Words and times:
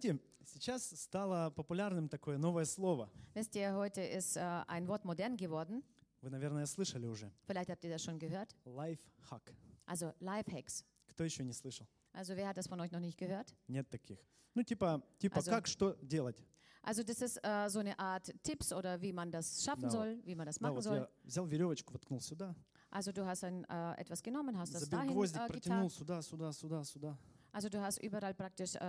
Знаете, 0.00 0.18
сейчас 0.46 0.88
стало 0.98 1.50
популярным 1.50 2.08
такое 2.08 2.38
новое 2.38 2.64
слово. 2.64 3.10
Wisst 3.34 3.54
ihr, 3.54 3.74
heute 3.74 4.00
ist 4.00 4.36
äh, 4.38 4.64
ein 4.66 4.88
Wort 4.88 5.04
modern 5.04 5.36
geworden. 5.36 5.82
Вы, 6.22 6.30
наверное, 6.30 6.64
слышали 6.64 7.06
уже. 7.06 7.30
Vielleicht 7.46 7.68
habt 7.68 7.84
ihr 7.84 7.90
das 7.90 8.02
schon 8.02 8.18
gehört. 8.18 8.56
Лайфхак. 8.64 9.52
Also 9.84 10.14
Lifehacks. 10.20 10.84
Кто 11.08 11.24
еще 11.24 11.44
не 11.44 11.52
слышал? 11.52 11.86
Also 12.14 12.34
wer 12.34 12.48
hat 12.48 12.56
das 12.56 12.66
von 12.66 12.80
euch 12.80 12.90
noch 12.92 13.00
nicht 13.00 13.18
gehört? 13.18 13.54
Нет 13.68 13.90
таких. 13.90 14.18
Ну, 14.54 14.62
типа, 14.62 15.02
типа 15.18 15.36
Also- 15.36 15.50
как 15.50 15.66
что 15.66 15.92
делать? 16.00 16.36
Also 16.82 17.02
das 17.02 17.20
ist 17.20 17.36
äh, 17.42 17.68
so 17.68 17.80
eine 17.80 17.98
Art 17.98 18.32
Tipps 18.42 18.72
oder 18.72 19.02
wie 19.02 19.12
man 19.12 19.30
das 19.30 19.62
schaffen 19.62 19.82
Да, 19.82 19.90
soll, 19.90 20.18
wie 20.24 20.34
man 20.34 20.46
das 20.46 20.56
Да, 20.56 20.62
machen 20.68 20.76
вот 20.76 20.84
soll. 20.84 20.96
я 20.96 21.08
взял 21.24 21.44
веревочку, 21.46 21.92
воткнул 21.92 22.22
сюда, 22.22 22.54
Also 22.90 23.12
du 23.12 23.26
hast 23.26 23.44
ein, 23.44 23.64
äh, 23.68 24.00
etwas 24.00 24.22
genommen, 24.22 24.56
hast 24.58 24.72
das 24.74 24.84
забил 24.84 24.98
dahin 24.98 25.12
гвоздик, 25.12 25.42
äh, 25.42 25.46
протянул 25.48 25.90
сюда, 25.90 26.22
сюда, 26.22 26.52
сюда, 26.52 26.84
сюда. 26.84 27.18
Also 27.51 27.69
du 27.69 27.79
hast 27.81 27.99
überall 28.03 28.33
praktisch 28.33 28.75
äh, 28.75 28.79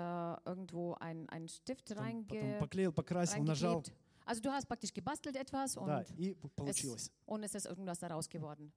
irgendwo 0.45 0.95
einen 0.95 1.49
Stift 1.49 1.89
Потом, 1.89 2.27
потом 2.27 2.39
reinge 2.41 2.59
поклеил, 2.59 2.93
покрасил, 2.93 3.43
нажал. 3.45 3.75
reingeklebt. 3.75 3.97
Also 4.25 4.41
du 4.43 4.51
hast 4.51 4.67
praktisch 4.67 4.93
gebastelt 4.93 5.37
etwas 5.37 5.77
und, 5.77 5.87
Да, 5.87 6.03
и 6.19 6.35
п- 6.35 6.49
es, 6.49 6.55
получилось. 6.57 7.11
und 7.27 7.45
es 7.45 7.55
ist 7.55 7.67
irgendwas 7.67 8.01
daraus 8.01 8.29
geworden. 8.29 8.73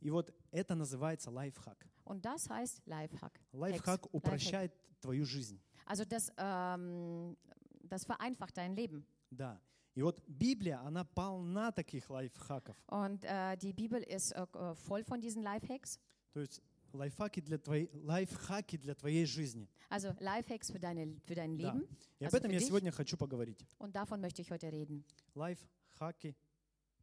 И 0.00 0.10
вот 0.10 0.34
это 0.50 0.74
называется 0.74 1.30
лайфхак. 1.30 1.86
Und 2.04 2.24
das 2.24 2.50
heißt 2.50 2.82
Lifehack. 2.86 3.38
Лайфхак 3.52 4.02
Hacks, 4.02 4.08
упрощает 4.12 4.72
твою 5.00 5.24
жизнь. 5.24 5.60
Also 5.86 6.04
das, 6.04 6.32
ähm, 6.36 7.36
das 7.84 8.04
vereinfacht 8.04 8.56
dein 8.56 8.74
Leben. 8.74 9.06
Да. 9.30 9.60
И 9.94 10.02
вот 10.02 10.20
Библия, 10.26 10.80
она 10.84 11.04
полна 11.04 11.70
таких 11.70 12.10
лайфхаков. 12.10 12.74
Und 12.88 13.24
äh, 13.24 13.56
die 13.58 13.72
Bibel 13.72 14.02
ist 14.02 14.32
äh, 14.32 14.42
äh, 14.54 14.74
voll 14.74 15.04
von 15.04 15.20
diesen 15.20 15.42
Lifehacks. 15.44 16.00
То 16.32 16.40
есть 16.40 16.60
лайфхаки 16.97 17.39
для 17.41 17.57
твоей, 17.57 17.89
лайфхаки 17.93 18.77
для 18.77 18.95
твоей 18.95 19.25
жизни. 19.25 19.69
Also 19.89 20.09
Lifehacks 20.19 20.71
für, 20.71 20.79
deine, 20.79 21.15
für 21.25 21.35
dein 21.35 21.57
Да. 21.57 21.71
Leben. 21.73 21.87
И 22.19 22.25
об 22.25 22.33
Also 22.33 22.37
этом 22.37 22.49
für 22.49 22.53
я 22.53 22.59
dich. 22.59 22.67
сегодня 22.67 22.91
хочу 22.91 23.15
поговорить. 23.17 23.65
Und 23.77 23.95
davon 23.95 24.19
möchte 24.19 24.41
ich 24.41 24.51
heute 24.51 24.71
reden. 24.71 25.03
Лайфхаки 25.35 26.35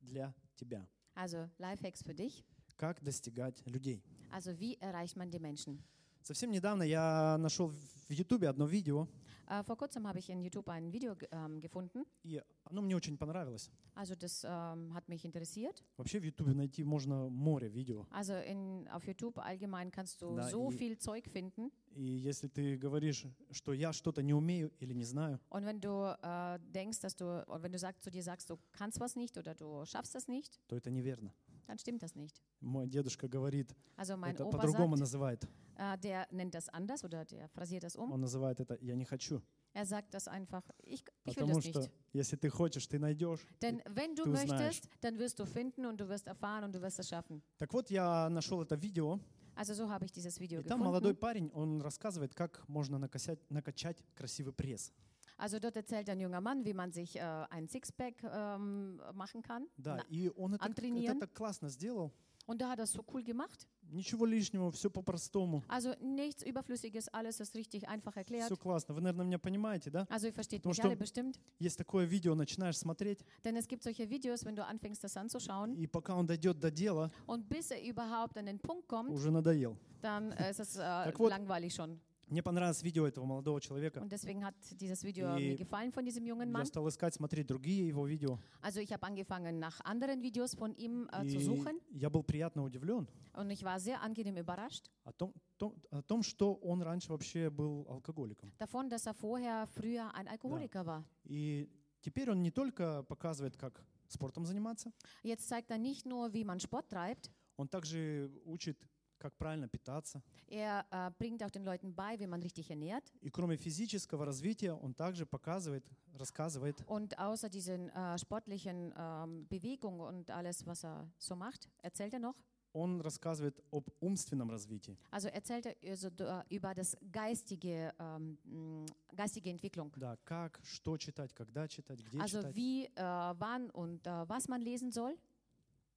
для 0.01 0.35
тебя. 0.57 0.87
Also 1.15 1.49
Lifehacks 1.59 2.03
für 2.03 2.15
dich. 2.15 2.45
Как 2.77 3.03
достигать 3.03 3.63
людей. 3.67 4.03
Also 4.31 4.59
wie 4.59 4.77
erreicht 4.81 5.17
man 5.17 5.31
die 5.31 5.39
Menschen? 5.39 5.83
Совсем 6.25 6.51
недавно 6.51 6.83
я 6.83 7.37
нашел 7.39 7.69
в 7.69 8.11
Ютубе 8.11 8.49
одно 8.49 8.67
видео, 8.67 9.07
Äh, 9.47 9.63
vor 9.67 9.77
kurzem 9.77 10.07
habe 10.09 10.19
ich 10.21 10.31
in 10.31 10.41
YouTube 10.41 10.71
ein 10.71 10.91
Video 10.91 11.15
ähm, 11.31 11.61
gefunden. 11.61 12.07
и 12.23 12.41
оно 12.65 12.81
мне 12.81 12.97
очень 12.97 13.19
понравилось. 13.19 13.69
Also 13.95 14.15
das 14.17 14.43
ähm, 14.43 14.95
hat 14.95 15.07
mich 15.07 15.23
interessiert. 15.27 15.83
Вообще 15.99 16.19
в 16.19 16.25
Ютубе 16.25 16.55
найти 16.55 16.83
можно 16.83 17.29
море 17.29 17.69
видео. 17.69 18.07
Also 18.11 18.33
in, 18.41 18.89
auf 18.89 19.07
YouTube 19.07 19.37
allgemein 19.39 19.91
kannst 19.91 20.23
du 20.23 20.35
Da, 20.37 20.49
so 20.49 20.71
i- 20.71 20.75
viel 20.79 20.97
Zeug 20.99 21.29
finden. 21.29 21.71
И 21.95 22.03
если 22.03 22.49
ты 22.49 22.79
говоришь, 22.79 23.27
что 23.51 23.75
я 23.75 23.93
что-то 23.93 24.23
не 24.23 24.33
умею 24.33 24.73
или 24.81 24.95
не 24.95 25.05
знаю, 25.05 25.39
Und 25.51 25.67
wenn 25.67 25.79
du 25.79 26.17
äh, 26.23 26.59
denkst, 26.73 27.01
dass 27.01 27.15
du, 27.15 27.45
wenn 27.47 27.71
du 27.71 27.79
sagst, 27.79 28.03
zu 28.03 28.11
dir 28.11 28.23
sagst, 28.23 28.49
du 28.49 28.59
kannst 28.73 28.99
was 28.99 29.15
nicht 29.15 29.37
oder 29.37 29.55
du 29.55 29.85
schaffst 29.85 30.15
das 30.15 30.27
nicht, 30.27 30.59
то 30.69 30.75
это 30.75 30.91
неверно. 30.91 31.35
dann 31.67 31.77
stimmt 31.77 32.03
das 32.03 32.15
nicht. 32.17 32.41
Мой 32.63 32.87
дедушка 32.89 33.29
говорит, 33.29 33.75
Also 33.99 34.17
mein 34.17 34.33
это 34.37 34.47
по-другому 34.47 34.97
называет. 34.97 35.47
Äh, 35.77 35.99
der 35.99 36.27
nennt 36.31 36.55
das 36.55 36.69
anders 36.69 37.05
oder 37.05 37.25
der 37.25 37.49
phrasiert 37.49 37.83
das 37.85 37.97
um. 37.97 38.11
Он 38.13 38.21
называет 38.21 38.61
это 38.61 38.77
«я 38.81 38.95
не 38.95 39.05
хочу». 39.05 39.43
Er 39.77 39.87
sagt 39.87 40.15
das 40.15 40.29
einfach, 40.29 40.63
ich, 40.85 41.05
ich 41.25 41.37
will 41.37 41.47
Потому 41.47 41.55
das 41.57 41.65
что 41.65 41.81
nicht. 41.81 41.91
если 42.13 42.37
ты 42.37 42.49
хочешь, 42.49 42.87
ты 42.87 42.99
найдешь. 43.01 43.41
Denn 43.61 43.83
wenn 43.87 44.15
du 44.15 44.25
möchtest, 44.27 44.89
dann 45.01 45.19
wirst 45.19 45.39
du 45.41 45.45
finden 45.47 45.85
und 45.87 45.99
du 46.01 46.09
wirst 46.09 46.29
erfahren 46.29 46.63
und 46.65 46.73
du 46.75 46.81
wirst 46.81 47.01
es 47.01 47.09
schaffen. 47.09 47.43
Так 47.59 47.73
вот, 47.75 47.91
я 47.91 48.29
нашел 48.31 48.63
это 48.63 48.77
видео, 48.77 49.19
Also 49.57 49.75
so 49.75 49.89
habe 49.89 50.05
ich 50.05 50.13
dieses 50.13 50.39
Video 50.41 50.61
и 50.61 50.65
там 50.65 50.81
молодой 50.81 51.13
gefunden. 51.13 51.21
парень, 51.21 51.51
он 51.55 51.81
рассказывает, 51.83 52.35
как 52.35 52.63
можно 52.69 52.99
накосять, 52.99 53.39
накачать 53.51 54.05
красивый 54.15 54.53
пресс. 54.53 54.93
Also 55.37 55.59
dort 55.59 55.77
erzählt 55.77 56.09
ein 56.09 56.21
junger 56.21 56.41
Mann, 56.41 56.65
wie 56.65 56.73
man 56.75 56.93
sich 56.93 57.17
äh, 57.17 57.21
ein 57.51 57.67
Sixpack 57.67 58.15
ähm, 58.23 59.01
machen 59.15 59.43
kann. 59.43 59.67
Да, 59.77 59.97
Na, 59.97 60.05
и 60.09 60.29
он 60.37 60.55
это, 60.55 60.67
это 60.69 61.19
так 61.19 61.33
классно 61.35 61.69
сделал. 61.69 62.13
Und 62.47 62.61
da 62.61 62.69
hat 62.69 62.79
er 62.79 62.85
es 62.85 62.93
so 62.93 63.03
cool 63.13 63.23
gemacht. 63.23 63.67
Ничего 63.91 64.27
лишнего, 64.27 64.71
все 64.71 64.91
по-простому. 64.91 65.63
Also 65.69 65.95
nichts 66.01 66.43
Überflüssiges, 66.43 67.09
alles 67.09 67.41
ist 67.41 67.55
richtig 67.55 67.89
einfach 67.89 68.17
erklärt. 68.17 68.47
Все 68.47 68.57
классно. 68.57 68.95
Вы, 68.95 69.01
наверное, 69.01 69.25
меня 69.27 69.39
понимаете, 69.39 69.91
да? 69.91 70.07
Also 70.11 70.27
ihr 70.27 70.33
versteht 70.33 70.63
Потому 70.63 70.75
mich 70.75 70.85
alle 70.85 70.97
bestimmt. 70.97 71.39
Есть 71.59 71.79
такое 71.79 72.05
видео, 72.05 72.35
начинаешь 72.35 72.77
смотреть, 72.77 73.25
Denn 73.45 73.57
es 73.57 73.67
gibt 73.67 73.83
solche 73.83 74.09
Videos, 74.11 74.45
wenn 74.45 74.57
du 74.57 74.65
anfängst, 74.65 75.03
das 75.05 75.17
anzuschauen. 75.17 75.75
и 75.77 75.87
пока 75.87 76.17
он 76.17 76.27
дойдет 76.27 76.59
до 76.61 76.71
дела, 76.71 77.11
Und 77.27 77.49
bis 77.49 77.71
er 77.71 77.83
überhaupt 77.83 78.37
an 78.37 78.47
den 78.47 78.59
Punkt 78.59 78.89
kommt, 78.89 79.11
уже 79.11 79.31
надоел. 79.31 79.77
dann 80.03 80.33
äh, 80.33 80.51
ist 80.51 80.61
es 80.61 80.77
äh, 80.77 81.13
langweilig 81.19 81.75
schon. 81.75 81.99
Мне 82.29 82.43
понравилось 82.43 82.83
видео 82.83 83.07
этого 83.07 83.25
молодого 83.27 83.61
человека. 83.61 84.01
Und 84.01 84.11
deswegen 84.11 84.43
hat 84.45 84.55
dieses 84.81 85.03
Video 85.05 85.37
И 85.37 85.51
mir 85.51 85.57
gefallen 85.57 85.93
von 85.93 86.05
diesem 86.05 86.25
jungen 86.27 86.49
Я 86.49 86.53
Mann. 86.53 86.67
стал 86.67 86.89
искать, 86.89 87.15
смотреть 87.15 87.47
другие 87.47 87.87
его 87.89 88.07
видео. 88.07 88.39
Also 88.63 88.81
ich 88.81 88.93
habe 88.93 89.05
angefangen, 89.07 89.59
nach 89.59 89.81
anderen 89.85 90.23
Videos 90.23 90.55
von 90.55 90.75
ihm 90.77 91.09
äh, 91.13 91.27
zu 91.29 91.39
suchen. 91.41 91.81
я 91.91 92.09
был 92.09 92.23
приятно 92.23 92.63
удивлен 92.65 93.07
Und 93.35 93.51
ich 93.51 93.63
war 93.63 93.79
sehr 93.79 94.01
angenehm 94.03 94.37
überrascht 94.39 94.91
о 95.05 95.13
том, 95.13 95.35
том- 95.59 95.75
о 95.91 96.03
том, 96.03 96.23
что 96.23 96.55
он 96.55 96.83
раньше 96.83 97.11
вообще 97.11 97.51
был 97.51 97.87
алкоголиком. 97.89 98.51
davon, 98.59 98.89
dass 98.89 99.07
er 99.07 99.15
vorher 99.15 99.67
früher 99.67 100.11
ein 100.15 100.27
Alkoholiker 100.29 100.87
war. 100.87 101.05
И 101.25 101.69
теперь 102.01 102.31
он 102.31 102.43
не 102.43 102.51
только 102.51 103.03
показывает, 103.05 103.57
как 103.57 103.85
спортом 104.09 104.47
заниматься, 104.47 104.93
Jetzt 105.23 105.49
zeigt 105.49 105.71
er 105.71 105.79
nicht 105.79 106.07
nur, 106.07 106.33
wie 106.33 106.45
man 106.45 106.59
Sport 106.61 106.89
treibt, 106.89 107.31
он 107.57 107.69
также 107.69 108.31
учит, 108.45 108.79
как 109.24 109.36
правильно 109.38 109.68
питаться. 109.68 110.22
er 110.48 110.86
äh, 110.92 111.12
bringt 111.18 111.44
auch 111.44 111.50
den 111.52 111.64
Leuten 111.66 111.94
bei, 111.94 112.18
wie 112.20 112.28
man 112.28 112.42
richtig 112.42 112.70
ernährt. 112.70 113.12
И 113.22 113.30
кроме 113.30 113.58
физического 113.58 114.26
развития, 114.26 114.74
он 114.74 114.94
также 114.94 115.26
показывает, 115.26 115.84
рассказывает, 116.14 116.82
Und 116.88 117.18
außer 117.20 117.50
diesen 117.50 117.90
äh, 117.90 118.18
sportlichen 118.18 118.94
ähm, 118.98 119.46
Bewegungen 119.50 120.00
und 120.02 120.32
alles, 120.32 120.66
was 120.66 120.84
er 120.86 121.10
so 121.18 121.36
macht, 121.36 121.70
erzählt 121.82 122.14
er 122.14 122.20
noch. 122.20 122.36
он 122.72 123.02
рассказывает 123.02 123.60
об 123.72 123.90
умственном 124.00 124.50
развитии. 124.52 124.96
Also 125.10 125.28
erzählt 125.30 125.66
er 125.66 125.76
also, 125.90 126.10
d- 126.12 126.24
über 126.50 126.74
das 126.76 126.96
geistige, 127.12 127.92
ähm, 128.00 128.38
mh, 128.46 128.86
geistige 129.16 129.50
Entwicklung. 129.50 129.92
Да, 129.98 130.16
как, 130.24 130.60
что 130.64 130.96
читать, 130.98 131.34
когда 131.34 131.68
читать, 131.68 132.00
где 132.06 132.20
Also 132.20 132.38
читать. 132.42 132.56
wie, 132.56 132.86
äh, 132.86 133.02
wann 133.40 133.70
und 133.72 134.06
äh, 134.06 134.30
was 134.30 134.48
man 134.48 134.62
lesen 134.62 134.92
soll. 134.92 135.18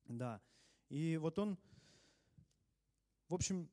Да. 0.08 0.40
И 0.88 1.16
вот 1.18 1.38
он, 1.38 1.56
в 3.28 3.34
общем, 3.34 3.68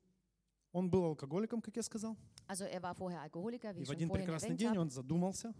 он 0.72 0.90
был 0.90 1.04
алкоголиком, 1.04 1.60
как 1.60 1.76
я 1.76 1.82
сказал. 1.82 2.16
Also 2.48 2.64
er 2.64 2.80
war 2.82 2.94
vorher 2.94 3.20
Alkoholiker, 3.20 3.74
wie 3.74 3.80
И 3.80 3.82
ich 3.82 3.88
в 3.88 3.92
schon 3.92 3.96
один 3.96 4.08
vorhin 4.08 4.24
прекрасный 4.26 4.48
erwähnt 4.50 4.60
день 4.60 4.68
habe. 4.70 4.80
он 4.80 4.90
задумался, 4.90 5.54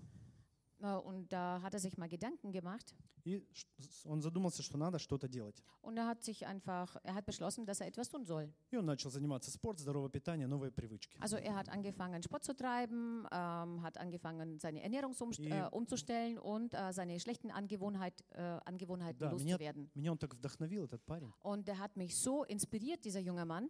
Äh, 0.83 0.95
Und 0.97 1.29
da 1.31 1.61
hat 1.61 1.75
er 1.75 1.79
sich 1.81 1.99
mal 1.99 2.09
Gedanken 2.09 2.53
gemacht. 2.53 2.95
и 3.23 3.45
ш- 3.53 3.67
с- 3.79 4.07
он 4.07 4.23
задумался, 4.23 4.63
что 4.63 4.79
надо 4.79 4.99
что-то 4.99 5.29
делать. 5.29 5.63
Und 5.83 5.99
er 5.99 6.07
hat 6.07 6.23
sich 6.25 6.47
einfach, 6.47 6.97
er 7.03 7.13
hat 7.15 7.27
beschlossen, 7.27 7.67
dass 7.67 7.81
er 7.83 7.87
etwas 7.87 8.09
tun 8.09 8.25
soll. 8.25 8.51
И 8.71 8.77
он 8.79 8.87
начал 8.87 9.11
заниматься 9.11 9.51
спорт, 9.51 9.79
здоровое 9.79 10.09
питание, 10.09 10.47
новые 10.47 10.71
привычки. 10.73 11.19
Also 11.21 11.37
er 11.37 11.55
hat 11.55 11.69
angefangen, 11.69 12.23
Sport 12.23 12.45
zu 12.45 12.55
treiben, 12.57 13.27
ähm, 13.31 13.83
hat 13.83 13.99
angefangen, 13.99 14.59
seine 14.59 14.83
Ernährung 14.83 15.13
umst- 15.13 15.39
И- 15.41 15.51
äh, 15.51 15.69
umzustellen 15.71 16.39
und 16.39 16.73
äh, 16.73 16.95
seine 16.95 17.21
schlechten 17.21 17.51
Angewohnheit, 17.51 18.15
äh, 18.31 18.41
Angewohnheiten 18.65 19.19
Да, 19.19 19.33
меня, 19.35 19.57
loszuwerden. 19.59 19.91
меня 19.95 20.13
он 20.13 20.19
так 20.19 20.35
вдохновил, 20.35 20.85
этот 20.87 21.05
парень. 21.05 21.31
Und 21.43 21.69
er 21.69 21.79
hat 21.79 21.95
mich 21.99 22.17
so 22.17 22.45
inspiriert, 22.45 23.05
dieser 23.05 23.21
junge 23.21 23.45
Mann. 23.45 23.69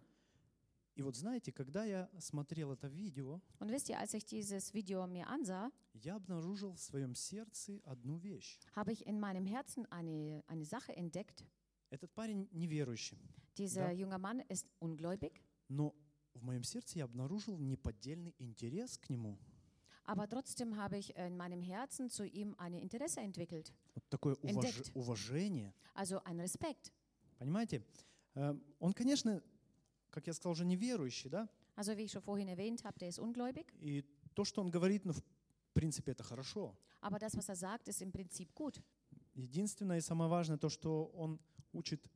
И 0.96 1.02
вот 1.02 1.14
знаете, 1.14 1.52
когда 1.52 1.84
я 1.84 2.08
смотрел 2.18 2.72
это 2.72 2.88
видео, 2.88 3.40
Und 3.60 3.70
wisst 3.70 3.90
ihr, 3.90 3.98
als 4.00 4.14
ich 4.14 4.24
dieses 4.24 4.72
Video 4.72 5.06
mir 5.06 5.26
ansah, 5.28 5.70
я 5.92 6.16
обнаружил 6.16 6.72
в 6.72 6.80
своем 6.80 7.14
сердце 7.14 7.80
одну 7.84 8.16
вещь. 8.18 8.58
habe 8.74 8.92
ich 8.92 9.06
in 9.06 9.20
meinem 9.20 9.44
Herzen 9.46 9.84
eine, 9.92 10.42
eine 10.46 10.64
Sache 10.64 10.96
entdeckt. 10.96 11.44
Этот 11.90 12.10
парень 12.14 12.48
неверующий, 12.52 13.18
Dieser 13.58 13.88
Да. 13.88 13.90
junge 13.92 14.18
Mann 14.18 14.40
ist 14.48 14.66
ungläubig, 14.80 15.42
но 15.68 15.94
в 16.34 16.42
моем 16.42 16.62
сердце 16.64 16.98
я 16.98 17.04
обнаружил 17.04 17.58
неподдельный 17.58 18.34
интерес 18.38 18.96
к 18.96 19.10
нему. 19.10 19.38
aber 20.06 20.26
trotzdem 20.28 20.76
habe 20.76 20.96
ich 20.98 21.14
in 21.16 21.36
meinem 21.36 21.60
Herzen 21.60 22.08
zu 22.08 22.24
ihm 22.24 22.54
ein 22.58 22.72
Interesse 22.72 23.20
entwickelt. 23.20 23.70
Вот 23.94 24.08
такое 24.08 24.34
уваж- 24.36 24.64
Entdeckt. 24.66 24.92
уважение. 24.94 25.74
Also 25.94 26.22
ein 26.24 26.40
Respekt. 26.40 26.90
Понимаете? 27.38 27.82
Э, 28.34 28.54
Он, 28.78 28.92
конечно, 28.94 29.42
как 30.16 30.26
я 30.26 30.32
сказал, 30.32 30.52
уже 30.52 30.64
неверующий, 30.64 31.28
да? 31.28 31.46
Also 31.76 31.94
wie 31.94 32.04
ich 32.04 32.12
schon 32.12 32.22
vorhin 32.22 32.48
erwähnt 32.48 32.82
habe, 32.84 32.98
der 32.98 33.10
ist 33.10 33.18
ungläubig. 33.18 33.66
И 33.82 34.02
то, 34.34 34.44
что 34.44 34.62
он 34.62 34.70
говорит, 34.70 35.04
ну, 35.04 35.12
в 35.12 35.22
принципе, 35.74 36.12
это 36.12 36.22
хорошо. 36.22 36.74
Aber 37.02 37.18
das, 37.18 37.36
was 37.36 37.50
er 37.50 37.56
sagt, 37.56 37.86
ist 37.88 38.00
im 38.00 38.10
Prinzip 38.12 38.54
gut. 38.54 38.80
Единственное 39.34 39.98
и 39.98 40.00
самое 40.00 40.30
важное 40.30 40.56
то, 40.56 40.70
что 40.70 41.04
он 41.14 41.38
учит, 41.74 42.10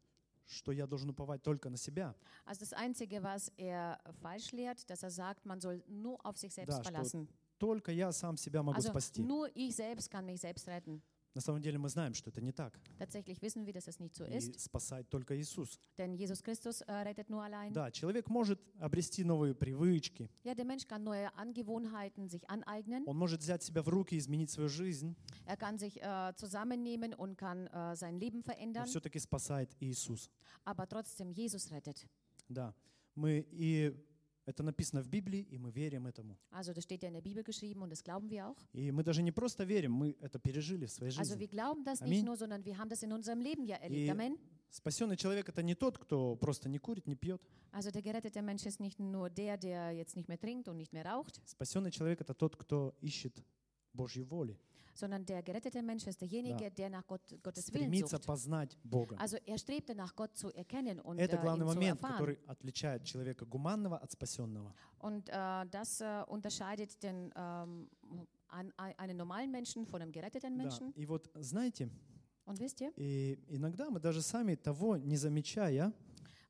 что 0.47 0.73
я 0.73 0.87
должен 0.87 1.11
уповать 1.11 1.43
только 1.43 1.69
на 1.69 1.77
себя. 1.77 2.15
Also 2.47 2.61
das 2.61 2.73
Einzige, 2.73 3.23
was 3.23 3.53
er 3.59 4.01
falsch 4.23 4.53
lehrt, 4.53 4.89
dass 4.89 5.03
er 5.03 5.11
sagt, 5.11 5.45
man 5.45 5.61
soll 5.61 5.85
nur 5.87 6.25
auf 6.25 6.39
sich 6.39 6.55
selbst 6.55 6.79
Да, 6.79 6.83
verlassen. 6.83 7.29
Только 7.59 7.93
я 7.93 8.11
сам 8.13 8.39
себя 8.39 8.63
могу 8.63 8.79
Also 8.79 8.89
спасти. 8.89 9.23
nur 9.23 9.51
ich 9.55 9.77
selbst 9.77 10.11
kann 10.11 10.25
mich 10.25 10.41
selbst 10.41 10.67
retten. 10.67 11.03
На 11.35 11.41
самом 11.41 11.63
деле 11.63 11.79
мы 11.79 11.89
знаем, 11.89 12.13
что 12.15 12.31
это 12.31 12.41
не 12.41 12.51
так. 12.53 12.79
Tatsächlich 12.99 13.41
wissen 13.41 13.65
wir, 13.65 13.73
dass 13.73 13.87
es 13.87 14.01
nicht 14.01 14.17
so 14.17 14.25
И 14.25 14.33
ist, 14.37 14.59
спасает 14.59 15.09
только 15.09 15.39
Иисус. 15.41 15.79
denn 15.97 16.15
Jesus 16.15 16.43
Christus 16.43 16.81
äh, 16.83 16.93
rettet 16.93 17.31
nur 17.31 17.43
allein. 17.45 17.73
Да, 17.73 17.91
человек 17.93 18.29
может 18.29 18.61
обрести 18.81 19.23
новые 19.23 19.55
привычки, 19.55 20.29
Ja, 20.43 20.55
der 20.55 20.65
Mensch 20.65 20.87
kann 20.89 21.05
neue 21.05 21.33
Angewohnheiten 21.37 22.29
sich 22.29 22.49
aneignen. 22.51 23.05
он 23.07 23.17
может 23.17 23.41
взять 23.43 23.63
себя 23.63 23.83
в 23.83 23.89
руки 23.89 24.17
и 24.17 24.19
изменить 24.19 24.51
свою 24.51 24.69
жизнь, 24.69 25.15
Er 25.47 25.57
kann 25.57 25.79
sich 25.79 26.03
äh, 26.03 26.33
zusammennehmen 26.37 27.15
und 27.15 27.37
kann 27.39 27.69
äh, 27.69 27.95
sein 27.95 28.19
Leben 28.19 28.39
но 28.39 28.53
verändern, 28.53 28.87
все-таки 28.87 29.19
спасает 29.21 29.71
Иисус. 29.81 30.31
aber 30.65 30.89
trotzdem 30.89 31.31
Jesus 31.33 31.71
rettet. 31.71 32.07
Да, 32.49 32.75
мы 33.15 33.47
и 33.53 33.95
это 34.51 34.63
написано 34.63 35.03
в 35.03 35.09
Библии, 35.09 35.41
и 35.51 35.59
мы 35.59 35.71
верим 35.71 36.07
этому. 36.07 36.37
Also 36.51 36.73
das 36.75 36.83
steht 36.85 37.03
ja 37.03 37.09
in 37.09 37.15
der 37.15 37.23
Bibel 37.23 37.43
geschrieben 37.43 37.83
und 37.83 37.91
das 37.91 38.03
glauben 38.03 38.29
wir 38.31 38.47
auch. 38.49 38.57
И 38.73 38.91
мы 38.91 39.03
даже 39.03 39.23
не 39.23 39.33
просто 39.33 39.65
верим, 39.65 39.93
мы 39.93 40.17
это 40.21 40.39
пережили 40.39 40.87
в 40.87 40.91
своей 40.91 41.13
Also 41.17 41.35
жизни. 41.35 41.41
wir 41.45 41.49
glauben 41.49 41.85
das 41.85 42.03
Amen. 42.03 42.11
nicht 42.11 42.25
nur, 42.25 42.37
sondern 42.37 42.65
wir 42.65 42.77
haben 42.79 42.89
das 42.91 43.03
in 43.03 43.13
unserem 43.13 43.41
Leben 43.41 43.65
ja 43.65 43.77
erlebt. 43.77 44.11
Amen. 44.11 44.37
спасенный 44.71 45.17
человек 45.17 45.49
это 45.49 45.63
не 45.63 45.75
тот, 45.75 45.99
кто 45.99 46.37
просто 46.37 46.69
не 46.69 46.79
курит, 46.79 47.07
не 47.07 47.17
пьет. 47.17 47.41
Also 47.73 47.91
der 47.91 48.03
gerettete 48.03 48.41
Mensch 48.43 48.67
ist 48.67 48.81
nicht 48.81 48.99
nur 49.01 49.29
der, 49.31 49.57
der 49.57 49.93
jetzt 49.93 50.17
nicht 50.17 50.29
mehr 50.29 50.39
trinkt 50.39 50.69
und 50.69 50.77
nicht 50.77 50.93
mehr 50.93 51.05
raucht, 51.07 51.41
Спасенный 51.47 51.91
человек 51.91 52.21
это 52.21 52.35
тот, 52.35 52.57
кто 52.57 52.95
ищет 53.01 53.43
Божью 53.93 54.25
воли, 54.27 54.57
sondern 55.01 55.25
der 55.25 55.43
gerettete 55.43 55.83
Mensch 55.83 56.07
ist 56.07 56.21
derjenige, 56.21 56.65
Ja. 56.65 56.71
der 56.71 56.91
nach 56.91 57.07
Gott, 57.07 57.23
Gottes 57.43 57.73
Willen 57.73 57.85
стремится 57.91 58.17
sucht. 58.19 58.27
познать 58.27 58.77
Бога. 58.85 59.17
Also 59.19 59.37
er 59.47 59.59
strebt 59.59 59.89
danach, 59.89 60.15
Gott 60.15 60.37
zu 60.37 60.51
erkennen 60.53 61.01
und 61.01 61.19
Это 61.19 61.37
äh, 61.37 61.41
главный 61.43 61.67
zu 61.67 61.75
момент, 61.75 62.01
который 62.01 62.39
отличает 62.47 63.05
человека 63.05 63.45
гуманного 63.47 63.97
от 63.99 64.13
спасенного. 64.13 64.73
Und 65.01 65.29
äh, 65.31 65.67
das 65.71 66.01
äh, 66.01 66.23
unterscheidet 66.29 67.03
den, 67.03 67.33
ähm, 67.35 67.89
an, 68.49 68.73
ein- 68.77 68.99
einen 68.99 69.17
normalen 69.17 69.51
Menschen 69.51 69.87
von 69.87 70.03
einem 70.03 70.13
geretteten 70.13 70.57
Да. 70.57 70.63
Menschen. 70.65 70.93
И 70.95 71.07
вот 71.07 71.31
знаете, 71.35 71.89
Und 72.47 72.59
wisst 72.59 72.81
ihr, 72.81 72.93
и 72.97 73.39
иногда 73.49 73.91
мы 73.91 74.01
даже 74.01 74.23
сами 74.23 74.57
того 74.57 74.97
не 74.97 75.17
замечая 75.17 75.93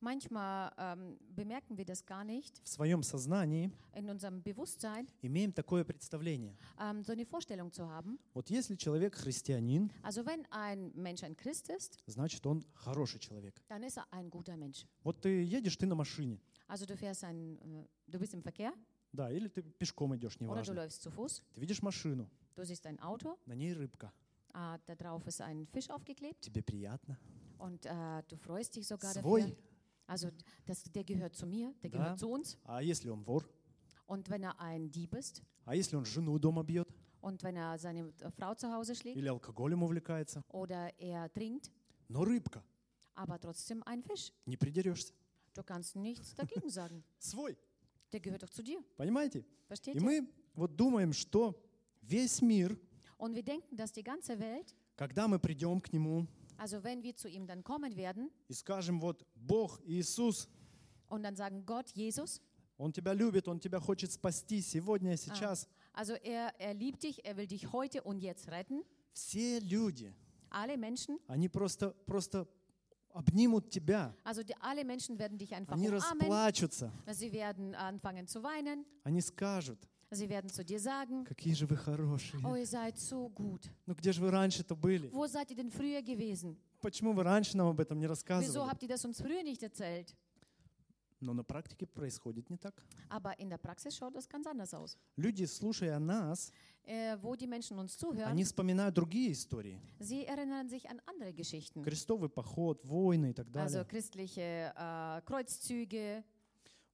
manchmal 0.00 0.72
ähm, 0.78 1.18
bemerken 1.34 1.76
wir 1.76 1.84
das 1.84 2.04
gar 2.04 2.24
nicht 2.24 2.60
в 2.64 2.68
своем 2.68 3.02
сознании 3.02 3.70
in 3.94 4.08
unserem 4.08 4.42
Bewusstsein, 4.42 5.06
имеем 5.22 5.52
такое 5.52 5.84
представление. 5.84 6.56
ähm, 6.78 7.02
so 7.02 7.12
eine 7.12 7.24
Vorstellung 7.26 7.72
zu 7.72 7.88
haben. 7.88 8.18
Вот 8.34 8.50
если 8.50 8.76
человек 8.76 9.14
христианин, 9.14 9.92
Also 10.02 10.24
wenn 10.26 10.44
ein 10.50 10.92
Mensch 10.94 11.22
ein 11.22 11.36
Christ 11.36 11.68
ist, 11.68 11.98
значит 12.06 12.46
он 12.46 12.64
хороший 12.74 13.20
человек. 13.20 13.60
dann 13.68 13.82
ist 13.82 13.96
er 13.98 14.06
ein 14.12 14.30
guter 14.30 14.56
Mensch. 14.56 14.86
Вот 15.04 15.20
ты 15.20 15.28
едешь 15.42 15.76
ты 15.76 15.86
на 15.86 15.94
машине, 15.94 16.38
Also 16.68 16.86
du 16.86 16.96
fährst 16.96 17.24
ein, 17.24 17.58
äh, 17.58 17.86
du 18.06 18.18
bist 18.18 18.32
im 18.34 18.42
Verkehr 18.42 18.72
да, 19.12 19.30
или 19.30 19.48
ты 19.48 19.62
пешком 19.62 20.14
идешь, 20.14 20.36
oder 20.36 20.46
du 20.46 20.52
неважно. 20.54 20.74
läufst 20.74 21.02
zu 21.02 21.10
Fuß, 21.10 21.42
Ты 21.54 21.60
видишь 21.60 21.82
машину, 21.82 22.28
du 22.54 22.64
siehst 22.64 22.86
ein 22.86 22.98
Auto, 23.00 23.36
на 23.46 23.54
ней 23.54 23.72
рыбка. 23.72 24.12
äh, 24.54 24.78
da 24.86 24.94
drauf 24.94 25.26
ist 25.26 25.40
ein 25.40 25.66
Fisch 25.66 25.90
aufgeklebt 25.90 26.42
Тебе 26.42 26.62
приятно. 26.62 27.18
und 27.58 27.84
äh, 27.86 28.22
du 28.28 28.36
freust 28.36 28.76
dich 28.76 28.86
sogar 28.86 29.12
Свой. 29.12 29.42
dafür. 29.42 29.56
Also 30.10 30.28
das, 30.66 30.82
der 30.92 31.04
gehört 31.04 31.36
zu 31.36 31.46
mir, 31.46 31.72
der 31.82 31.90
gehört 31.90 32.18
zu 32.18 32.28
uns. 32.28 32.58
А 32.64 32.82
если 32.82 33.10
он 33.10 33.22
вор? 33.24 33.44
Und 34.06 34.28
wenn 34.28 34.42
er 34.42 34.58
ein 34.60 34.90
Dieb 34.90 35.14
ist 35.14 35.40
А 35.64 35.74
если 35.76 35.94
он 35.96 36.04
жену 36.04 36.36
дома 36.38 36.64
бьет? 36.64 36.88
und 37.20 37.42
wenn 37.44 37.54
er 37.56 37.78
seine 37.78 38.12
äh, 38.20 38.30
Frau 38.32 38.54
zu 38.54 38.72
Hause 38.72 38.94
schlägt 38.96 39.16
Или 39.16 39.28
алкоголем 39.28 39.82
увлекается? 39.84 40.42
oder 40.48 40.90
er 40.98 41.32
trinkt, 41.32 41.70
Но 42.08 42.24
рыбка, 42.24 42.64
aber 43.14 43.38
trotzdem 43.38 43.84
ein 43.86 44.02
Fisch. 44.02 44.32
не 44.46 44.56
придерешься. 44.56 45.12
Du 45.54 45.62
kannst 45.62 45.94
nichts 45.94 46.34
dagegen 46.34 46.68
sagen. 46.70 47.04
Свой. 47.20 47.56
Der 48.12 48.18
gehört 48.18 48.42
doch 48.42 48.50
zu 48.50 48.62
dir. 48.64 48.82
Понимаете? 48.96 49.44
Versteht 49.68 49.94
И 49.94 49.98
ihr? 49.98 50.02
мы 50.02 50.28
вот 50.56 50.74
думаем, 50.74 51.12
что 51.12 51.54
весь 52.02 52.42
мир, 52.42 52.76
Und 53.16 53.34
wir 53.36 53.44
denken, 53.44 53.76
dass 53.76 53.92
die 53.92 54.02
ganze 54.02 54.40
Welt, 54.40 54.74
когда 54.96 55.28
мы 55.28 55.38
придем 55.38 55.80
к 55.80 55.92
Нему 55.92 56.26
also 56.59 56.83
wenn 56.83 57.03
wir 57.03 57.15
zu 57.15 57.27
ihm 57.27 57.45
dann 57.47 57.63
kommen 57.63 57.95
werden 57.95 58.29
и 58.47 58.53
скажем, 58.53 58.99
вот 59.01 59.25
Бог, 59.35 59.79
Иисус, 59.85 60.47
und 61.09 61.23
dann 61.23 61.35
sagen, 61.35 61.65
Gott, 61.65 61.89
Jesus, 61.91 62.41
Он 62.77 62.91
тебя 62.91 63.13
любит, 63.13 63.47
Он 63.47 63.59
тебя 63.59 63.79
хочет 63.79 64.11
спасти 64.11 64.61
сегодня, 64.61 65.15
сейчас. 65.17 65.67
also 65.93 66.13
er, 66.23 66.53
er 66.59 66.73
liebt 66.73 67.03
dich, 67.03 67.23
er 67.25 67.37
will 67.37 67.47
dich 67.47 67.71
heute 67.71 68.01
und 68.03 68.19
jetzt 68.21 68.47
retten. 68.49 68.83
Все 69.13 69.59
люди, 69.59 70.13
Alle 70.49 70.77
Menschen, 70.77 71.19
они 71.27 71.47
просто, 71.49 71.93
просто 72.05 72.47
обнимут 73.13 73.69
тебя, 73.69 74.13
also 74.23 74.43
die, 74.43 74.55
alle 74.59 74.83
Menschen 74.83 75.17
werden 75.17 75.37
dich 75.37 75.53
einfach 75.55 75.73
они 75.73 75.87
umarmen. 75.87 76.19
расплачутся, 76.21 76.91
Sie 77.11 77.31
werden 77.31 77.73
anfangen 77.75 78.27
zu 78.27 78.43
weinen. 78.43 78.85
они 79.03 79.21
скажут, 79.21 79.79
Sie 80.12 80.28
werden 80.28 80.50
zu 80.50 80.64
dir 80.64 80.80
sagen, 80.80 81.24
какие 81.24 81.54
же 81.54 81.66
вы 81.66 81.76
хорошие. 81.76 82.40
oh, 82.44 82.56
ihr 82.56 82.66
seid 82.66 82.98
so 82.98 83.28
gut. 83.30 83.70
Ну 83.86 83.94
где 83.94 84.12
же 84.12 84.20
вы 84.20 84.30
раньше-то 84.30 84.74
были? 84.74 85.08
Wo 85.12 85.26
seid 85.26 85.50
ihr 85.50 85.56
denn 85.56 85.70
früher 85.70 86.02
gewesen? 86.02 86.56
Почему 86.80 87.12
вы 87.12 87.22
раньше 87.22 87.56
нам 87.56 87.68
об 87.68 87.78
этом 87.80 87.98
не 87.98 88.06
Wieso 88.06 88.10
рассказывали? 88.10 88.68
habt 88.68 88.82
ihr 88.82 88.88
das 88.88 89.04
uns 89.04 89.20
früher 89.20 89.42
nicht 89.44 89.62
erzählt? 89.62 90.14
Но 91.22 91.34
на 91.34 91.44
практике 91.44 91.86
происходит 91.86 92.48
не 92.50 92.56
так. 92.56 92.82
Aber 93.10 93.38
in 93.38 93.50
der 93.50 93.58
Praxis 93.58 93.94
schaut 93.94 94.16
das 94.16 94.26
ganz 94.28 94.46
anders 94.46 94.72
aus. 94.74 94.96
Люди, 95.16 95.44
слушая 95.44 95.98
нас, 95.98 96.50
Äh, 96.86 97.18
wo 97.22 97.36
die 97.36 97.46
Menschen 97.46 97.78
uns 97.78 97.96
zuhören, 97.96 98.26
они 98.32 98.42
вспоминают 98.42 98.94
другие 98.96 99.30
истории. 99.32 99.78
sie 100.00 100.24
erinnern 100.24 100.68
sich 100.68 100.88
an 100.90 101.00
andere 101.06 101.32
Geschichten. 101.32 101.84
Крестовый 101.84 102.30
поход, 102.30 102.84
войны 102.84 103.30
и 103.30 103.32
так 103.34 103.46
Also 103.48 103.52
далее. 103.52 103.84
christliche 103.84 104.72
äh, 104.74 105.20
Kreuzzüge. 105.26 106.24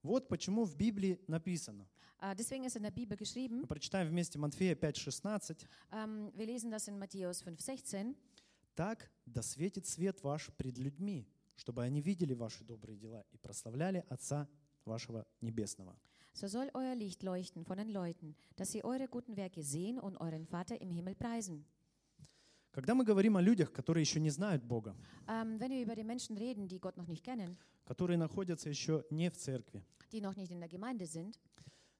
Вот 0.03 0.27
почему 0.27 0.65
в 0.65 0.75
Библии 0.75 1.19
написано. 1.27 1.87
Äh, 2.19 2.35
deswegen 2.35 2.63
ist 2.65 2.75
in 2.75 2.83
der 2.83 2.91
Bibel 2.91 3.15
geschrieben, 3.17 3.61
Мы 3.61 3.67
прочитаем 3.67 4.07
вместе 4.09 4.39
Матфея 4.39 4.75
5,16. 4.75 5.65
ähm, 5.91 6.31
wir 6.35 6.45
lesen 6.45 6.71
das 6.71 6.87
in 6.87 6.97
Matthäus 6.97 7.43
5,16. 7.43 8.15
«Так 8.75 9.09
да 9.25 9.41
светит 9.41 9.85
свет 9.87 10.21
ваш 10.23 10.51
пред 10.57 10.77
людьми, 10.77 11.27
чтобы 11.55 11.83
они 11.83 12.01
видели 12.01 12.33
ваши 12.33 12.63
добрые 12.63 12.97
дела 12.97 13.23
и 13.31 13.37
прославляли 13.37 14.03
Отца 14.09 14.47
вашего 14.85 15.25
Небесного». 15.41 15.95
So 16.33 16.47
soll 16.47 16.69
euer 16.75 16.93
Licht 16.95 17.23
leuchten 17.23 17.65
von 17.65 17.77
den 17.77 17.89
Leuten, 17.89 18.35
dass 18.57 18.71
sie 18.71 18.83
eure 18.83 19.07
guten 19.07 19.35
Werke 19.37 19.63
sehen 19.63 19.97
und 19.99 20.17
euren 20.21 20.45
Vater 20.45 20.79
im 20.79 20.91
Himmel 20.91 21.15
preisen. 21.15 21.65
Когда 22.71 22.93
мы 22.93 23.03
говорим 23.03 23.37
о 23.37 23.41
людях, 23.41 23.71
которые 23.73 24.01
еще 24.03 24.19
не 24.19 24.29
знают 24.29 24.63
Бога, 24.63 24.95
Ähm, 25.27 25.59
wenn 25.59 25.71
wir 25.71 25.81
über 25.81 25.95
die 25.95 26.03
Menschen 26.03 26.37
reden, 26.37 26.67
die 26.67 26.79
Gott 26.79 26.95
noch 26.97 27.07
nicht 27.07 27.23
kennen, 27.23 27.57
которые 27.85 28.17
находятся 28.17 28.69
еще 28.69 29.03
не 29.09 29.29
в 29.31 29.37
церкви, 29.37 29.83
die 30.11 30.21
noch 30.21 30.35
nicht 30.35 30.51
in 30.51 30.59
der 30.59 30.69
Gemeinde 30.69 31.07
sind, 31.07 31.39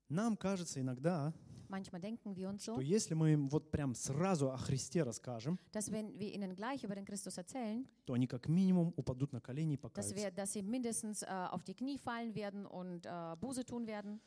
нам 0.09 0.37
кажется 0.37 0.79
иногда, 0.81 1.33
manchmal 1.69 2.01
denken 2.01 2.35
wir 2.35 2.49
uns 2.49 2.63
что 2.63 2.75
so, 2.75 2.81
если 2.81 3.13
мы 3.13 3.33
им 3.33 3.47
вот 3.47 3.71
прям 3.71 3.93
сразу 3.93 4.51
о 4.51 4.57
Христе 4.57 5.03
расскажем, 5.03 5.59
dass 5.71 5.91
wenn 5.91 6.17
wir 6.17 6.33
ihnen 6.33 6.55
gleich 6.55 6.83
über 6.83 6.95
den 6.95 7.05
Christus 7.05 7.37
erzählen, 7.37 7.85
то 8.05 8.13
они 8.13 8.27
как 8.27 8.47
минимум 8.47 8.93
упадут 8.95 9.33
на 9.33 9.41
колени 9.41 9.73
и 9.73 9.77
dass, 9.77 9.81
покаются. 9.81 10.15
wir, 10.15 10.31
dass 10.31 10.53
sie 10.53 10.61
mindestens 10.61 11.23
äh, 11.23 11.27
auf 11.27 11.63
die 11.63 11.73
Knie 11.73 11.97
fallen 11.97 12.35
werden 12.35 12.65
und 12.65 13.05
äh, 13.05 13.35
Buße 13.39 13.65
tun 13.65 13.87
werden. 13.87 14.19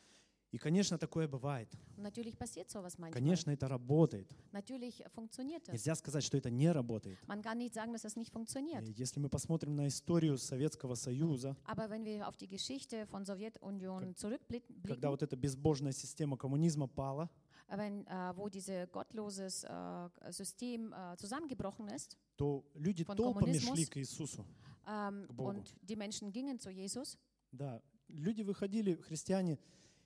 И, 0.51 0.57
конечно, 0.57 0.97
такое 0.97 1.29
бывает. 1.29 1.69
Und 1.95 2.03
natürlich 2.03 2.37
passiert 2.37 2.69
sowas 2.69 2.97
manchmal. 2.97 3.13
Конечно, 3.13 3.51
это 3.51 3.69
работает. 3.69 4.27
Natürlich 4.51 5.01
funktioniert 5.15 5.65
das. 5.67 5.71
Нельзя 5.73 5.95
сказать, 5.95 6.23
что 6.23 6.37
это 6.37 6.49
не 6.49 6.69
работает. 6.71 7.17
Man 7.27 7.41
kann 7.41 7.57
nicht 7.57 7.73
sagen, 7.73 7.93
dass 7.93 8.01
das 8.01 8.17
nicht 8.17 8.31
funktioniert. 8.33 8.83
И 8.83 8.91
Если 8.91 9.19
мы 9.21 9.29
посмотрим 9.29 9.75
на 9.75 9.87
историю 9.87 10.37
Советского 10.37 10.95
Союза, 10.95 11.55
Aber 11.65 11.89
wenn 11.89 12.03
wir 12.03 12.27
auf 12.27 12.35
die 12.35 12.47
Geschichte 12.47 13.05
von 13.07 13.23
Sowjetunion 13.25 14.13
zurückblicken, 14.17 14.81
когда 14.83 15.09
вот 15.09 15.23
эта 15.23 15.37
безбожная 15.37 15.93
система 15.93 16.35
коммунизма 16.37 16.87
пала, 16.87 17.29
wenn, 17.69 18.05
äh, 18.07 18.33
wo 18.35 18.49
dieses 18.49 18.89
gottloses 18.91 19.63
äh, 19.63 20.09
System 20.31 20.91
äh, 20.91 21.15
zusammengebrochen 21.17 21.87
ist 21.87 22.17
то 22.35 22.65
люди 22.75 23.05
толпами 23.05 23.57
шли 23.57 23.85
к 23.85 23.95
Иисусу. 23.97 24.45
ähm, 24.85 25.27
К 25.27 25.33
Богу. 25.33 25.49
und 25.51 25.73
die 25.81 25.95
Menschen 25.95 26.31
gingen 26.33 26.59
zu 26.59 26.69
Jesus, 26.69 27.17
Да, 27.53 27.81
люди 28.09 28.41
выходили, 28.43 28.95
христиане, 28.95 29.57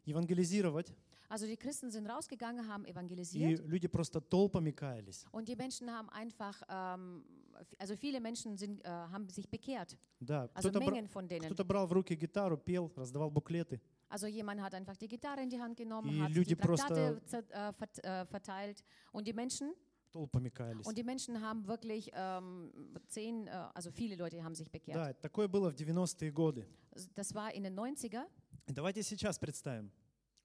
евангелизировать, 0.05 0.93
also 1.29 1.45
die 1.47 1.57
Christen 1.57 1.89
sind 1.91 2.07
rausgegangen, 2.07 2.67
haben 2.67 2.85
и 2.85 2.91
evangelisiert 2.91 3.61
люди 3.67 3.87
просто 3.87 4.21
толпами 4.21 4.71
каялись. 4.71 5.25
und 5.31 5.47
die 5.47 5.55
Menschen 5.55 5.89
haben 5.91 6.09
einfach, 6.09 6.61
ähm, 6.69 7.23
also 7.79 7.95
viele 7.95 8.19
Menschen 8.19 8.57
sind, 8.57 8.83
äh, 8.85 8.87
haben 8.89 9.27
sich 9.29 9.49
bekehrt, 9.49 9.97
Да, 10.19 10.49
also 10.53 10.71
Mengen 10.71 11.07
von 11.07 11.27
denen. 11.27 11.45
кто-то 11.45 11.63
брал 11.63 11.87
в 11.87 11.93
руки 11.93 12.15
гитару, 12.15 12.57
пел, 12.57 12.91
раздавал 12.95 13.29
буклеты. 13.31 13.81
Also 14.09 14.27
jemand 14.27 14.61
hat 14.61 14.73
einfach 14.75 14.95
die 14.97 15.07
Gitarre 15.07 15.41
in 15.41 15.49
die 15.49 15.59
Hand 15.59 15.75
genommen, 15.75 16.09
Die 16.09 16.21
hat 16.21 16.31
die 16.35 16.55
Traktate 16.55 17.21
äh, 17.31 18.01
äh, 18.03 18.25
verteilt 18.27 18.83
und 19.11 19.25
die 19.27 19.33
Menschen 19.33 19.73
Толпами 20.11 20.49
каялись. 20.49 20.85
und 20.87 20.95
die 20.97 21.03
Menschen 21.03 21.41
haben 21.41 21.65
wirklich 21.67 22.11
ähm, 22.13 22.71
zehn, 23.07 23.47
äh, 23.47 23.51
also 23.73 23.91
viele 23.91 24.15
Leute 24.15 24.41
haben 24.43 24.55
sich 24.55 24.69
bekehrt. 24.71 24.95
Да, 24.95 25.13
такое 25.13 25.47
было 25.47 25.69
в 25.71 25.75
90-е 25.75 26.31
годы. 26.31 26.65
Das 27.15 27.33
war 27.33 27.51
in 27.53 27.63
den 27.63 27.77
90er 27.77 28.23
И 28.23 28.44
Давайте 28.67 29.03
сейчас 29.03 29.37
представим. 29.39 29.91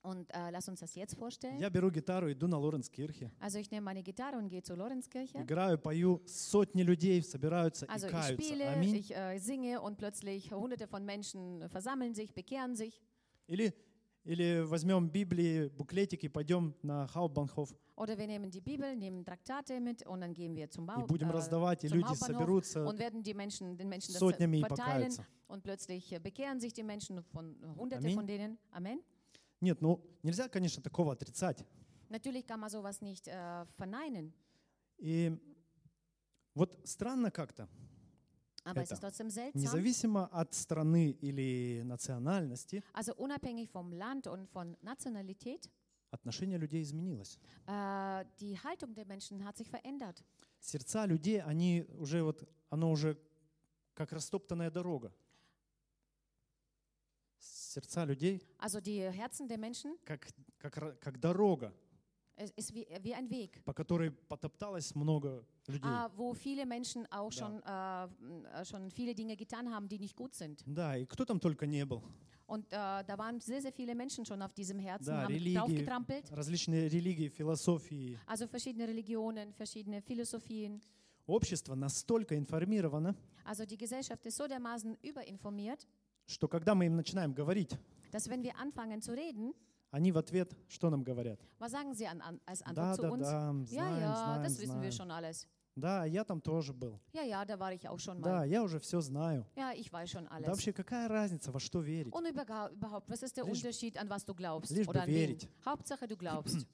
und 0.02 0.30
äh, 0.32 0.50
lass 0.50 0.66
uns 0.66 0.80
das 0.80 0.94
jetzt 0.94 1.14
vorstellen. 1.14 1.58
Я 1.58 1.68
беру 1.68 1.90
гитару, 1.90 2.30
иду 2.32 2.46
на 2.48 2.56
Лоренскирхе, 2.58 3.30
Also 3.38 3.58
ich 3.58 3.70
nehme 3.70 3.84
meine 3.84 4.02
Gitarre 4.02 4.38
und 4.38 4.48
gehe 4.48 4.62
zur 4.62 4.76
Lorenzkirche. 4.78 5.38
играю, 5.38 5.78
пою, 5.78 6.22
сотни 6.26 6.82
людей 6.82 7.22
собираются 7.22 7.86
Also 7.86 8.06
и 8.06 8.10
ich 8.10 8.12
каются. 8.16 8.42
spiele, 8.42 8.68
Аминь. 8.70 8.94
ich 8.96 9.14
äh, 9.14 9.38
singe 9.38 9.80
und 9.82 9.98
plötzlich 9.98 10.52
hunderte 10.52 10.86
von 10.86 11.04
Menschen 11.04 11.68
versammeln 11.68 12.14
sich, 12.14 12.32
bekehren 12.34 12.76
sich. 12.76 13.02
Или, 13.46 13.74
или 14.24 14.60
возьмем 14.64 15.10
Библии, 15.10 15.68
буклетики, 15.68 16.28
пойдем 16.28 16.74
на 16.82 17.06
Хаупбанхоф. 17.08 17.74
Oder 17.99 18.17
wir 18.17 18.27
nehmen 18.27 18.49
die 18.51 18.61
Bibel, 18.61 18.95
nehmen 18.95 19.23
Traktate 19.23 19.79
mit 19.79 20.05
und 20.05 20.21
dann 20.21 20.33
gehen 20.33 20.55
wir 20.55 20.69
zum 20.69 20.83
и 20.83 20.87
Bau, 20.87 21.05
будем 21.07 21.29
äh, 21.29 21.33
раздавать, 21.33 21.83
и 21.83 21.87
zum 21.87 21.97
люди 21.97 22.07
Hauptbahnhof 22.09 22.39
соберутся 22.39 22.85
und 22.85 22.99
werden 22.99 23.23
die 23.23 23.33
Menschen, 23.33 23.77
den 23.77 23.87
Menschen 23.89 24.11
das 24.13 24.19
сотнями 24.19 24.57
и 24.57 24.61
verteilen 24.61 25.09
покаются. 25.15 25.25
und 25.47 25.63
plötzlich 25.63 26.11
äh, 26.11 26.19
bekehren 26.19 26.59
sich 26.59 26.73
die 26.73 26.83
Menschen 26.83 27.21
von 27.23 27.55
Hunderte 27.77 28.05
Amen. 28.07 28.15
von 28.15 28.27
denen. 28.27 28.57
Amen. 28.71 28.99
Нет, 29.61 29.81
ну 29.81 30.01
нельзя, 30.23 30.49
конечно, 30.49 30.83
такого 30.83 31.13
отрицать. 31.13 31.63
Natürlich 32.09 32.45
kann 32.45 32.59
man 32.59 32.69
sowas 32.69 33.01
nicht 33.01 33.27
äh, 33.27 33.65
verneinen, 33.77 34.33
И 34.97 35.31
вот 36.53 36.77
странно 36.85 37.31
как-то, 37.31 37.67
aber 38.63 38.81
es 38.81 38.89
Это 38.91 38.93
ist 38.95 39.01
trotzdem 39.01 39.29
seltsam. 39.29 39.61
независимо 39.61 40.27
от 40.31 40.53
страны 40.53 41.11
или 41.21 41.81
национальности, 41.83 42.83
Also 42.93 43.13
unabhängig 43.15 43.69
vom 43.69 43.91
Land 43.93 44.27
und 44.27 44.47
von 44.49 44.75
Nationalität, 44.81 45.69
отношение 46.10 46.58
людей 46.58 46.82
изменилось. 46.82 47.38
äh, 47.66 48.24
die 48.40 48.58
Haltung 48.58 48.94
der 48.94 49.06
Menschen 49.06 49.44
hat 49.44 49.56
sich 49.56 49.68
verändert. 49.68 50.22
Сердца 50.60 51.06
людей, 51.06 51.40
они 51.42 51.86
уже 51.98 52.22
вот, 52.22 52.46
оно 52.68 52.90
уже 52.90 53.16
как 53.94 54.12
растоптанная 54.12 54.70
дорога. 54.70 55.12
Сердца 57.38 58.04
людей 58.04 58.42
Also 58.58 58.80
die 58.80 59.00
Herzen 59.10 59.48
der 59.48 59.58
Menschen, 59.58 59.96
как, 60.04 60.26
как, 60.58 61.00
как 61.00 61.18
дорога, 61.20 61.72
es 62.39 62.51
ist 62.51 62.73
wie, 62.73 62.85
wie 63.01 63.13
ein 63.13 63.29
Weg, 63.29 63.63
по 63.63 63.73
которой 63.73 64.11
потопталось 64.11 64.93
много 64.95 65.45
людей. 65.67 65.89
äh, 65.89 66.09
wo 66.17 66.33
viele 66.33 66.65
Menschen 66.65 67.05
auch 67.11 67.31
Да. 67.31 67.37
schon, 67.37 67.63
äh, 67.63 68.03
m, 68.25 68.45
äh, 68.45 68.65
schon 68.65 68.91
viele 68.91 69.13
Dinge 69.15 69.35
getan 69.37 69.73
haben, 69.73 69.87
die 69.87 69.97
nicht 69.99 70.15
gut 70.15 70.33
sind. 70.35 70.63
Да, 70.65 70.97
и 70.97 71.05
кто 71.05 71.23
там 71.25 71.39
только 71.39 71.65
не 71.65 71.85
был. 71.85 72.01
Und 72.47 72.65
äh, 72.71 73.03
da 73.03 73.17
waren 73.17 73.39
sehr, 73.39 73.59
sehr 73.61 73.71
viele 73.71 73.95
Menschen 73.95 74.23
schon 74.25 74.39
auf 74.41 74.53
diesem 74.53 74.77
Herzen, 74.77 75.07
Да, 75.07 75.23
haben 75.23 75.33
религии, 75.33 75.55
draufgetrampelt. 75.57 76.31
различные 76.31 76.87
религии, 76.89 77.29
философии. 77.29 78.19
Also 78.27 78.47
verschiedene 78.47 78.87
Religionen, 78.87 79.51
verschiedene 79.53 80.01
Philosophien. 80.01 80.81
Общество 81.27 81.73
настолько 81.73 82.35
информировано, 82.35 83.15
Also 83.45 83.65
die 83.65 83.77
Gesellschaft 83.77 84.23
ist 84.27 84.37
so 84.37 84.47
dermaßen 84.47 84.95
überinformiert, 85.01 85.87
что 86.27 86.47
когда 86.47 86.75
мы 86.75 86.85
им 86.85 86.95
начинаем 86.95 87.33
говорить, 87.33 87.75
dass 88.11 88.29
wenn 88.29 88.43
wir 88.43 88.55
anfangen 88.57 89.01
zu 89.01 89.13
reden, 89.15 89.53
они 89.90 90.12
в 90.12 90.18
ответ 90.18 90.56
что 90.68 90.90
нам 90.90 91.02
говорят? 91.02 91.40
was 91.58 91.72
sagen 91.72 91.94
sie 91.94 92.06
an, 92.06 92.20
an, 92.22 92.40
als 92.46 92.60
Да, 92.60 92.92
Antwort 92.92 92.96
zu 92.96 93.02
да, 93.02 93.10
uns? 93.10 93.20
да, 93.22 93.30
Ja, 93.30 93.88
знаем, 93.88 94.00
ja, 94.00 94.16
знаем, 94.16 94.42
das 94.42 94.58
wissen 94.58 94.80
wir 94.82 94.92
знаем. 94.92 94.92
schon 94.92 95.10
alles. 95.10 95.46
Да, 95.76 96.04
я 96.04 96.24
там 96.24 96.40
тоже 96.42 96.72
был. 96.72 97.00
Ja, 97.12 97.22
ja, 97.22 97.44
da 97.44 97.58
war 97.58 97.72
ich 97.72 97.88
auch 97.88 97.98
schon 97.98 98.20
Да, 98.20 98.40
mal. 98.40 98.44
я 98.48 98.62
уже 98.62 98.78
все 98.80 99.00
знаю. 99.00 99.46
Ja, 99.56 99.72
ich 99.72 99.90
weiß 99.92 100.10
schon 100.10 100.24
Да 100.26 100.36
alles. 100.36 100.48
вообще 100.48 100.72
какая 100.72 101.08
разница, 101.08 101.52
во 101.52 101.60
что 101.60 101.80
верить? 101.80 102.12
Und 102.12 102.26
überhaupt, 102.26 103.08
was 103.08 103.22
ist 103.22 103.36
der 103.36 103.44
Лишь- 103.44 103.58
Unterschied, 103.62 103.96
an 103.96 104.08
was 104.10 104.24
du 104.24 104.34
glaubst 104.34 104.70
лишь 104.72 104.86
бы 104.86 104.90
oder 104.90 105.06
wen? 105.06 105.14
верить. 105.14 105.48
Hauptsache, 105.64 106.06
du 106.08 106.16
glaubst. 106.16 106.66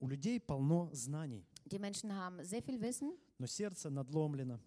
У 0.00 0.06
людей 0.08 0.38
полно 0.40 0.88
знаний, 0.92 1.44
Die 1.66 1.78
Menschen 1.80 2.14
haben 2.14 2.42
sehr 2.44 2.62
viel 2.62 2.80
Wissen, 2.80 3.12
но 3.38 3.46
сердце 3.46 3.90
надломлено, 3.90 4.60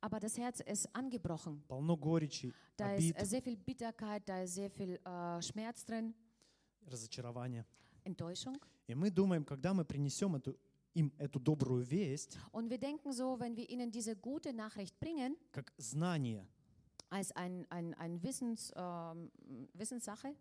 aber 0.00 0.18
das 0.18 0.38
Herz 0.38 0.60
ist 0.60 0.88
angebrochen. 0.94 1.62
полно 1.68 1.94
горечи, 1.96 2.52
Da 2.78 2.94
ist 2.94 3.10
обид, 3.12 3.16
äh, 3.20 3.24
sehr 3.26 3.42
viel 3.42 3.56
Bitterkeit, 3.56 4.26
da 4.26 4.42
ist 4.42 4.54
sehr 4.54 4.70
viel 4.70 4.98
äh, 5.04 5.42
Schmerz 5.42 5.84
drin, 5.84 6.14
разочарования. 6.88 7.66
Enttäuschung. 8.04 8.56
И 8.86 8.94
мы 8.94 9.10
думаем, 9.10 9.44
когда 9.44 9.74
мы 9.74 9.84
принесем 9.84 10.34
эту, 10.36 10.56
им 10.94 11.12
эту 11.18 11.38
добрую 11.38 11.84
весть, 11.84 12.38
Und 12.52 12.70
wir 12.70 12.78
denken 12.78 13.12
so, 13.12 13.38
wenn 13.38 13.56
wir 13.56 13.68
ihnen 13.68 13.90
diese 13.90 14.16
gute 14.16 14.52
Nachricht 14.52 14.98
bringen, 14.98 15.36
как 15.52 15.72
знание, 15.78 16.46
als 17.10 17.32
ein, 17.32 17.66
ein, 17.70 17.94
ein 17.94 18.22
Wissens, 18.22 18.72
ähm, 18.76 19.30
Wissenssache, 19.74 20.34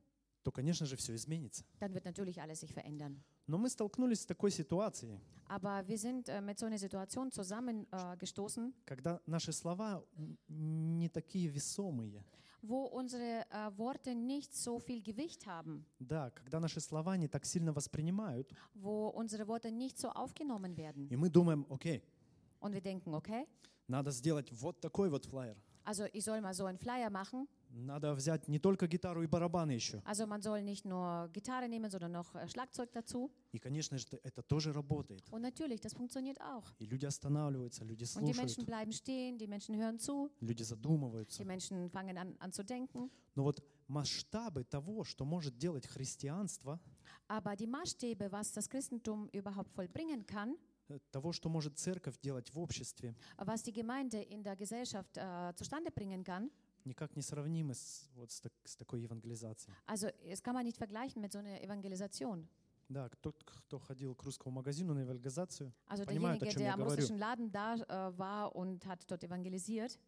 то, 0.44 0.52
конечно 0.52 0.86
же, 0.86 0.96
все 0.96 1.14
изменится. 1.14 1.66
dann 1.80 1.94
wird 1.94 2.06
natürlich 2.06 2.42
alles 2.42 2.62
sich 2.62 2.74
verändern. 2.74 3.22
Но 3.48 3.58
мы 3.58 3.70
столкнулись 3.70 4.22
с 4.22 4.26
такой 4.26 4.52
ситуацией, 4.52 5.20
Aber 5.50 5.88
wir 5.88 5.98
sind 5.98 6.28
äh, 6.28 6.42
mit 6.42 6.60
so 6.60 6.66
einer 6.66 6.78
Situation 6.78 7.32
zusammengestoßen, 7.32 8.70
äh, 8.70 8.74
когда 8.86 9.22
наши 9.26 9.52
слова 9.54 10.04
не 10.48 11.10
такие 11.10 11.48
весомые. 11.48 12.24
wo 12.63 12.85
unsere 12.85 13.45
äh, 13.51 13.71
Worte 13.77 14.15
nicht 14.15 14.55
so 14.55 14.79
viel 14.79 15.03
Gewicht 15.03 15.47
haben, 15.47 15.85
Да, 15.99 16.31
когда 16.31 16.61
наши 16.61 16.81
слова 16.81 17.17
не 17.17 17.29
так 17.29 17.45
сильно 17.45 17.73
воспринимают, 17.73 18.53
wo 18.75 19.09
unsere 19.09 19.47
Worte 19.49 19.71
nicht 19.73 19.99
so 19.99 20.09
aufgenommen 20.11 20.77
werden. 20.77 21.09
и 21.11 21.17
мы 21.17 21.29
думаем, 21.29 21.67
окей, 21.71 22.03
Und 22.61 22.73
wir 22.75 22.81
denken, 22.81 23.15
okay, 23.15 23.47
надо 23.89 24.11
сделать 24.13 24.51
вот 24.53 24.81
такой 24.81 25.11
вот 25.11 25.25
флайер. 25.27 25.57
also 25.85 26.05
ich 26.13 26.25
soll 26.25 26.41
mal 26.41 26.55
so 26.55 26.65
einen 26.67 26.79
Flyer 26.79 27.11
machen. 27.11 27.49
Надо 27.70 28.14
взять 28.16 28.48
не 28.48 28.60
только 28.60 28.88
гитару 28.88 29.24
и 29.24 29.28
барабаны 29.28 29.72
еще. 29.72 30.02
Also 30.06 30.26
man 30.26 30.42
soll 30.42 30.62
nicht 30.62 30.86
nur 30.86 31.30
Gitarre 31.34 31.68
nehmen, 31.68 31.90
sondern 31.90 32.12
noch 32.12 32.34
äh, 32.36 32.48
Schlagzeug 32.48 32.92
dazu. 32.92 33.30
И, 33.52 33.60
конечно 33.60 33.98
же, 33.98 34.08
это 34.24 34.42
тоже 34.42 34.74
работает. 34.74 35.24
Und 35.32 35.42
natürlich, 35.42 35.80
das 35.82 35.94
funktioniert 35.94 36.40
auch. 36.42 36.64
И 36.80 36.86
люди 36.86 37.06
останавливаются, 37.06 37.84
люди 37.84 38.06
Und 38.16 38.26
die 38.26 38.34
Menschen 38.34 38.48
слушают, 38.50 38.68
bleiben 38.68 38.92
stehen, 38.92 39.38
die 39.38 39.48
Menschen 39.48 39.76
hören 39.76 40.00
zu, 40.00 40.32
люди 40.42 40.64
задумываются. 40.64 41.38
die 41.38 41.46
Menschen 41.46 41.90
fangen 41.90 42.18
an, 42.18 42.36
an 42.40 42.52
zu 42.52 42.64
denken. 42.64 43.10
Но 43.36 43.44
вот 43.44 43.64
масштабы 43.88 44.64
того, 44.64 45.04
что 45.04 45.26
может 45.26 45.58
делать 45.58 45.86
христианство, 45.86 46.80
Aber 47.28 47.56
die 47.58 47.68
Maßstäbe, 47.68 48.32
was 48.32 48.54
das 48.54 48.70
Christentum 48.70 49.28
überhaupt 49.34 49.72
vollbringen 49.74 50.26
kann, 50.26 50.58
э, 50.90 50.98
того, 51.12 51.34
что 51.34 51.50
может 51.50 51.78
церковь 51.78 52.18
делать 52.22 52.50
в 52.54 52.60
обществе, 52.60 53.14
was 53.38 53.62
die 53.64 53.74
Gemeinde 53.74 54.22
in 54.22 54.42
der 54.44 54.56
Gesellschaft 54.56 55.18
äh, 55.18 55.54
zustande 55.56 55.92
bringen 55.92 56.24
kann, 56.24 56.50
никак 56.88 57.16
не 57.16 57.22
сравнимы 57.22 57.74
с, 57.76 58.10
вот 58.16 58.32
с, 58.32 58.40
так- 58.42 58.54
с 58.66 58.76
такой 58.76 59.02
евангелизацией. 59.02 59.76
also 59.86 60.08
das 60.26 60.42
kann 60.42 60.54
man 60.56 60.66
nicht 60.66 60.78
vergleichen 60.78 61.22
mit 61.22 61.32
so 61.32 61.40
einer 61.40 61.62
Evangelisation. 61.64 62.48
Да, 62.90 63.10
кто, 63.10 63.34
кто 63.34 63.80
ходил 63.80 64.16
к 64.16 64.24
русскому 64.24 64.56
магазину 64.56 64.94
на 64.94 65.00
евангелизацию, 65.02 65.74
Also 65.90 66.06
Понимают, 66.06 66.42
о 66.42 66.46
derjenige, 66.46 66.54
чем 66.54 66.62
der 66.62 66.66
я 66.68 66.74
am 66.74 66.80
говорю. 66.80 66.96
russischen 67.02 67.18
Laden 67.20 67.52
da 67.52 67.76
äh, 67.76 68.18
war 68.18 68.56
und 68.56 68.86
hat 68.86 69.04
dort 69.12 69.24
evangelisiert, 69.26 70.00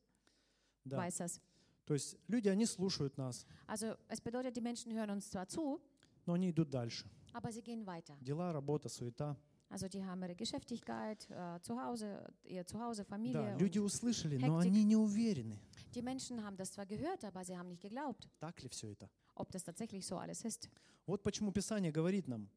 да. 0.86 0.98
weiß 0.98 1.18
das. 1.18 1.42
То 1.86 1.94
есть 1.96 2.18
люди, 2.28 2.48
они 2.48 2.66
слушают 2.66 3.18
нас, 3.18 3.46
Also 3.68 3.98
es 4.08 4.22
bedeutet, 4.22 4.56
die 4.56 4.62
Menschen 4.62 4.94
hören 4.94 5.10
uns 5.10 5.30
zwar 5.30 5.48
zu, 5.48 5.82
но 6.26 6.34
они 6.34 6.52
идут 6.52 6.70
дальше. 6.70 7.06
aber 7.34 7.52
sie 7.52 7.62
gehen 7.62 7.86
weiter. 7.86 8.16
Дела, 8.22 8.54
работа, 8.54 8.88
суета. 8.88 9.36
Also 9.72 9.88
die 9.88 10.04
haben 10.04 10.24
ihre 10.24 10.36
Geschäftigkeit, 10.36 11.28
äh, 11.30 11.60
zu 11.62 11.80
Hause, 11.80 12.26
ihr 12.46 12.66
Zuhause, 12.66 13.04
Да, 13.04 13.10
Familie. 13.10 13.56
люди 13.60 13.78
und 13.80 13.86
услышали, 13.86 14.38
но 14.38 14.60
Hektik. 14.62 14.72
они 14.72 14.84
не 14.84 14.96
уверены, 14.96 15.60
die 15.95 16.03
Menschen 16.03 16.43
haben 16.45 16.57
das 16.57 16.73
zwar 16.73 16.87
gehört, 16.87 17.25
aber 17.25 17.45
sie 17.45 17.57
haben 17.57 17.69
nicht 17.69 17.83
geglaubt, 17.83 18.29
так 18.41 18.63
ли 18.63 18.69
все 18.69 18.91
это. 18.93 19.09
ob 19.35 19.51
das 19.51 19.63
tatsächlich 19.65 20.07
so 20.07 20.17
alles 20.19 20.45
ist. 20.45 20.69
Вот 21.07 21.23
почему 21.23 21.53
Писание 21.53 21.93
говорит 21.93 22.29
нам, 22.29 22.49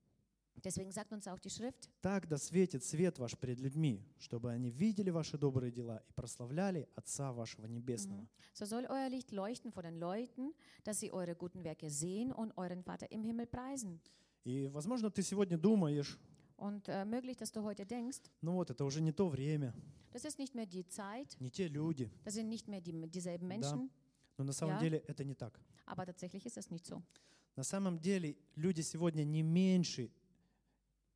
Deswegen 0.63 0.91
sagt 0.91 1.13
uns 1.13 1.27
auch 1.27 1.38
die 1.39 1.51
Schrift, 1.51 1.88
так 2.01 2.27
да 2.27 2.38
светит 2.39 2.84
свет 2.84 3.19
ваш 3.19 3.38
пред 3.38 3.60
людьми, 3.60 4.01
чтобы 4.17 4.51
они 4.51 4.72
видели 4.72 5.12
ваши 5.12 5.38
добрые 5.38 5.72
дела 5.72 6.01
и 6.10 6.13
прославляли 6.13 6.89
Отца 6.96 7.31
вашего 7.31 7.67
Небесного. 7.67 8.27
so 8.55 8.65
soll 8.65 8.86
euer 8.89 9.07
Licht 9.10 9.31
leuchten 9.31 9.72
vor 9.72 9.84
den 9.84 10.00
Leuten, 10.00 10.53
dass 10.84 11.00
sie 11.00 11.12
eure 11.12 11.36
guten 11.36 11.63
Werke 11.63 11.91
sehen 11.91 12.31
und 12.31 12.57
euren 12.57 12.84
Vater 12.84 13.12
im 13.12 13.24
Himmel 13.24 13.46
preisen. 13.46 14.00
И, 14.46 14.67
возможно, 14.69 15.12
ты 15.12 15.22
сегодня 15.22 15.57
думаешь, 15.60 16.17
Und 16.56 16.88
äh, 16.88 17.04
möglich, 17.04 17.37
dass 17.37 17.50
du 17.52 17.62
heute 17.62 17.85
denkst, 17.85 18.21
ну 18.40 18.52
вот, 18.54 18.71
это 18.71 18.85
уже 18.85 19.00
не 19.00 19.12
то 19.12 19.28
время, 19.28 19.73
das 20.12 20.25
ist 20.25 20.38
nicht 20.38 20.54
mehr 20.54 20.66
die 20.66 20.87
Zeit, 20.87 21.37
не 21.40 21.50
те 21.50 21.68
люди. 21.68 22.11
das 22.25 22.35
sind 22.35 22.49
nicht 22.49 22.68
mehr 22.68 22.80
die, 22.80 22.92
dieselben. 23.09 23.49
Menschen, 23.49 23.90
Но 24.38 24.44
на 24.44 24.52
самом 24.52 24.75
Ja. 24.76 24.80
деле 24.80 24.99
это 25.06 25.25
не 25.25 25.35
так. 25.35 25.59
aber 25.87 26.06
tatsächlich 26.06 26.44
ist 26.47 26.56
das 26.56 26.71
nicht 26.71 26.87
so. 26.87 27.02
На 27.56 27.64
самом 27.64 27.99
деле 27.99 28.37
люди 28.56 28.80
сегодня 28.82 29.25
не 29.25 29.42
меньше 29.42 30.11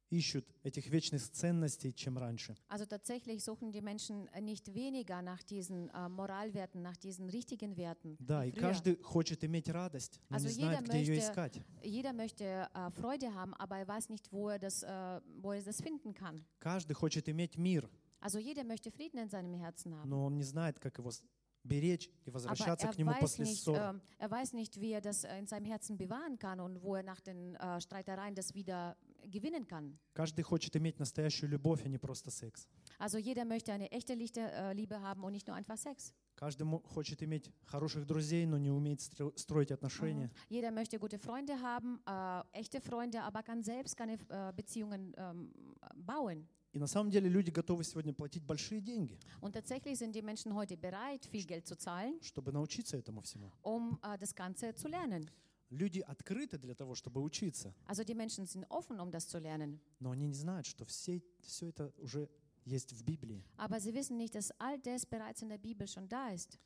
ищут 0.09 0.45
этих 0.63 0.87
вечных 0.91 1.21
ценностей, 1.31 1.93
чем 1.93 2.17
раньше. 2.17 2.53
Also 2.67 2.85
tatsächlich 2.85 3.43
suchen 3.45 3.71
die 3.71 3.81
Menschen 3.81 4.27
äh, 4.33 4.41
nicht 4.41 4.73
weniger 4.73 5.21
nach 5.21 5.41
diesen 5.41 5.87
äh, 5.89 6.09
Moralwerten, 6.09 6.81
nach 6.81 6.97
diesen 6.97 7.29
richtigen 7.29 7.77
Werten. 7.77 8.17
Да, 8.19 8.43
wie 8.43 8.49
и 8.49 8.51
früher. 8.51 8.59
каждый 8.61 9.01
хочет 9.01 9.41
иметь 9.45 9.69
радость, 9.69 10.19
но 10.29 10.35
Also 10.35 10.47
не 10.47 10.53
знает, 10.53 10.79
jeder 10.81 10.83
где 10.89 10.99
ее 10.99 11.15
möchte- 11.15 11.31
искать. 11.31 11.61
Jeder 11.81 12.11
möchte 12.13 12.43
äh, 12.73 12.91
Freude 12.91 13.33
haben, 13.33 13.53
aber 13.53 13.77
er 13.77 13.87
weiß 13.87 14.09
nicht, 14.09 14.29
wo 14.33 14.49
er, 14.49 14.59
das, 14.59 14.83
äh, 14.83 15.21
wo 15.41 15.53
er 15.53 15.61
das 15.63 15.79
finden 15.79 16.13
kann. 16.13 16.43
Каждый 16.59 16.93
хочет 16.93 17.29
иметь 17.29 17.57
мир, 17.57 17.89
Also 18.19 18.37
jeder 18.37 18.65
möchte 18.65 18.91
Frieden 18.91 19.17
in 19.17 19.29
seinem 19.29 19.53
Herzen 19.53 19.95
haben. 19.95 20.09
но 20.09 20.25
он 20.25 20.35
не 20.35 20.43
знает, 20.43 20.77
как 20.79 20.97
его 20.99 21.09
с- 21.11 21.23
беречь 21.63 22.09
и 22.25 22.29
Aber 22.29 22.33
возвращаться 22.33 22.87
er 22.87 22.93
к 22.93 22.97
нему 22.97 23.11
weiß, 23.11 23.19
после 23.21 23.45
nicht, 23.45 23.63
ссор. 23.63 23.77
ähm, 23.77 24.01
er 24.17 24.29
weiß 24.29 24.53
nicht, 24.53 24.81
wie 24.81 24.91
er 24.91 24.99
das 25.01 25.23
äh, 25.23 25.37
in 25.39 25.47
seinem 25.47 25.65
Herzen 25.65 25.95
bewahren 25.97 26.37
kann 26.37 26.59
und 26.59 26.81
wo 26.83 26.95
er 26.95 27.03
nach 27.03 27.21
den 27.21 27.55
äh, 27.55 27.79
Streitereien 27.79 28.35
das 28.35 28.53
wieder 28.55 28.97
gewinnen 29.30 29.66
kann. 29.66 29.98
Каждый 30.14 30.42
хочет 30.42 30.76
иметь 30.76 30.98
настоящую 30.98 31.50
любовь, 31.50 31.82
а 31.84 31.88
не 31.88 31.98
просто 31.98 32.30
секс. 32.30 32.66
Also 32.98 33.18
jeder 33.18 33.44
möchte 33.44 33.72
eine 33.72 33.90
echte 33.90 34.14
äh, 34.14 34.72
Liebe 34.72 35.00
haben 35.00 35.22
und 35.24 35.32
nicht 35.32 35.46
nur 35.46 35.56
einfach 35.56 35.76
Sex. 35.76 36.12
Каждый 36.34 36.66
хочет 36.84 37.22
иметь 37.22 37.50
хороших 37.64 38.06
друзей, 38.06 38.44
но 38.46 38.58
не 38.58 38.70
умеет 38.70 39.00
стро- 39.00 39.36
строить 39.38 39.70
отношения. 39.72 40.30
Jeder 40.50 40.70
möchte 40.70 40.98
gute 40.98 41.18
Freunde 41.18 41.60
haben, 41.60 41.98
äh, 42.06 42.42
echte 42.52 42.80
Freunde, 42.80 43.22
aber 43.22 43.42
kann 43.42 43.62
selbst 43.62 43.96
keine 43.96 44.18
äh, 44.28 44.52
Beziehungen 44.54 45.14
ähm, 45.16 45.50
bauen. 45.96 46.46
И 46.72 46.78
на 46.78 46.86
самом 46.86 47.10
деле 47.10 47.30
люди 47.30 47.48
готовы 47.50 47.84
сегодня 47.84 48.12
платить 48.12 48.44
большие 48.44 48.82
деньги, 48.82 49.18
Und 49.40 49.52
tatsächlich 49.54 49.96
sind 49.98 50.14
die 50.14 50.20
Menschen 50.20 50.52
heute 50.54 50.76
bereit, 50.76 51.24
viel 51.24 51.46
Geld 51.46 51.66
zu 51.66 51.74
zahlen, 51.76 52.18
чтобы 52.20 52.52
научиться 52.52 52.98
этому 52.98 53.22
всему. 53.22 53.50
um 53.62 53.98
äh, 54.02 54.18
das 54.18 54.34
Ganze 54.34 54.74
zu 54.74 54.88
lernen. 54.88 55.30
Люди 55.76 56.00
открыты 56.00 56.58
для 56.58 56.74
того, 56.74 56.94
чтобы 56.94 57.20
учиться, 57.22 57.74
Also 57.86 58.02
die 58.04 58.14
Menschen 58.14 58.46
sind 58.46 58.64
offen, 58.70 58.98
um 58.98 59.10
das 59.10 59.28
zu 59.28 59.38
lernen. 59.38 59.78
но 60.00 60.10
они 60.10 60.26
не 60.26 60.34
знают, 60.34 60.66
что 60.66 60.84
все, 60.84 61.22
все 61.42 61.68
это 61.68 61.92
уже 61.98 62.28
есть 62.64 62.92
в 62.92 63.02
Библии. 63.04 63.44
Aber 63.58 63.78
sie 63.80 63.92
wissen 63.94 64.16
nicht, 64.16 64.34
dass 64.34 64.50
all 64.58 64.78
das 64.80 65.04
bereits 65.06 65.42
in 65.42 65.48
der 65.48 65.58
Bibel 65.58 65.86
schon 65.86 66.08
da 66.08 66.30
ist. 66.30 66.58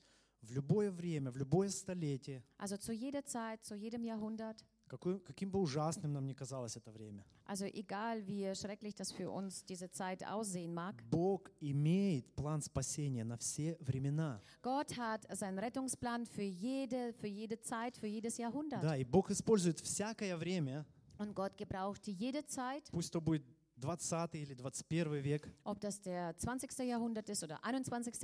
В 0.42 0.52
любое 0.52 0.90
время, 0.90 1.30
в 1.30 1.36
любое 1.36 1.68
столетие, 1.68 2.42
Also 2.58 2.76
zu 2.78 2.92
jeder 2.92 3.24
Zeit, 3.24 3.62
zu 3.64 3.74
jedem 3.74 4.04
Jahrhundert. 4.04 4.64
Какой, 4.90 5.20
каким 5.20 5.50
бы 5.50 5.60
ужасным 5.60 6.12
нам 6.12 6.26
ни 6.26 6.34
казалось 6.34 6.76
это 6.76 6.90
время, 6.90 7.24
Also 7.46 7.66
egal, 7.66 8.26
wie 8.26 8.54
schrecklich 8.54 8.94
das 8.94 9.12
für 9.12 9.30
uns 9.30 9.64
diese 9.64 9.90
Zeit 9.90 10.24
aussehen 10.24 10.74
mag. 10.74 10.94
Бог 11.10 11.50
имеет 11.60 12.26
план 12.34 12.60
спасения 12.60 13.24
на 13.24 13.36
все 13.38 13.76
времена. 13.80 14.40
Gott 14.62 14.96
hat 14.96 15.26
seinen 15.36 15.58
Rettungsplan 15.58 16.26
für 16.26 16.42
jede, 16.42 17.12
für 17.14 17.28
jede 17.28 17.60
Zeit, 17.60 17.96
für 17.96 18.08
jedes 18.08 18.36
Jahrhundert. 18.36 18.82
Да, 18.82 18.96
и 18.96 19.04
Бог 19.04 19.30
использует 19.30 19.78
всякое 19.80 20.36
время, 20.36 20.84
Und 21.18 21.34
Gott 21.34 21.56
gebraucht 21.56 22.06
jede 22.08 22.44
Zeit, 22.46 22.90
пусть 22.90 23.12
то 23.12 23.20
будет 23.20 23.44
20 23.80 24.34
или 24.34 24.54
21 24.54 25.22
век, 25.22 25.48
ob 25.64 25.80
das 25.80 26.00
der 26.00 26.36
20. 26.36 26.78
Jahrhundert 26.80 27.28
ist 27.28 27.42
oder 27.42 27.64
21. 27.64 28.14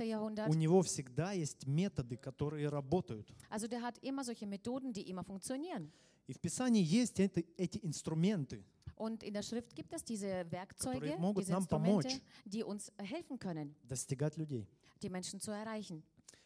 у 0.47 0.53
него 0.53 0.81
всегда 0.83 1.31
есть 1.31 1.65
методы, 1.65 2.17
которые 2.17 2.69
работают. 2.69 3.33
Also 3.49 3.67
der 3.67 3.81
hat 3.81 3.97
immer 3.99 4.23
solche 4.23 4.45
Methoden, 4.45 4.93
die 4.93 5.09
immer 5.09 5.23
funktionieren. 5.23 5.91
И 6.26 6.32
в 6.32 6.40
Писании 6.40 6.82
есть 6.82 7.18
эти, 7.20 7.46
эти 7.56 7.78
инструменты, 7.82 8.64
Und 8.96 9.22
in 9.24 9.32
der 9.34 9.42
Schrift 9.42 9.74
gibt 9.74 9.92
es 9.92 10.04
diese 10.04 10.44
Werkzeuge, 10.50 11.00
Которые 11.00 11.18
могут 11.18 11.42
diese 11.44 11.52
нам 11.52 11.62
Instrumente, 11.62 12.08
помочь. 12.08 12.20
die 12.44 12.62
uns 12.62 12.92
helfen 12.98 13.38
können, 13.38 13.74
достигать 13.88 14.36
людей, 14.36 14.68
die 15.02 15.08
Menschen 15.10 15.40
zu 15.40 15.50
erreichen, 15.50 16.02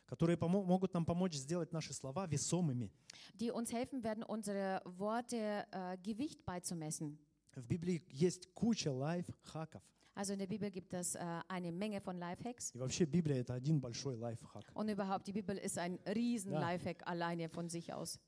которые 0.06 0.36
помо- 0.38 0.64
могут 0.64 0.94
нам 0.94 1.04
помочь 1.04 1.34
сделать 1.34 1.72
наши 1.72 1.92
слова 1.92 2.26
весомыми. 2.26 2.90
die 3.34 3.50
uns 3.50 3.72
helfen 3.72 4.02
werden, 4.02 4.22
unsere 4.22 4.80
Worte 4.86 5.66
äh, 5.70 5.98
Gewicht 6.02 6.44
beizumessen. 6.46 7.18
В 7.54 7.62
Библии 7.66 8.02
есть 8.10 8.48
куча 8.54 8.90
лайфхаков. 8.92 9.82
Also 10.14 10.32
in 10.32 10.38
der 10.38 10.46
Bibel 10.46 10.70
gibt 10.70 10.94
es 10.94 11.14
äh, 11.14 11.18
eine 11.48 11.70
Menge 11.72 12.00
von 12.00 12.16
Lifehacks. 12.18 12.72
И 12.74 12.78
вообще 12.78 13.04
Библия — 13.04 13.44
это 13.44 13.52
один 13.54 13.80
большой 13.80 14.16
лайфхак. 14.16 14.64
Und 14.74 14.88
überhaupt, 14.88 15.26
die 15.26 15.32
Bibel 15.32 15.58
ist 15.58 15.76
ein 15.76 15.98
riesen 16.06 16.52
Ja. 16.52 16.60
Lifehack 16.60 17.06
alleine 17.06 17.48
von 17.50 17.68
sich 17.68 17.92
aus. 17.92 18.18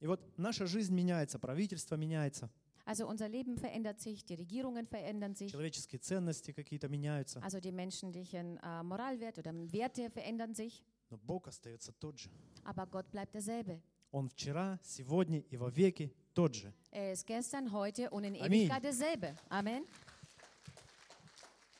И 0.00 0.06
вот 0.06 0.20
наша 0.38 0.66
жизнь 0.66 0.94
меняется, 0.94 1.38
правительство 1.38 1.94
меняется, 1.96 2.50
Also 2.86 3.06
unser 3.06 3.28
Leben 3.28 3.56
verändert 3.58 4.00
sich, 4.00 4.24
die 4.24 4.34
Regierungen 4.34 4.86
verändern 4.86 5.34
sich, 5.36 5.52
человеческие 5.52 6.00
ценности 6.00 6.52
какие-то 6.52 6.88
меняются, 6.88 7.40
also 7.42 7.60
die 7.60 7.70
menschlichen 7.70 8.56
äh, 8.56 8.82
Moralwerte 8.82 9.40
oder 9.40 9.52
Werte 9.72 10.10
verändern 10.10 10.54
sich, 10.54 10.82
но 11.10 11.18
Бог 11.18 11.46
остается 11.46 11.92
тот 11.92 12.18
же. 12.18 12.30
aber 12.64 12.86
Gott 12.86 13.10
bleibt 13.10 13.34
derselbe. 13.34 13.80
Он 14.12 14.28
вчера, 14.28 14.80
сегодня 14.82 15.38
и 15.50 15.56
во 15.56 15.68
веки 15.70 16.12
тот 16.34 16.54
же. 16.54 16.72
Er 16.90 17.12
ist 17.12 17.26
gestern, 17.26 17.70
heute 17.70 18.10
und 18.10 18.24
in. 18.24 18.34
Ewigkeit 18.34 18.82
derselbe. 18.82 19.36
Amen. 19.50 19.84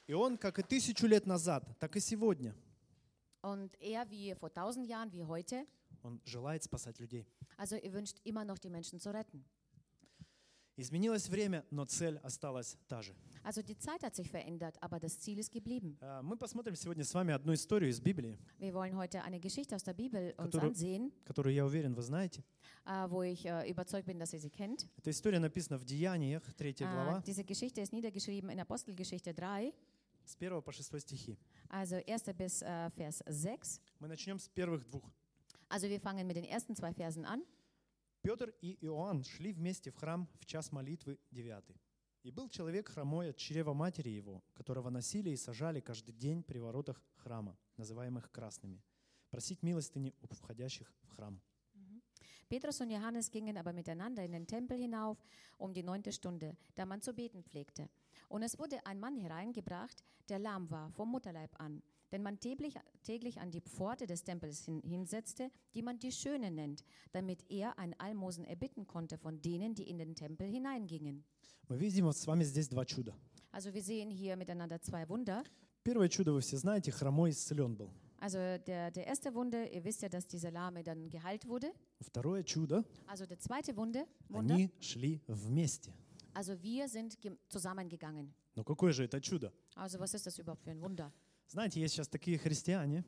И 0.07 0.13
Он, 0.13 0.37
как 0.37 0.59
и 0.59 0.63
тысячу 0.63 1.07
лет 1.07 1.27
назад, 1.27 1.65
так 1.79 1.97
и 1.97 2.01
сегодня, 2.01 2.55
Und 3.43 3.75
er, 3.81 4.09
wie 4.11 4.35
vor 4.35 4.53
tausend 4.53 4.87
Jahren, 4.87 5.11
wie 5.13 5.23
heute, 5.25 5.67
Он 6.03 6.21
желает 6.25 6.63
спасать 6.63 6.99
людей. 7.01 7.27
also 7.59 7.77
er 7.77 7.93
wünscht 7.93 8.19
immer 8.25 8.45
noch 8.45 8.59
die 8.59 8.71
Menschen 8.71 8.99
zu 9.01 9.11
retten. 9.13 9.45
Изменилось 10.77 11.29
время, 11.29 11.63
но 11.71 11.85
цель 11.85 12.17
осталась 12.23 12.79
та 12.89 13.03
же. 13.03 13.15
Also 13.45 13.61
die 13.63 13.77
Zeit 13.77 14.03
hat 14.03 14.15
sich 14.15 14.31
verändert, 14.31 14.77
aber 14.83 14.99
das 14.99 15.19
Ziel 15.19 15.39
ist 15.39 15.53
geblieben. 15.53 15.99
А, 16.01 16.23
Мы 16.23 16.39
посмотрим 16.39 16.75
сегодня 16.75 17.05
с 17.05 17.13
вами 17.13 17.35
одну 17.35 17.53
историю 17.53 17.91
из 17.91 18.01
Библии, 18.01 18.39
Wir 18.59 18.73
wollen 18.73 18.97
heute 18.97 19.23
eine 19.23 19.41
Geschichte 19.41 19.75
aus 19.75 19.83
der 19.83 19.93
Bibel 19.93 20.33
uns 20.39 20.47
Которую- 20.53 20.71
ansehen, 20.71 21.13
которую, 21.25 21.55
я 21.55 21.67
уверен, 21.67 21.95
вы 21.95 22.03
знаете. 22.03 22.43
äh, 22.87 23.11
wo 23.11 23.23
ich 23.23 23.45
äh, 23.45 23.69
überzeugt 23.71 24.07
bin, 24.07 24.19
dass 24.19 24.33
ihr 24.33 24.41
sie 24.41 24.49
kennt. 24.49 24.87
Эта 24.97 25.11
история 25.11 25.39
написана 25.39 25.77
в 25.79 25.85
Деяниях, 25.85 26.43
3 26.57 26.71
Äh, 26.71 26.91
глава, 26.91 27.23
diese 27.27 27.45
Geschichte 27.45 27.83
ist 27.83 27.93
niedergeschrieben 27.93 28.49
in 28.49 28.59
Apostelgeschichte 28.61 29.35
3, 29.35 29.75
с 30.25 30.35
1 30.37 30.63
по 30.63 30.73
6 30.73 30.99
стихи. 31.01 31.37
also 31.69 31.97
1. 32.07 32.33
bis 32.35 32.63
äh, 32.63 32.91
Vers 32.97 33.23
6. 33.27 33.83
Мы 33.99 34.09
начнем 34.09 34.39
с 34.39 34.49
первых 34.49 34.87
двух. 34.89 35.05
Also 35.70 35.90
wir 35.90 36.00
fangen 36.00 36.28
mit 36.28 36.38
den 36.38 36.46
ersten 36.46 36.76
zwei 36.76 36.94
Versen 36.94 37.26
an. 37.26 37.44
Петр 38.22 38.54
и 38.62 38.78
Иоанн 38.82 39.24
шли 39.24 39.54
вместе 39.54 39.92
в 39.92 39.96
храм 39.98 40.28
в 40.40 40.46
час 40.46 40.72
молитвы 40.72 41.20
девятый. 41.32 41.80
И 42.24 42.32
был 42.32 42.50
человек 42.50 42.90
хромой 42.90 43.30
от 43.30 43.38
чрева 43.38 43.74
матери 43.74 44.10
его, 44.10 44.44
которого 44.56 44.90
носили 44.90 45.30
и 45.30 45.36
сажали 45.36 45.80
каждый 45.80 46.14
день 46.14 46.42
при 46.42 46.58
воротах 46.58 47.04
храма, 47.18 47.56
называемых 47.78 48.32
красными, 48.32 48.82
просить 49.30 49.62
милостыни 49.62 50.16
у 50.22 50.34
входящих 50.34 50.92
в 51.04 51.10
храм. 51.16 51.40
Petrus 52.50 52.80
und 52.82 52.92
Johannes 52.92 53.30
gingen 53.32 53.58
aber 53.58 53.74
miteinander 53.74 54.24
in 54.24 54.32
den 54.32 54.48
Tempel 54.48 54.78
hinauf 54.78 55.18
um 55.58 55.74
die 55.74 55.84
neunte 55.84 56.12
Stunde, 56.12 56.56
da 56.76 56.86
man 56.86 57.02
zu 57.02 57.14
beten 57.14 57.44
pflegte. 57.44 57.90
Und 58.28 58.44
es 58.44 58.58
wurde 58.58 58.86
ein 58.86 59.00
Mann 59.00 59.18
hereingebracht, 59.18 60.04
der 60.30 60.40
lahm 60.40 60.70
war, 60.72 60.92
vom 60.92 61.12
Mutterleib 61.12 61.60
an, 61.60 61.82
den 62.12 62.22
man 62.24 62.40
täglich, 62.40 62.76
täglich 63.04 63.40
an 63.40 63.52
die 63.52 63.62
Pforte 63.62 64.06
des 64.08 64.24
Tempels 64.24 64.64
hin, 64.66 64.82
hinsetzte, 64.84 65.50
die 65.74 65.82
man 65.82 66.00
die 66.00 66.12
Schöne 66.12 66.52
nennt, 66.52 66.84
damit 67.12 67.44
er 67.50 67.78
ein 67.80 67.94
Almosen 68.00 68.46
erbitten 68.46 68.86
konnte 68.88 69.18
von 69.18 69.42
denen, 69.42 69.74
die 69.76 69.90
in 69.90 69.98
den 69.98 70.16
Tempel 70.16 70.48
hineingingen. 70.48 71.24
Мы 71.68 71.78
видим 71.78 72.06
вот 72.06 72.16
с 72.16 72.28
вами 72.28 72.44
здесь 72.44 72.68
два 72.70 72.86
чуда. 72.86 73.14
Also 73.52 73.74
wir 73.74 73.82
sehen 73.82 74.10
hier 74.12 74.36
miteinander 74.38 74.80
zwei 74.82 75.08
Wunder. 75.10 75.44
Первое 75.84 76.10
чудо 76.10 76.34
вы 76.34 76.42
все 76.42 76.58
знаете, 76.58 76.92
хромой 76.92 77.32
исцелен 77.32 77.76
был. 77.76 77.90
Also 78.20 78.38
der, 78.66 78.92
der 78.92 79.08
erste 79.08 79.34
Wunder, 79.34 79.70
ihr 79.72 79.84
wisst 79.84 80.02
ja, 80.02 80.10
dass 80.10 80.26
dieser 80.28 80.50
Lahme 80.52 80.84
dann 80.84 81.10
geheilt 81.10 81.48
wurde. 81.48 81.72
Второе 82.00 82.44
чудо, 82.44 82.84
Also 83.08 83.26
der 83.26 83.40
zweite 83.40 83.76
Wunder, 83.76 84.06
Wunder 84.30 84.54
они 84.56 84.72
шли 84.80 85.22
вместе. 85.28 85.92
also 86.34 86.54
wir 86.62 86.88
sind 86.88 87.20
gem- 87.22 87.38
zusammengegangen. 87.50 88.34
Но 88.56 88.64
какое 88.64 88.94
же 88.94 89.04
это 89.06 89.20
чудо? 89.22 89.52
Also 89.76 90.00
was 90.00 90.14
ist 90.14 90.26
das 90.26 90.38
überhaupt 90.40 90.64
für 90.64 90.72
ein 90.72 90.82
Wunder? 90.82 91.12
Знаете, 91.51 91.81
есть 91.81 91.95
сейчас 91.95 92.07
такие 92.07 92.39
христиане, 92.39 93.05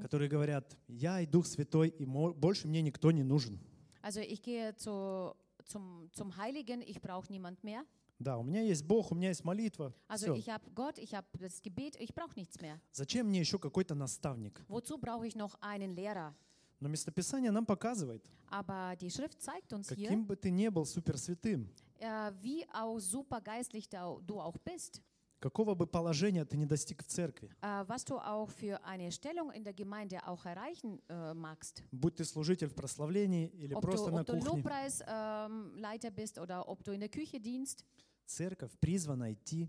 которые 0.00 0.30
говорят, 0.30 0.78
я 0.88 1.20
и 1.20 1.26
Дух 1.26 1.46
Святой, 1.46 1.88
и 1.90 2.06
больше 2.06 2.66
мне 2.66 2.80
никто 2.80 3.10
не 3.10 3.22
нужен. 3.22 3.60
Also 4.02 4.20
ich 4.20 4.42
gehe 4.42 4.74
zu, 4.76 5.36
zum, 5.64 6.10
zum 6.12 6.36
Heiligen, 6.36 6.80
ich 6.82 7.00
brauche 7.00 7.30
niemand 7.30 7.62
mehr. 7.62 7.84
Да, 8.18 8.38
у 8.38 8.42
меня 8.42 8.62
есть 8.62 8.84
Бог, 8.84 9.12
у 9.12 9.14
меня 9.14 9.28
есть 9.28 9.44
молитва. 9.44 9.92
Also 10.08 10.32
Всё. 10.32 10.36
ich 10.36 10.48
habe 10.48 10.64
Gott, 10.74 10.98
ich 10.98 11.14
habe 11.14 11.26
das 11.38 11.60
Gebet, 11.60 11.96
ich 12.00 12.14
brauche 12.14 12.34
nichts 12.34 12.60
mehr. 12.60 12.80
Зачем 12.92 13.26
мне 13.28 13.40
еще 13.40 13.58
какой-то 13.58 13.94
наставник? 13.94 14.64
Wozu 14.68 14.96
brauche 14.98 15.26
ich 15.26 15.36
noch 15.36 15.54
einen 15.60 15.94
Lehrer? 15.94 16.34
Но 16.80 16.88
местописание 16.88 17.50
нам 17.50 17.66
показывает, 17.66 18.24
Aber 18.50 18.96
die 18.96 19.10
Schrift 19.10 19.40
zeigt 19.40 19.72
uns 19.72 19.88
hier, 19.90 20.08
каким 20.08 20.24
бы 20.24 20.34
ты 20.34 20.50
ни 20.50 20.68
был 20.68 20.86
суперсвятым, 20.86 21.68
äh, 22.00 22.32
wie 22.40 22.64
auch 22.72 22.98
super 22.98 23.40
geistlich 23.40 23.88
du 23.88 24.40
auch 24.40 24.56
bist, 24.64 25.00
какого 25.42 25.74
бы 25.74 25.86
положения 25.86 26.44
ты 26.46 26.56
не 26.56 26.64
достиг 26.66 27.02
в 27.02 27.06
церкви, 27.06 27.50
äh, 27.60 27.84
was 27.88 28.04
du 28.04 28.16
auch 28.16 28.48
für 28.48 28.82
eine 28.84 29.10
Stellung 29.10 29.50
in 29.52 29.64
der 29.64 29.74
Gemeinde 29.74 30.26
auch 30.26 30.46
erreichen 30.46 31.00
äh, 31.08 31.34
magst. 31.34 31.82
будь 31.92 32.14
ты 32.14 32.24
служитель 32.24 32.68
в 32.68 32.74
прославлении 32.74 33.48
или 33.58 33.74
Ob 33.74 33.82
du, 33.82 33.88
просто 33.88 34.10
на 34.10 34.20
ob 34.22 34.26
du 34.28 34.32
кухне, 34.38 34.48
Lobpreisleiter 34.56 35.46
ähm, 35.50 35.72
Leiter 35.76 36.10
bist 36.10 36.38
oder 36.38 36.66
ob 36.68 36.82
du 36.84 36.92
in 36.92 37.00
der 37.00 37.10
Küche 37.10 37.40
dienst. 37.40 37.84
церковь 38.26 38.70
призвана 38.80 39.32
идти 39.32 39.68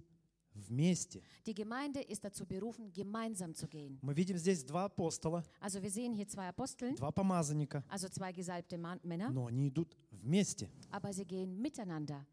вместе. 0.53 1.23
Die 1.47 1.53
Gemeinde 1.55 1.99
ist 2.01 2.23
dazu 2.23 2.45
berufen, 2.45 2.93
gemeinsam 2.93 3.55
zu 3.55 3.67
gehen. 3.67 3.97
Мы 4.03 4.13
видим 4.13 4.37
здесь 4.37 4.63
два 4.63 4.85
апостола, 4.85 5.43
Also 5.59 5.81
wir 5.81 5.89
sehen 5.89 6.13
hier 6.13 6.27
zwei 6.27 6.47
Aposteln, 6.49 6.95
два 6.95 7.11
помазанника, 7.11 7.83
also 7.89 8.07
zwei 8.09 8.31
gesalbte 8.31 8.77
Männer, 8.77 9.31
но 9.31 9.47
они 9.47 9.69
идут 9.69 9.97
вместе. 10.11 10.69
aber 10.91 11.11
sie 11.11 11.25
gehen 11.25 11.59
miteinander. 11.59 12.23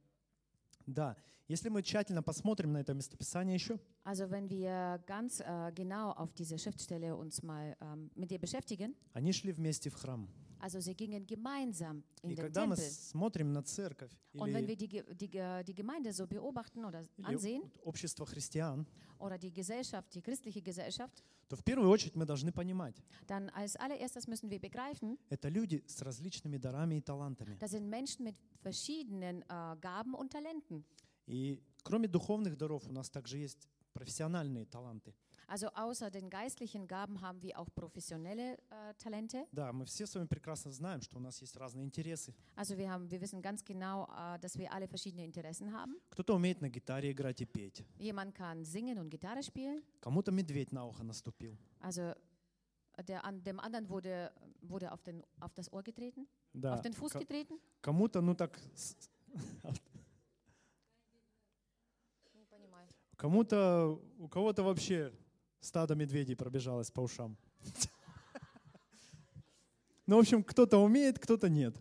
Да, 0.86 1.16
если 1.48 1.68
мы 1.68 1.82
tщательно 1.82 2.22
посмотрим 2.22 2.72
на 2.72 2.78
это 2.78 2.94
местописание 2.94 3.54
еще, 3.54 3.78
Also 4.04 4.30
wenn 4.30 4.48
wir 4.48 4.98
ganz 5.06 5.40
äh, 5.40 5.72
genau 5.74 6.12
auf 6.12 6.32
diese 6.32 6.58
Schriftstelle 6.58 7.14
uns 7.16 7.42
mal 7.42 7.76
ähm, 7.80 8.10
mit 8.14 8.30
ihr 8.32 8.38
beschäftigen, 8.38 8.94
они 9.12 9.32
шли 9.32 9.52
вместе 9.52 9.90
в 9.90 9.94
храм. 9.94 10.28
also 10.60 10.78
sie 10.80 10.94
gingen 10.94 11.26
gemeinsam 11.26 12.02
in 12.22 12.30
И 12.30 12.34
den 12.34 12.36
когда 12.46 12.66
мы 12.66 12.76
Tempel. 12.76 12.90
смотрим 12.90 13.52
на 13.52 13.62
церковь 13.62 14.10
Und 14.34 14.52
wenn 14.54 14.66
wir 14.66 14.74
или, 14.74 14.86
die, 14.86 15.28
die, 15.28 15.64
die 15.66 15.74
Gemeinde 15.74 16.12
so 16.12 16.26
beobachten 16.26 16.84
oder 16.84 17.02
или 17.16 17.26
ansehen, 17.26 17.62
общество 17.84 18.24
христиан, 18.26 18.86
oder 19.18 19.36
die 19.38 19.52
Gesellschaft, 19.52 20.14
die 20.14 20.22
christliche 20.22 20.62
Gesellschaft, 20.62 21.22
то 21.48 21.56
в 21.56 21.64
первую 21.64 21.90
очередь 21.90 22.14
мы 22.14 22.24
должны 22.26 22.52
понимать, 22.52 22.94
dann 23.26 23.50
als 23.50 23.74
allererstes 23.76 24.26
müssen 24.28 24.48
wir 24.50 24.60
begreifen, 24.60 25.18
это 25.30 25.48
люди 25.48 25.82
с 25.86 26.00
различными 26.00 26.56
дарами 26.58 26.94
и 26.96 27.00
талантами. 27.00 27.56
das 27.58 27.72
sind 27.72 27.88
Menschen 27.88 28.24
mit 28.24 28.36
verschiedenen 28.61 29.41
äh, 29.43 29.75
Gaben 29.81 30.13
und 30.13 30.31
Talenten. 30.31 30.83
И 31.27 31.59
кроме 31.83 32.07
духовных 32.07 32.57
даров 32.57 32.87
у 32.87 32.91
нас 32.91 33.09
также 33.09 33.37
есть 33.37 33.67
профессиональные 33.93 34.65
таланты. 34.65 35.13
Also 35.47 35.67
außer 35.75 36.09
den 36.09 36.29
geistlichen 36.29 36.87
Gaben 36.87 37.21
haben 37.21 37.41
wir 37.43 37.59
auch 37.59 37.69
professionelle 37.73 38.57
äh, 38.69 38.93
Talente. 38.97 39.45
Да, 39.51 39.71
мы 39.71 39.85
все 39.85 40.07
с 40.07 40.15
вами 40.15 40.25
прекрасно 40.25 40.71
знаем, 40.71 41.01
что 41.01 41.17
у 41.17 41.21
нас 41.21 41.39
есть 41.41 41.55
разные 41.57 41.85
интересы. 41.85 42.33
Also 42.55 42.77
wir, 42.77 42.89
haben, 42.89 43.09
wir 43.11 43.21
wissen 43.21 43.41
ganz 43.41 43.63
genau, 43.63 44.07
äh, 44.07 44.39
dass 44.39 44.57
wir 44.57 44.71
alle 44.73 44.87
verschiedene 44.87 45.23
Interessen 45.23 45.71
haben. 45.71 45.95
Кто-то 46.09 46.35
умеет 46.35 46.61
на 46.61 46.69
гитаре 46.69 47.11
играть 47.11 47.41
и 47.41 47.45
петь. 47.45 47.83
Jemand 47.99 48.33
kann 48.33 48.65
singen 48.65 48.97
und 48.97 49.09
Gitarre 49.09 49.43
spielen. 49.43 49.83
Кому-то 50.01 50.31
медведь 50.31 50.71
на 50.71 50.85
ухо 50.87 51.03
наступил. 51.03 51.55
Also 51.79 52.13
der, 53.03 53.23
an, 53.23 53.43
dem 53.43 53.59
anderen 53.59 53.89
wurde, 53.89 54.31
wurde 54.61 54.91
auf, 54.91 55.03
den, 55.03 55.23
auf 55.39 55.53
das 55.53 55.71
Ohr 55.71 55.83
getreten, 55.83 56.27
Да. 56.52 56.74
auf 56.74 56.82
den 56.82 56.92
Fuß 56.92 57.12
getreten. 57.12 57.58
Кому-то, 57.80 58.20
ну 58.20 58.34
так, 58.34 58.58
кому-то, 63.16 64.00
у 64.18 64.28
кого-то 64.28 64.62
вообще 64.62 65.12
стадо 65.60 65.94
медведей 65.94 66.34
пробежалось 66.34 66.90
по 66.90 67.00
ушам. 67.00 67.36
Ну, 70.06 70.16
в 70.16 70.20
общем, 70.20 70.42
кто-то 70.42 70.78
умеет, 70.78 71.20
кто-то 71.20 71.48
нет. 71.48 71.76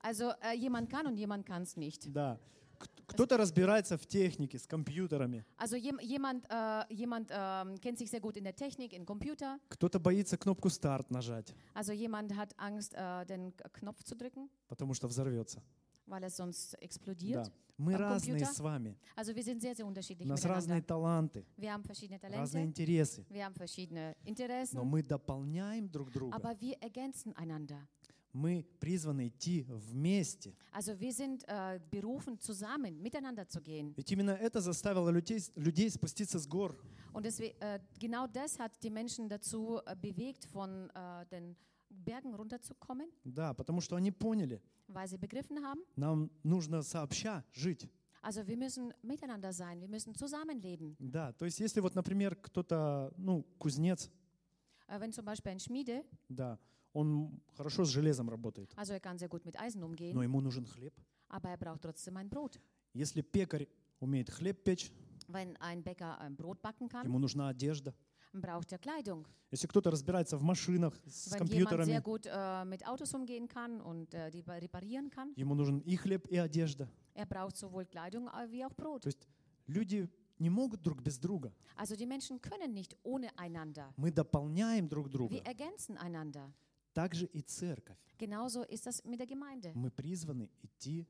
Also 0.00 0.32
äh, 0.40 0.54
jemand 0.54 0.88
kann 0.88 1.06
und 1.08 1.16
jemand 1.16 1.44
kann 1.44 1.62
es 1.62 1.76
nicht. 1.76 2.12
Да. 2.12 2.38
Кто-то 3.06 3.36
разбирается 3.36 3.96
в 3.96 4.06
технике, 4.06 4.58
с 4.58 4.66
компьютерами. 4.66 5.44
Also 5.58 5.76
jem, 5.76 5.98
jemand, 6.00 6.44
äh, 6.50 6.84
jemand 6.92 7.30
ähm, 7.30 7.80
kennt 7.80 7.98
sich 7.98 8.10
sehr 8.10 8.20
gut 8.20 8.36
in 8.36 8.44
der 8.44 8.54
Technik, 8.56 8.92
in 8.92 9.06
Computer. 9.06 9.58
Кто-то 9.68 9.98
боится 10.00 10.36
кнопку 10.36 10.68
старт 10.70 11.10
нажать, 11.10 11.54
Also 11.74 11.92
jemand 11.92 12.34
hat 12.36 12.52
Angst, 12.58 12.94
äh, 12.94 13.24
den 13.26 13.52
Knopf 13.74 14.02
zu 14.02 14.16
drücken, 14.16 14.48
потому 14.68 14.92
что 14.94 15.06
взорвется. 15.08 15.62
weil 16.08 16.22
es 16.24 16.36
sonst 16.36 16.74
explodiert. 16.82 17.46
Да. 17.46 17.52
Мы 17.78 17.94
разные 17.94 18.38
Computer? 18.40 18.54
с 18.54 18.60
вами. 18.60 18.96
Also 19.16 19.34
wir 19.34 19.42
sind 19.44 19.60
sehr, 19.60 19.74
sehr 19.74 19.84
У 19.84 19.88
unterschiedlich 19.88 20.26
нас 20.26 20.42
разные 20.44 20.80
таланты, 20.80 21.44
Wir 21.58 21.72
haben 21.74 21.84
verschiedene 21.84 22.18
разные 22.22 22.40
Talente, 22.48 22.82
интересы. 22.82 23.24
wir 23.28 23.44
haben 23.44 23.54
verschiedene 23.54 24.14
Но 24.24 24.30
Interessen, 24.30 24.82
мы 24.84 25.02
дополняем 25.02 25.88
друг 25.90 26.10
друга. 26.10 26.34
aber 26.36 26.58
wir 26.60 26.74
ergänzen 26.80 27.34
einander. 27.36 27.86
Мы 28.36 28.66
призваны 28.80 29.28
идти 29.28 29.62
вместе. 29.68 30.54
Also 30.72 30.98
wir 31.00 31.12
sind 31.12 31.42
äh, 31.48 31.80
berufen, 31.90 32.38
zusammen, 32.38 33.00
miteinander 33.00 33.48
zu 33.48 33.62
gehen. 33.62 33.94
Ведь 33.96 34.12
именно 34.12 34.32
это 34.32 34.60
заставило 34.60 35.08
людей, 35.08 35.40
людей 35.56 35.88
спуститься 35.90 36.38
с 36.38 36.46
гор. 36.46 36.76
Und 37.14 37.24
deswegen, 37.24 37.56
äh, 37.60 37.80
genau 37.98 38.26
das 38.26 38.58
hat 38.58 38.72
die 38.82 38.90
Menschen 38.90 39.28
dazu 39.30 39.80
äh, 39.86 39.96
bewegt, 39.96 40.44
von 40.44 40.90
äh, 40.90 41.24
den 41.30 41.56
Bergen 41.88 42.34
runterzukommen, 42.34 43.08
Да, 43.24 43.54
потому 43.54 43.80
что 43.80 43.96
они 43.96 44.10
поняли, 44.12 44.60
weil 44.86 45.08
sie 45.08 45.16
begriffen 45.16 45.64
haben, 45.64 45.80
нам 45.96 46.30
нужно 46.44 46.82
сообща 46.82 47.42
жить. 47.54 47.88
also 48.22 48.46
wir 48.46 48.56
müssen 48.58 48.92
miteinander 49.02 49.52
sein, 49.54 49.80
wir 49.80 49.88
müssen 49.88 50.14
zusammenleben. 50.14 50.94
Да, 50.98 51.32
то 51.32 51.46
есть 51.46 51.58
если 51.58 51.80
вот, 51.80 51.94
например, 51.94 52.36
кто-то, 52.36 53.14
ну, 53.16 53.44
кузнец, 53.58 54.10
Äh, 54.88 55.00
wenn 55.00 55.10
zum 55.12 55.24
Beispiel 55.24 55.52
ein 55.52 55.58
Schmiede, 55.58 56.04
да, 56.28 56.58
он 56.96 57.40
хорошо 57.56 57.84
с 57.84 57.88
железом 57.88 58.30
работает, 58.30 58.72
also 58.76 58.92
er 58.94 59.00
kann 59.00 59.18
sehr 59.18 59.28
gut 59.28 59.44
mit 59.44 59.58
Eisen 59.60 59.82
umgehen, 59.82 60.14
но 60.14 60.22
ему 60.22 60.40
нужен 60.40 60.66
хлеб. 60.66 60.94
aber 61.28 61.50
er 61.50 61.56
braucht 61.56 61.82
trotzdem 61.82 62.16
ein 62.16 62.28
Brot. 62.28 62.58
Если 62.94 63.20
пекарь 63.20 63.68
умеет 64.00 64.30
хлеб 64.30 64.64
печь, 64.64 64.90
Wenn 65.28 65.56
ein 65.56 65.82
Bäcker 65.82 66.18
ein 66.20 66.36
Brot 66.36 66.62
backen 66.62 66.88
kann, 66.88 67.04
ему 67.06 67.18
нужна 67.18 67.48
одежда. 67.48 67.94
braucht 68.32 68.72
er 68.72 68.78
Kleidung. 68.78 69.26
Если 69.50 69.66
кто-то 69.66 69.90
разбирается 69.90 70.36
в 70.38 70.42
машинах 70.42 70.94
с 71.06 71.32
Wenn 71.32 71.46
jemand 71.46 71.70
sehr 71.86 72.00
компьютерами, 72.00 72.02
gut 72.02 72.26
äh, 72.26 72.64
mit 72.64 72.86
Autos 72.86 73.12
umgehen 73.14 73.48
kann 73.48 73.80
und 73.80 74.14
äh, 74.14 74.30
die 74.30 74.40
reparieren 74.40 75.10
kann, 75.10 75.32
ему 75.36 75.54
нужен 75.54 75.80
и 75.80 75.96
хлеб, 75.96 76.26
и 76.28 76.38
одежда. 76.38 76.88
er 77.14 77.26
braucht 77.26 77.56
sowohl 77.56 77.84
Kleidung 77.84 78.28
äh, 78.28 78.50
wie 78.50 78.64
auch 78.64 78.74
Brot. 78.74 79.02
То 79.02 79.08
есть 79.08 79.28
люди 79.66 80.08
не 80.38 80.50
могут 80.50 80.82
друг 80.82 81.02
без 81.02 81.18
друга. 81.18 81.52
Also 81.76 81.96
die 81.96 82.06
Menschen 82.06 82.40
können 82.40 82.72
nicht 82.72 82.96
ohne 83.02 83.28
einander. 83.38 83.92
Мы 83.96 84.10
дополняем 84.10 84.88
друг 84.88 85.10
друга. 85.10 85.34
Wir 85.34 85.44
ergänzen 85.44 85.96
einander. 85.96 86.52
Так 86.96 87.14
же 87.14 87.26
и 87.26 87.42
церковь. 87.42 87.98
Genauso 88.18 88.62
ist 88.62 88.86
das 88.86 89.04
mit 89.04 89.20
der 89.20 89.26
Gemeinde. 89.26 89.70
Мы 89.74 89.90
призваны 89.90 90.48
идти 90.62 91.06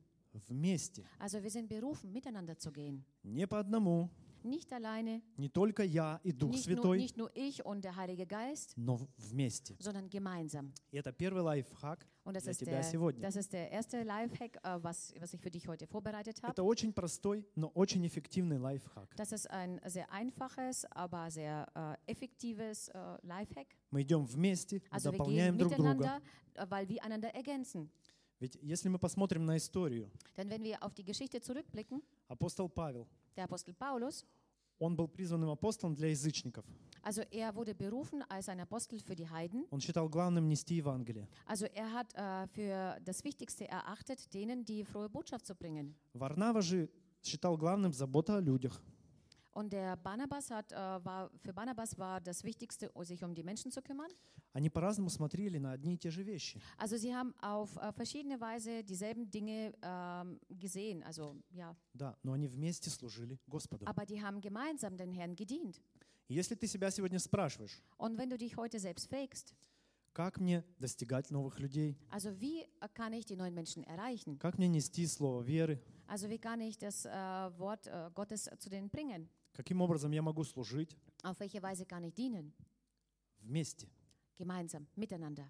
вместе. 0.49 1.05
Also 1.17 1.41
wir 1.41 1.49
sind 1.49 1.69
berufen, 1.69 2.11
miteinander 2.11 2.57
zu 2.57 2.73
gehen. 2.73 3.05
Не 3.23 3.47
по 3.47 3.57
одному, 3.57 4.09
Nicht 4.46 4.72
alleine, 4.72 5.22
не 5.36 5.48
только 5.48 5.84
я 5.84 6.20
и 6.24 6.32
Дух 6.32 6.50
nicht 6.50 6.66
nur, 6.68 6.76
Святой, 6.76 6.98
nicht 6.98 7.16
nur 7.16 7.30
ich 7.36 7.64
und 7.64 7.82
der 7.84 7.94
Heilige 7.94 8.26
Geist, 8.26 8.72
но 8.76 8.98
вместе. 9.16 9.76
sondern 9.78 10.08
gemeinsam. 10.10 10.72
И 10.90 10.96
это 10.96 11.12
первый 11.12 11.42
лайфхак 11.42 12.04
Und 12.24 12.34
das 12.34 12.42
для 12.44 12.50
ist, 12.52 12.58
тебя 12.58 12.72
der, 12.80 12.82
сегодня. 12.82 13.20
das 13.22 13.36
ist 13.36 13.52
der 13.52 13.70
erste 13.70 14.02
Lifehack, 14.02 14.56
äh, 14.64 14.82
was, 14.82 15.14
was 15.20 15.32
ich 15.34 15.40
für 15.40 15.50
dich 15.50 15.68
heute 15.68 15.86
vorbereitet 15.86 16.42
habe. 16.42 16.52
Это 16.52 16.64
очень 16.64 16.92
простой, 16.92 17.46
но 17.54 17.68
очень 17.68 18.04
эффективный 18.06 18.58
лайфхак. 18.58 19.14
Das 19.16 19.30
ist 19.32 19.48
ein 19.48 19.80
sehr 19.86 20.10
einfaches, 20.12 20.84
aber 20.90 21.30
sehr 21.30 21.68
äh, 21.74 22.10
effektives 22.10 22.88
äh, 22.88 23.18
Lifehack. 23.22 23.68
Мы 23.92 24.02
идем 24.02 24.24
вместе, 24.26 24.82
мы 24.90 24.96
Also 24.96 25.12
wir 25.12 25.18
gehen 25.18 25.52
дополняем 25.52 25.58
друг 25.58 25.76
друга. 25.76 25.92
miteinander, 25.94 26.22
äh, 26.54 26.66
weil 26.68 26.88
wir 26.88 27.02
einander 27.04 27.32
ergänzen. 27.32 27.88
Ведь 28.40 28.56
если 28.60 28.88
мы 28.88 28.98
посмотрим 28.98 29.44
на 29.46 29.56
историю, 29.56 30.10
Denn 30.36 30.50
wenn 30.50 30.64
wir 30.64 30.82
auf 30.82 30.92
die 30.94 31.04
Geschichte 31.04 31.40
zurückblicken, 31.40 32.02
апостол 32.26 32.68
Павел, 32.68 33.06
der 33.36 33.44
Apostel 33.44 33.72
Paulus, 33.72 34.26
он 34.78 34.96
был 34.96 35.08
призванным 35.08 35.50
апостолом 35.50 35.94
для 35.94 36.08
язычников. 36.08 36.64
also 37.02 37.22
er 37.30 37.54
wurde 37.54 37.74
berufen 37.74 38.22
als 38.28 38.48
ein 38.48 38.60
Apostel 38.60 39.00
für 39.00 39.14
die 39.14 39.28
Heiden. 39.28 39.66
Он 39.70 39.80
считал 39.80 40.08
главным 40.08 40.48
нести 40.48 40.76
Евангелие. 40.76 41.28
Also 41.46 41.66
er 41.66 41.92
hat 41.92 42.14
äh, 42.14 42.46
für 42.48 42.98
das 43.04 43.24
Wichtigste 43.24 43.66
erachtet, 43.68 44.32
denen 44.32 44.64
die 44.64 44.84
frohe 44.84 45.08
Botschaft 45.08 45.46
zu 45.46 45.54
bringen. 45.54 45.94
Варнава 46.14 46.62
же 46.62 46.88
считал 47.22 47.56
главным 47.56 47.92
забота 47.92 48.36
о 48.36 48.40
людях. 48.40 48.80
Und 49.56 49.72
der 49.72 49.96
Barnabas 49.96 50.50
hat, 50.50 50.72
äh, 50.72 50.76
war, 50.76 51.30
für 51.38 51.52
Barnabas 51.52 51.98
war 51.98 52.20
das 52.20 52.42
Wichtigste, 52.42 52.90
sich 53.02 53.22
um 53.22 53.34
die 53.34 53.42
Menschen 53.42 53.70
zu 53.70 53.82
kümmern. 53.82 54.10
Они 54.54 54.68
по-разному 54.68 55.08
смотрели 55.08 55.58
на 55.58 55.72
одни 55.72 55.94
и 55.94 55.98
те 55.98 56.10
же 56.10 56.22
вещи. 56.22 56.60
Also 56.78 56.96
sie 56.96 57.14
haben 57.14 57.34
auf 57.40 57.76
äh, 57.76 57.92
verschiedene 57.92 58.38
Weise 58.40 58.82
dieselben 58.84 59.30
Dinge 59.30 59.72
ähm, 59.82 60.38
gesehen. 60.50 61.02
Also 61.04 61.36
ja, 61.52 61.74
Да, 61.94 62.16
но 62.22 62.32
они 62.32 62.48
вместе 62.48 62.90
служили 62.90 63.38
Господу. 63.46 63.86
aber 63.86 64.04
die 64.06 64.22
haben 64.22 64.40
gemeinsam 64.40 64.96
den 64.96 65.12
Herrn 65.12 65.34
gedient. 65.36 65.80
И 66.28 66.34
если 66.34 66.54
ты 66.54 66.66
себя 66.66 66.90
сегодня 66.90 67.18
спрашиваешь, 67.18 67.82
Und 67.98 68.16
wenn 68.18 68.30
du 68.30 68.36
dich 68.38 68.56
heute 68.56 68.78
selbst 68.78 69.08
fragst, 69.08 69.54
как 70.14 70.38
мне 70.38 70.62
достигать 70.78 71.30
новых 71.30 71.58
людей, 71.58 71.96
also 72.10 72.38
wie 72.38 72.60
äh, 72.62 72.88
kann 72.92 73.14
ich 73.14 73.24
die 73.24 73.36
neuen 73.36 73.54
Menschen 73.54 73.82
erreichen? 73.84 74.38
как 74.38 74.58
мне 74.58 74.68
нести 74.68 75.06
слово 75.06 75.42
веры, 75.42 75.80
Also 76.06 76.28
wie 76.28 76.38
kann 76.38 76.60
ich 76.60 76.76
das 76.76 77.06
äh, 77.06 77.10
Wort 77.58 77.86
äh, 77.86 78.10
Gottes 78.14 78.50
zu 78.58 78.68
denen 78.68 78.90
bringen? 78.90 79.30
Каким 79.57 79.81
образом 79.81 80.11
я 80.11 80.21
могу 80.21 80.43
служить 80.43 80.95
Auf 81.23 81.39
welche 81.39 81.61
Weise 81.61 81.85
kann 81.85 82.03
ich 82.03 82.13
dienen? 82.13 82.53
вместе. 83.41 83.87
Gemeinsam, 84.37 84.85
miteinander. 84.95 85.49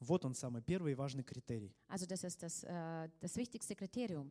Вот 0.00 0.24
он 0.24 0.34
самый 0.34 0.62
первый 0.62 0.92
и 0.92 0.94
важный 0.94 1.24
критерий. 1.24 1.74
Also 1.88 2.06
das 2.06 2.22
ist 2.22 2.40
das, 2.42 2.62
äh, 2.62 3.08
das 3.20 3.36
wichtigste 3.36 3.74
Kriterium. 3.74 4.30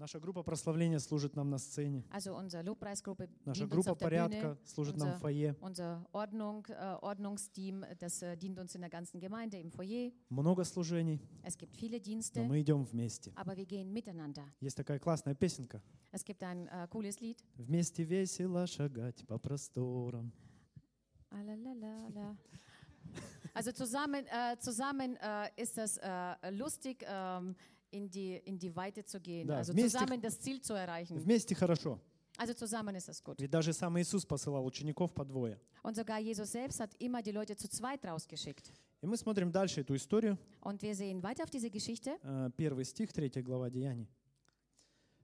Наша 0.00 0.18
группа 0.18 0.42
прославления 0.42 0.98
служит 0.98 1.36
нам 1.36 1.50
на 1.50 1.58
сцене. 1.58 2.06
Also 2.10 2.34
unsere 2.34 2.62
Lobpreisgruppe 2.62 3.28
Наша 3.44 3.66
группа 3.66 3.90
der 3.90 3.94
Bühne. 3.96 3.98
порядка 4.00 4.58
служит 4.64 4.96
нам 4.96 5.08
unser- 5.10 5.16
в 5.16 5.20
фойе. 5.20 5.54
Unser 5.60 6.06
Ordnung, 6.12 6.64
äh, 6.70 6.96
Ordnungsteam, 7.02 7.84
das 7.98 8.22
äh, 8.22 8.34
dient 8.38 8.58
uns 8.58 8.74
in 8.74 8.80
der 8.80 8.88
ganzen 8.88 9.20
Gemeinde 9.20 9.58
im 9.58 9.70
Foyer. 9.70 10.10
Много 10.30 10.64
служений, 10.64 11.20
Es 11.42 11.58
gibt 11.58 11.76
viele 11.76 11.98
но 11.98 12.02
Dienste, 12.02 12.42
мы 12.44 12.62
идем 12.62 12.82
вместе. 12.84 13.30
aber 13.34 13.54
wir 13.58 13.66
gehen 13.66 13.92
miteinander. 13.92 14.44
Есть 14.62 14.78
такая 14.78 14.98
классная 14.98 15.34
песенка. 15.34 15.82
Es 16.12 16.24
gibt 16.24 16.42
ein 16.42 16.66
äh, 16.68 16.88
cooles 16.88 17.20
Lied. 17.20 17.36
Вместе 17.58 18.02
весело 18.02 18.66
шагать 18.66 19.26
по 19.26 19.36
просторам. 19.38 20.32
Alalalala. 21.28 22.38
Also 23.52 23.72
zusammen, 23.72 24.24
äh, 24.32 24.56
zusammen 24.60 25.16
äh, 25.16 25.50
ist 25.56 25.76
das 25.76 25.98
äh, 25.98 26.50
lustig, 26.52 27.04
ähm, 27.06 27.54
in, 27.90 28.10
die, 28.10 28.36
in 28.44 28.58
die 28.58 28.74
Weite 28.74 29.04
zu 29.04 29.20
gehen. 29.20 29.46
Да, 29.46 29.58
also 29.58 29.72
вместе- 29.72 29.98
zusammen 29.98 30.20
das 30.20 30.40
Ziel 30.40 30.60
zu 30.60 30.74
erreichen. 30.74 31.18
Вместе 31.18 31.54
хорошо. 31.54 31.98
Also 32.38 32.54
zusammen 32.54 32.94
ist 32.94 33.08
das 33.08 33.22
gut. 33.22 33.38
Ведь 33.40 33.50
даже 33.50 33.72
сам 33.72 33.98
Иисус 33.98 34.24
посылал 34.24 34.64
учеников 34.64 35.12
по 35.12 35.24
двое. 35.24 35.58
Und 35.82 35.94
sogar 35.96 36.18
Jesus 36.20 36.50
selbst 36.52 36.80
hat 36.80 36.94
immer 36.98 37.22
die 37.22 37.32
Leute 37.32 37.56
zu 37.56 37.68
zweit 37.68 38.04
rausgeschickt. 38.04 38.72
И 39.02 39.06
мы 39.06 39.16
смотрим 39.16 39.50
дальше 39.50 39.80
эту 39.80 39.94
историю. 39.94 40.38
Und 40.60 40.82
wir 40.82 40.94
sehen 40.94 41.22
weiter 41.22 41.44
auf 41.44 41.50
diese 41.50 41.70
Geschichte. 41.70 42.18
Э, 42.22 42.50
Первый 42.56 42.84
стих, 42.84 43.12
третья 43.12 43.42
глава 43.42 43.70
Деяний. 43.70 44.08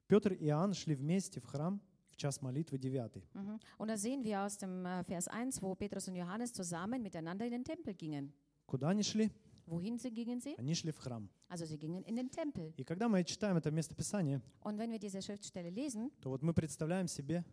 Петр 0.09 0.33
и 0.35 0.47
Иоанн 0.47 0.73
шли 0.75 0.95
вместе 0.95 1.41
в 1.41 1.47
храм 1.47 1.81
в 2.11 2.17
час 2.17 2.41
молитвы 2.41 2.79
девятый. 2.79 3.25
Mhm. 3.35 3.61
Und 3.79 3.89
da 3.89 3.97
sehen 3.97 4.25
wir 4.25 4.41
aus 4.43 4.57
dem 4.57 4.85
äh, 4.87 5.05
Vers 5.05 5.29
1, 5.29 5.61
wo 5.63 5.75
Petrus 5.75 6.09
und 6.09 6.17
Johannes 6.17 6.53
zusammen 6.53 7.03
miteinander 7.03 7.45
in 7.45 7.53
den 7.53 7.65
Tempel 7.65 7.95
gingen. 7.95 8.33
Куда 8.67 8.89
они 8.91 9.03
шли? 9.03 9.31
Wohin 9.67 9.99
sie 9.99 10.11
gingen 10.11 10.41
sie? 10.41 10.55
Они 10.59 10.75
шли 10.75 10.93
в 10.93 10.99
храм. 10.99 11.29
Also 11.49 11.65
sie 11.67 11.77
gingen 11.79 12.03
in 12.05 12.17
den 12.17 12.31
Tempel. 12.31 12.73
И 12.77 12.85
когда 12.85 13.09
мы 13.09 13.23
читаем 13.25 13.57
это 13.57 13.71
местописание, 13.71 14.41
Und 14.63 14.79
wenn 14.79 14.91
wir 14.91 14.99
diese 14.99 15.21
Schriftstelle 15.23 15.71
lesen, 15.71 16.11
то 16.21 16.31
вот 16.31 16.43
мы 16.43 16.53
представляем 16.55 17.09
себе 17.09 17.45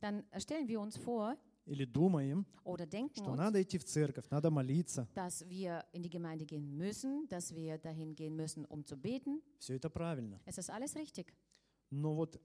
dann 0.00 0.24
stellen 0.38 0.66
wir 0.68 0.80
uns 0.80 0.96
vor 0.96 1.36
или 1.64 1.84
думаем, 1.84 2.44
oder 2.64 2.86
denken 2.86 3.14
что 3.22 3.30
uns, 3.30 3.36
надо 3.36 3.62
идти 3.62 3.78
в 3.78 3.84
церковь, 3.84 4.28
надо 4.30 4.50
молиться. 4.50 5.06
dass 5.14 5.48
wir 5.48 5.84
in 5.92 6.02
die 6.02 6.10
Gemeinde 6.10 6.44
gehen 6.44 6.76
müssen, 6.76 7.26
dass 7.28 7.54
wir 7.54 7.78
dahin 7.78 8.14
gehen 8.14 8.34
müssen, 8.36 8.64
um 8.66 8.84
zu 8.84 8.96
beten. 8.96 9.40
Все 9.58 9.74
это 9.76 9.88
правильно. 9.88 10.40
Es 10.44 10.58
ist 10.58 10.70
alles 10.70 10.94
richtig. 10.96 11.32
Но 11.90 12.14
вот 12.14 12.40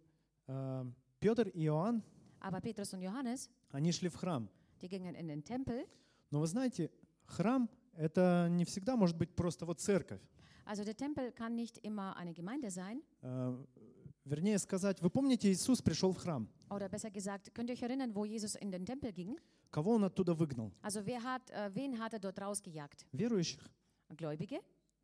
э, 0.48 0.86
Петр 1.20 1.48
и 1.50 1.66
Иоанн, 1.66 2.04
Aber 2.40 2.62
Petrus 2.62 2.94
und 2.94 3.02
Johannes, 3.02 3.50
они 3.72 3.92
шли 3.92 4.08
в 4.10 4.16
храм. 4.16 4.48
die 4.82 4.88
gingen 4.88 5.16
in 5.16 5.28
den 5.28 5.44
Tempel. 5.44 5.86
Но 6.30 6.40
вы 6.40 6.48
знаете, 6.48 6.92
храм— 7.26 7.68
это 7.98 8.48
не 8.50 8.64
всегда 8.66 8.96
может 8.96 9.18
быть 9.18 9.36
просто 9.36 9.66
вот 9.66 9.80
церковь. 9.80 10.22
Also 10.66 10.84
der 10.84 10.96
Tempel 10.98 11.32
kann 11.32 11.56
nicht 11.56 11.78
immer 11.84 12.16
eine 12.18 12.34
Gemeinde 12.34 12.70
sein. 12.70 13.02
Э, 13.22 13.58
Вернее 14.26 14.60
сказать, 14.60 15.02
вы 15.02 15.10
помните, 15.10 15.50
Иисус 15.52 15.82
пришел 15.82 16.12
в 16.12 16.18
храм. 16.18 16.50
Oder 16.70 16.90
besser 16.90 17.10
gesagt, 17.10 17.54
könnt 17.56 17.70
ihr 17.70 17.76
euch 17.76 17.82
erinnern, 17.82 18.14
wo 18.14 18.26
Jesus 18.26 18.56
in 18.56 18.70
den 18.72 18.86
Tempel 18.86 19.14
ging? 19.14 19.38
Кого 19.72 19.92
он 19.96 20.04
оттуда 20.04 20.34
выгнал? 20.34 20.74
Also 20.82 21.06
wer 21.06 21.24
hat, 21.24 21.50
äh, 21.52 21.74
wen 21.74 21.98
hat 21.98 22.12
er 22.14 22.20
dort 22.20 22.38
rausgejagt? 22.40 23.06
Верующих? 23.14 23.62
Gläubige? 24.10 24.60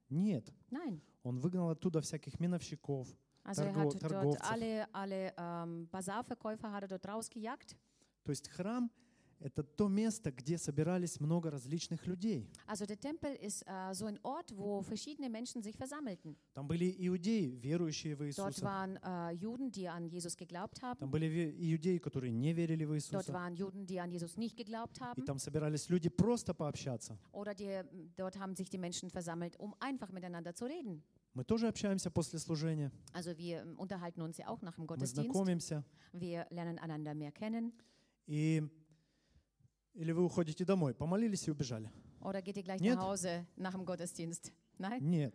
Нет. 0.10 0.52
Nein. 0.70 1.00
Он 1.24 1.40
выгнал 1.40 1.70
оттуда 1.70 2.02
всяких 2.02 2.38
миновщиков, 2.42 3.08
Also 3.46 3.64
er 3.64 3.72
Targo- 3.74 3.80
hat 3.80 3.94
dort 3.94 4.00
Торговцев. 4.12 4.52
alle, 4.52 4.88
alle 4.94 5.34
ähm, 5.38 5.88
Basarverkäufer 5.90 6.72
hat 6.74 6.84
er 6.84 6.88
dort 6.90 7.06
rausgejagt. 7.08 7.78
То 8.26 8.32
есть 8.32 8.50
храм— 8.50 8.92
это 9.44 9.62
то 9.62 9.90
место, 9.90 10.32
где 10.32 10.58
собирались 10.58 11.20
много 11.20 11.52
различных 11.52 12.08
людей. 12.08 12.50
Also 12.66 12.86
der 12.86 12.98
Tempel 12.98 13.36
ist 13.36 13.64
äh, 13.68 13.94
so 13.94 14.06
ein 14.06 14.18
Ort, 14.24 14.56
wo 14.56 14.82
verschiedene 14.82 15.30
Menschen 15.30 15.62
sich 15.62 15.76
versammelten. 15.76 16.38
Там 16.54 16.66
были 16.66 16.96
иудеи, 16.98 17.60
верующие 17.62 18.16
в 18.16 18.20
Dort 18.20 18.54
Иисуса. 18.54 18.64
waren 18.64 18.98
äh, 19.04 19.34
Juden, 19.34 19.70
die 19.70 19.90
an 19.90 20.08
Jesus 20.08 20.38
geglaubt 20.38 20.82
haben. 20.82 21.00
Там 21.00 21.12
были 21.12 21.28
иудеи, 21.60 21.98
которые 21.98 22.32
не 22.32 22.54
верили 22.54 22.86
в 22.86 22.90
Dort 22.90 22.98
Иисуса. 22.98 23.34
waren 23.34 23.54
Juden, 23.56 23.86
die 23.86 24.00
an 24.00 24.10
Jesus 24.12 24.38
nicht 24.38 24.56
geglaubt 24.56 24.98
И 24.98 25.02
haben. 25.02 25.26
там 25.26 25.38
собирались 25.38 25.90
люди 25.90 26.08
просто 26.10 26.54
пообщаться. 26.54 27.18
Oder 27.34 27.54
die, 27.54 27.82
dort 28.16 28.40
haben 28.40 28.56
sich 28.56 28.70
die 28.70 28.78
Menschen 28.78 29.10
versammelt, 29.10 29.60
um 29.60 29.76
einfach 29.80 30.12
miteinander 30.12 30.56
zu 30.56 30.66
reden. 30.66 31.04
Мы 31.34 31.44
тоже 31.44 31.68
общаемся 31.68 32.10
после 32.12 32.40
служения. 32.40 32.92
Also 33.12 33.38
wir 33.38 33.64
ähm, 33.64 33.78
unterhalten 33.78 34.22
uns 34.22 34.38
ja 34.38 34.48
auch 34.48 34.62
nach 34.62 34.76
dem 34.76 34.86
Мы 34.88 35.06
знакомимся. 35.06 35.84
Wir 36.14 36.46
lernen 36.50 36.80
einander 36.80 37.14
mehr 37.14 37.32
kennen. 37.32 37.74
И... 38.26 38.64
Или 39.94 40.12
вы 40.12 40.24
уходите 40.26 40.66
домой, 40.66 40.94
помолились 40.94 41.48
и 41.48 41.52
убежали? 41.52 41.92
Oder 42.22 42.42
geht 42.42 42.58
ihr 42.58 42.64
gleich 42.64 42.80
Нет. 42.82 42.96
nach 42.96 43.04
Hause 43.06 43.46
nach 43.56 43.74
dem 43.74 43.86
Gottesdienst? 43.86 44.52
Nein? 44.80 45.00
Нет. 45.02 45.34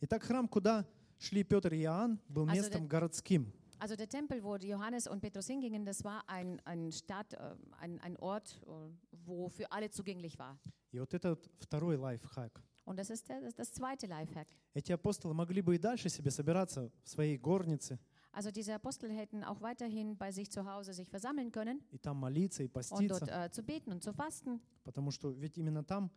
Итак, 0.00 0.22
храм, 0.24 0.48
куда 0.48 0.84
шли 1.18 1.44
Петр 1.44 1.72
и 1.74 1.82
Иоанн, 1.82 2.18
был 2.28 2.46
Also 2.48 2.52
местом 2.56 2.82
der- 2.84 2.88
городским. 2.88 3.52
Also 3.78 3.96
der 3.96 4.08
Tempel, 4.08 4.42
wo 4.42 4.56
Johannes 4.56 5.06
und 5.08 5.20
Petrus 5.20 5.46
hingingen, 5.48 5.84
das 5.84 6.02
war 6.04 6.22
ein, 6.28 6.60
ein 6.64 6.90
Stadt, 6.92 7.32
äh, 7.34 7.54
ein, 7.80 7.98
ein 8.00 8.16
Ort, 8.18 8.60
äh, 8.66 8.90
wo 9.24 9.48
für 9.48 9.70
alle 9.70 9.90
zugänglich 9.90 10.38
war. 10.38 10.56
И 10.92 10.98
вот 10.98 11.14
это 11.14 11.30
вот 11.30 11.48
второй 11.60 11.96
лайфхак. 11.96 12.60
Und 12.84 12.96
das 12.98 13.10
ist 13.10 13.28
der, 13.28 13.40
das, 13.40 13.54
das 13.54 13.72
zweite 13.72 14.06
Lifehack. 14.06 14.48
Эти 14.74 14.90
апостолы 14.92 15.34
могли 15.34 15.62
бы 15.62 15.76
и 15.76 15.78
дальше 15.78 16.08
себе 16.08 16.30
собираться 16.32 16.90
в 17.04 17.08
своей 17.08 17.36
горнице 17.38 17.98
Also 18.31 18.51
diese 18.51 18.75
Apostel 18.75 19.09
hätten 19.11 19.43
auch 19.43 19.61
weiterhin 19.61 20.15
bei 20.15 20.31
sich 20.31 20.51
zu 20.51 20.63
Hause 20.65 20.93
sich 20.93 21.09
versammeln 21.09 21.51
können 21.51 21.81
и 21.91 21.97
там 21.97 22.17
молиться 22.19 22.61
и 22.63 22.67
und 22.67 22.73
поститься, 22.73 23.07
dort 23.19 23.29
äh, 23.31 23.49
zu 23.51 23.63
beten 23.63 23.91
und 23.91 24.03
zu 24.03 24.13
fasten. 24.13 24.59
потому 24.83 25.11
что 25.11 25.31
ведь 25.31 25.57
именно 25.57 25.83
там 25.83 26.11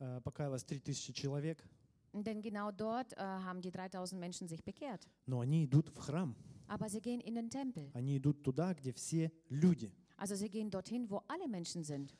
э, 0.00 0.20
покаялось 0.20 0.64
3000 0.66 1.14
человек, 1.14 1.64
Denn 2.12 2.42
genau 2.42 2.70
dort 2.70 3.12
äh, 3.14 3.20
haben 3.20 3.60
die 3.60 3.70
3000 3.72 4.20
Menschen 4.20 4.46
sich 4.46 4.62
bekehrt. 4.62 5.08
но 5.26 5.40
они 5.40 5.64
идут 5.64 5.88
в 5.88 5.98
храм, 6.00 6.34
Aber 6.68 6.88
sie 6.88 7.00
gehen 7.00 7.20
in 7.20 7.34
den 7.34 7.48
Tempel. 7.50 7.90
они 7.94 8.18
идут 8.18 8.42
туда, 8.42 8.74
где 8.74 8.92
все 8.92 9.30
люди. 9.48 9.90
Also 10.16 10.34
sie 10.36 10.48
gehen 10.50 10.70
dorthin, 10.70 11.08
wo 11.10 11.22
alle 11.28 11.48
Menschen 11.48 11.82
sind. 11.82 12.14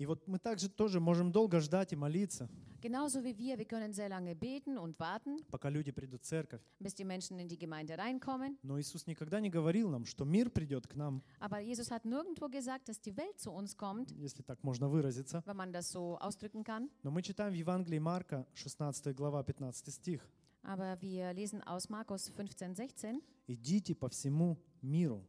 И 0.00 0.06
вот 0.06 0.26
мы 0.26 0.38
также 0.38 0.70
тоже 0.70 0.98
можем 0.98 1.30
долго 1.30 1.60
ждать 1.60 1.92
и 1.92 1.96
молиться, 1.96 2.48
Genauso 2.80 3.22
wie 3.22 3.36
wir, 3.36 3.58
wir 3.58 3.66
können 3.66 3.92
sehr 3.92 4.08
lange 4.08 4.34
beten 4.34 4.78
und 4.78 4.98
warten, 4.98 5.36
пока 5.50 5.68
люди 5.68 5.92
придут 5.92 6.22
в 6.22 6.26
церковь. 6.26 6.62
bis 6.80 6.94
die 6.94 7.04
Menschen 7.04 7.38
in 7.38 7.46
die 7.46 7.58
Gemeinde 7.58 7.98
reinkommen. 7.98 8.56
Но 8.62 8.80
Иисус 8.80 9.06
никогда 9.06 9.38
не 9.40 9.50
говорил 9.50 9.90
нам, 9.90 10.06
что 10.06 10.24
мир 10.24 10.48
придет 10.48 10.86
к 10.86 10.94
нам, 10.94 11.22
Aber 11.40 11.60
Jesus 11.60 11.90
hat 11.90 12.06
nirgendwo 12.06 12.48
gesagt, 12.48 12.88
dass 12.88 12.98
die 12.98 13.14
Welt 13.18 13.38
zu 13.38 13.50
uns 13.52 13.76
kommt, 13.76 14.10
если 14.12 14.42
так 14.42 14.64
можно 14.64 14.88
выразиться. 14.88 15.42
wenn 15.44 15.56
man 15.58 15.70
das 15.72 15.90
so 15.92 16.16
ausdrücken 16.18 16.64
kann. 16.64 16.88
Но 17.02 17.10
мы 17.10 17.20
читаем 17.20 17.52
в 17.52 17.56
Евангелии 17.56 17.98
Марка, 17.98 18.46
16 18.54 19.14
глава, 19.14 19.42
15 19.44 19.90
стих. 19.92 20.26
Aber 20.62 20.96
wir 21.02 21.34
lesen 21.34 21.62
aus 21.66 21.90
Markus 21.90 22.30
15, 22.30 22.74
16. 22.74 23.22
«Идите 23.46 23.94
по 23.94 24.08
всему 24.08 24.56
миру 24.80 25.22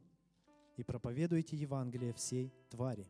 и 0.78 0.82
проповедуйте 0.82 1.54
Евангелие 1.58 2.14
всей 2.14 2.50
твари». 2.70 3.06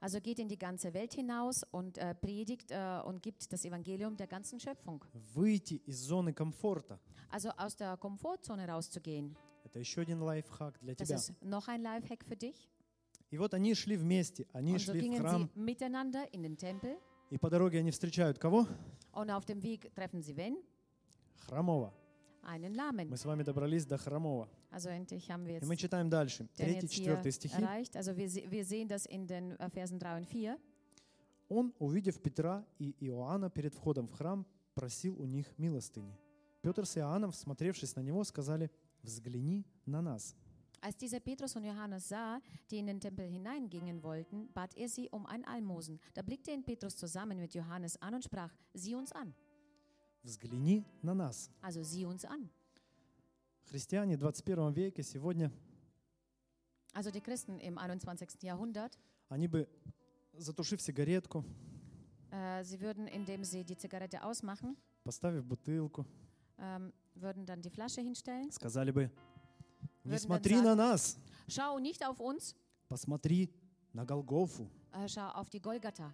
Also 0.00 0.18
geht 0.20 0.38
in 0.38 0.48
die 0.48 0.56
ganze 0.58 0.94
Welt 0.94 1.12
hinaus 1.12 1.62
und 1.72 1.98
äh, 1.98 2.14
predigt 2.14 2.70
äh, 2.70 3.00
und 3.04 3.22
gibt 3.22 3.52
das 3.52 3.64
Evangelium 3.66 4.16
der 4.16 4.26
ganzen 4.26 4.58
Schöpfung. 4.58 5.04
Выйти 5.34 5.74
из 5.86 5.98
зоны 5.98 6.32
комфорта. 6.32 6.98
Also 7.30 7.50
aus 7.58 7.76
der 7.76 7.96
Komfortzone 7.98 8.66
rauszugehen. 8.66 9.36
Это 9.64 9.78
еще 9.78 10.00
один 10.00 10.22
лайфхак 10.22 10.78
для 10.80 10.94
Das 10.94 11.06
тебя. 11.08 11.16
ist 11.16 11.32
noch 11.42 11.68
ein 11.68 11.82
Lifehack 11.82 12.24
für 12.24 12.36
dich. 12.36 12.68
И 13.30 13.36
вот 13.38 13.52
они 13.54 13.74
шли 13.74 13.96
вместе, 13.96 14.46
они 14.54 14.72
Und 14.72 14.78
so 14.80 14.92
шли 14.92 15.00
в 15.00 15.02
gingen 15.04 15.20
храм, 15.20 15.50
sie 15.54 15.60
miteinander 15.60 16.24
in 16.32 16.42
den 16.42 16.56
Tempel 16.56 16.96
и 17.30 17.36
по 17.38 17.50
дороге 17.50 17.78
они 17.80 17.90
встречают 17.90 18.38
кого? 18.38 18.66
und 19.12 19.30
auf 19.30 19.44
dem 19.44 19.62
Weg 19.62 19.94
treffen 19.94 20.22
sie 20.22 20.34
wen? 20.36 20.56
Хромого. 21.46 21.92
Einen 22.42 22.74
Lahmen. 22.74 23.08
Мы 23.10 23.16
с 23.18 23.24
вами 23.26 23.42
добрались 23.42 23.84
до 23.84 23.98
Хромого. 23.98 24.48
Also 24.74 24.88
endlich 24.88 25.30
haben 25.30 25.46
wir 25.46 25.60
И 25.62 25.64
мы 25.66 25.74
jetzt 25.74 25.80
читаем 25.80 26.08
дальше. 26.10 26.44
den 26.44 26.54
Третий, 26.56 26.74
jetzt 26.86 26.92
hier 26.92 27.04
четвертый 27.06 27.32
стихи. 27.32 27.54
erreicht. 27.62 27.96
Also 27.96 28.16
wir, 28.16 28.28
se- 28.30 28.50
wir 28.50 28.64
sehen 28.64 28.88
das 28.88 29.06
in 29.06 29.26
den 29.26 29.52
äh, 29.58 29.68
Versen 29.70 29.98
3 29.98 30.18
und 30.18 30.26
4. 30.26 30.56
Он, 31.48 31.72
увидев 31.80 32.20
Петра 32.22 32.64
и 32.78 32.94
Иоанна 33.00 33.50
перед 33.50 33.74
входом 33.74 34.06
в 34.06 34.12
храм, 34.12 34.46
просил 34.74 35.20
у 35.20 35.26
них 35.26 35.46
милостыни. 35.58 36.16
Петр 36.62 36.86
с 36.86 36.96
Иоанном, 36.98 37.32
всмотревшись 37.32 37.96
на 37.96 38.00
него, 38.02 38.22
сказали, 38.22 38.70
«Взгляни 39.02 39.64
на 39.86 40.00
нас». 40.02 40.36
Als 40.82 40.96
dieser 40.96 41.20
Petrus 41.20 41.56
und 41.56 41.64
Johannes 41.64 42.08
sah, 42.08 42.40
die 42.70 42.78
in 42.78 42.86
den 42.86 43.00
Tempel 43.00 43.26
hineingingen 43.26 44.02
wollten, 44.02 44.48
bat 44.54 44.74
er 44.76 44.88
sie 44.88 45.08
um 45.10 45.26
ein 45.26 45.44
Almosen. 45.44 45.98
Da 46.14 46.22
blickte 46.22 46.52
ihn 46.52 46.62
Petrus 46.64 46.96
zusammen 46.96 47.38
mit 47.38 47.52
Johannes 47.54 47.96
an 48.00 48.14
und 48.14 48.24
sprach, 48.24 48.50
sieh 48.72 48.94
uns 48.94 49.10
an. 49.12 49.34
«Взгляни 50.22 50.84
на 51.02 51.14
нас». 51.14 51.50
Also 51.62 51.82
sieh 51.82 52.04
uns 52.06 52.24
an. 52.24 52.48
Христиане 53.69 54.17
в 54.17 54.21
21 54.21 54.75
веке 54.75 55.03
сегодня, 55.03 55.51
Also 56.93 57.11
die 57.11 57.19
Christen 57.21 57.59
im 57.59 57.77
21. 57.77 58.41
Jahrhundert, 58.43 58.97
они 59.29 59.47
бы, 59.47 59.67
затушив 60.37 60.81
сигаретку, 60.81 61.43
äh, 62.31 62.63
sie 62.63 62.79
würden, 62.79 63.07
indem 63.07 63.43
sie 63.43 63.65
die 63.65 63.75
Zigarette 63.75 64.23
ausmachen, 64.23 64.77
поставив 65.03 65.43
бутылку, 65.45 66.05
ähm, 66.57 66.93
würden 67.15 67.45
dann 67.45 67.61
die 67.61 67.69
Flasche 67.69 68.01
hinstellen. 68.01 68.49
сказали 68.51 68.91
бы, 68.91 69.11
не 70.05 70.17
смотри 70.17 70.61
на 70.61 70.75
нас, 70.75 71.17
Schau 71.49 71.79
nicht 71.79 72.03
auf 72.05 72.19
uns, 72.19 72.55
посмотри 72.87 73.49
на 73.93 74.05
Голгофу. 74.05 74.69
äh, 74.93 75.07
schau 75.09 75.27
auf 75.33 75.49
die 75.49 75.59
Golgatha. 75.61 76.13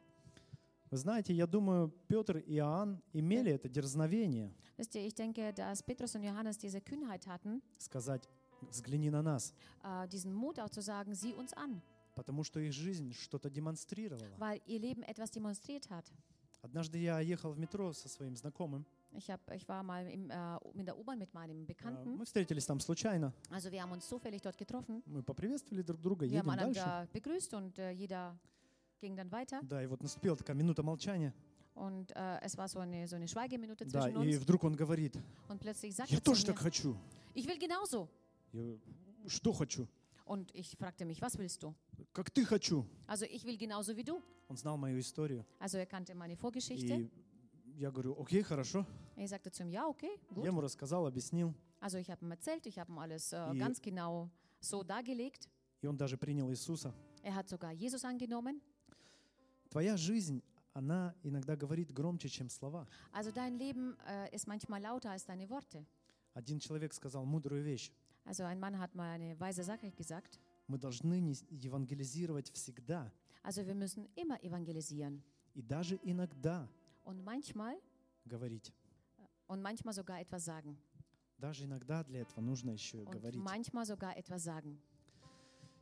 Вы 0.92 0.98
знаете, 0.98 1.34
я 1.34 1.48
думаю, 1.48 1.90
Петр 2.10 2.38
и 2.38 2.56
Иоанн 2.58 3.02
имели 3.14 3.52
это 3.52 3.70
дерзновение 3.70 4.54
Wisst 4.78 4.96
ihr, 4.96 5.06
ich 5.06 5.14
denke, 5.16 5.54
dass 5.54 5.82
Petrus 5.84 6.16
und 6.16 6.24
Johannes 6.24 6.58
diese 6.58 6.82
Kühnheit 6.82 7.28
hatten, 7.28 7.62
сказать, 7.78 8.28
взгляни 8.70 9.10
на 9.10 9.22
нас, 9.22 9.54
äh, 9.84 10.08
diesen 10.10 10.34
Mut 10.34 10.60
auch 10.60 10.70
zu 10.70 10.82
sagen, 10.82 11.14
sieh 11.16 11.34
uns 11.36 11.54
an, 11.54 11.82
потому 12.16 12.44
что 12.44 12.60
их 12.60 12.74
жизнь 12.74 13.14
что-то 13.14 13.50
демонстрировала. 13.50 14.36
weil 14.38 14.60
ihr 14.66 14.80
Leben 14.80 15.04
etwas 15.04 15.32
demonstriert 15.32 15.90
hat. 15.90 16.06
Однажды 16.64 16.98
я 17.00 17.20
ехал 17.22 17.54
в 17.54 17.58
метро 17.58 17.92
со 17.94 18.08
своим 18.10 18.36
знакомым. 18.36 18.86
Ich, 19.14 19.30
hab, 19.32 19.40
ich 19.52 19.68
war 19.68 19.84
mal 19.84 20.06
im, 20.08 20.30
äh, 20.30 20.58
in 20.76 20.86
der 20.86 20.98
U-Bahn 20.98 21.18
mit 21.20 21.34
meinem 21.34 21.64
Э, 21.64 21.66
Bekannten. 21.68 22.18
Мы 22.18 22.26
встретились 22.26 22.66
там 22.66 22.80
случайно. 22.80 23.34
Also 23.50 23.72
wir 23.72 23.82
haben 23.82 23.92
uns 23.92 24.08
zufällig 24.08 24.42
dort 24.42 24.58
getroffen. 24.58 25.02
Мы 25.06 25.24
поприветствовали 25.24 25.82
друг 25.84 26.02
друга, 26.02 26.26
Wir 26.26 26.40
haben 26.40 26.50
едем 26.50 26.74
дальше. 26.74 26.82
einander 26.82 27.08
begrüßt 27.14 27.54
und 27.56 27.80
äh, 27.80 27.92
jeder 27.92 28.38
ging 29.02 29.16
dann 29.16 29.30
weiter. 29.32 29.60
Да, 29.64 29.84
и 29.84 29.88
вот 29.88 30.02
наступила 30.02 30.38
такая 30.38 30.56
минута 30.56 30.84
молчания. 30.84 31.34
Und 31.74 32.12
äh, 32.16 32.40
es 32.42 32.58
war 32.58 32.68
so 32.68 32.80
eine, 32.80 33.08
so 33.08 33.16
eine 33.16 33.28
Schweigeminute 33.28 33.86
Да, 33.86 34.02
zwischen 34.04 34.22
и 34.24 34.36
uns. 34.36 34.42
вдруг 34.44 34.64
он 34.64 34.76
говорит, 34.76 35.18
Und 35.50 35.60
plötzlich 35.60 35.96
sagt 35.96 36.10
я 36.12 36.18
er 36.18 36.24
zu 36.24 36.32
тоже 36.32 36.46
так 36.46 36.56
mir, 36.58 36.62
хочу. 36.64 36.96
ich 37.34 37.48
will 37.48 37.58
genauso. 37.58 38.08
Я 38.54 38.78
что 39.28 39.52
хочу? 39.54 39.88
Und 40.26 40.52
ich 40.54 40.78
fragte 40.78 41.04
mich, 41.06 41.22
was 41.22 41.38
willst 41.38 41.64
du? 41.64 41.74
Как 42.14 42.30
ты 42.32 42.46
хочу? 42.46 42.86
Also 43.08 43.26
ich 43.26 43.44
will 43.46 43.58
genauso 43.58 43.96
wie 43.98 44.04
du. 44.04 44.22
Он 44.50 44.58
знал 44.58 44.78
мою 44.78 45.00
историю. 45.00 45.46
Also 45.60 45.78
er 45.78 45.86
kannte 45.86 46.14
meine 46.16 46.36
Vorgeschichte. 46.36 46.94
И 46.96 47.10
я 47.80 47.90
говорю, 47.90 48.16
окей, 48.22 48.44
хорошо. 48.44 48.86
Er 49.16 49.28
sagte 49.28 49.52
zu 49.52 49.64
ihm, 49.64 49.70
ja, 49.72 49.88
okay, 49.88 50.12
Я 50.30 50.36
gut. 50.36 50.46
ему 50.46 50.62
рассказал, 50.62 51.08
объяснил. 51.08 51.54
Also 51.80 51.98
ich 51.98 52.10
habe 52.12 52.24
ihm 52.26 52.32
erzählt, 52.32 52.66
ich 52.68 52.78
habe 52.78 52.92
ihm 52.92 53.00
alles 53.00 53.32
äh, 53.34 53.54
И- 53.54 53.58
ganz 53.58 53.82
genau 53.82 54.30
so 54.60 54.84
dargelegt. 54.84 55.50
И 55.82 55.88
он 55.88 55.98
даже 55.98 56.18
принял 56.18 56.50
Иисуса. 56.52 56.94
Er 57.24 57.34
hat 57.36 57.48
sogar 57.50 57.72
Jesus 57.72 58.04
angenommen. 58.04 58.62
Твоя 59.72 59.96
жизнь, 59.96 60.44
она 60.74 61.16
иногда 61.24 61.56
говорит 61.56 61.92
громче, 61.94 62.28
чем 62.30 62.50
слова. 62.50 62.86
Also 63.14 63.32
dein 63.32 63.58
Leben 63.58 63.98
äh, 64.06 64.30
ist 64.36 64.46
manchmal 64.48 64.82
lauter 64.82 65.12
als 65.12 65.26
deine 65.26 65.50
Worte. 65.50 65.86
Один 66.34 66.60
человек 66.60 66.94
сказал 66.94 67.26
мудрую 67.26 67.64
вещь. 67.64 67.92
Also 68.26 68.44
ein 68.44 68.60
Mann 68.60 68.78
hat 68.78 68.94
mal 68.96 69.10
eine 69.10 69.40
weise 69.40 69.64
Sache 69.64 69.90
gesagt. 69.92 70.40
Мы 70.68 70.78
должны 70.78 71.16
евангелизировать 71.50 72.52
всегда. 72.52 73.12
Also 73.44 73.66
wir 73.66 73.74
müssen 73.74 74.08
immer 74.16 74.42
evangelisieren. 74.44 75.24
И 75.56 75.62
даже 75.62 75.98
иногда 76.04 76.68
Und 77.06 77.24
manchmal, 77.24 77.76
говорить. 78.26 78.72
und 79.48 79.62
manchmal 79.62 79.94
sogar 79.94 80.20
etwas 80.20 80.44
sagen. 80.46 80.78
Даже 81.38 81.64
иногда 81.66 82.04
для 82.04 82.22
этого 82.22 82.42
нужно 82.42 82.72
еще 82.72 83.00
Und 83.04 83.12
говорить. 83.12 83.42
manchmal 83.42 83.86
sogar 83.86 84.16
etwas 84.18 84.44
sagen. 84.44 84.78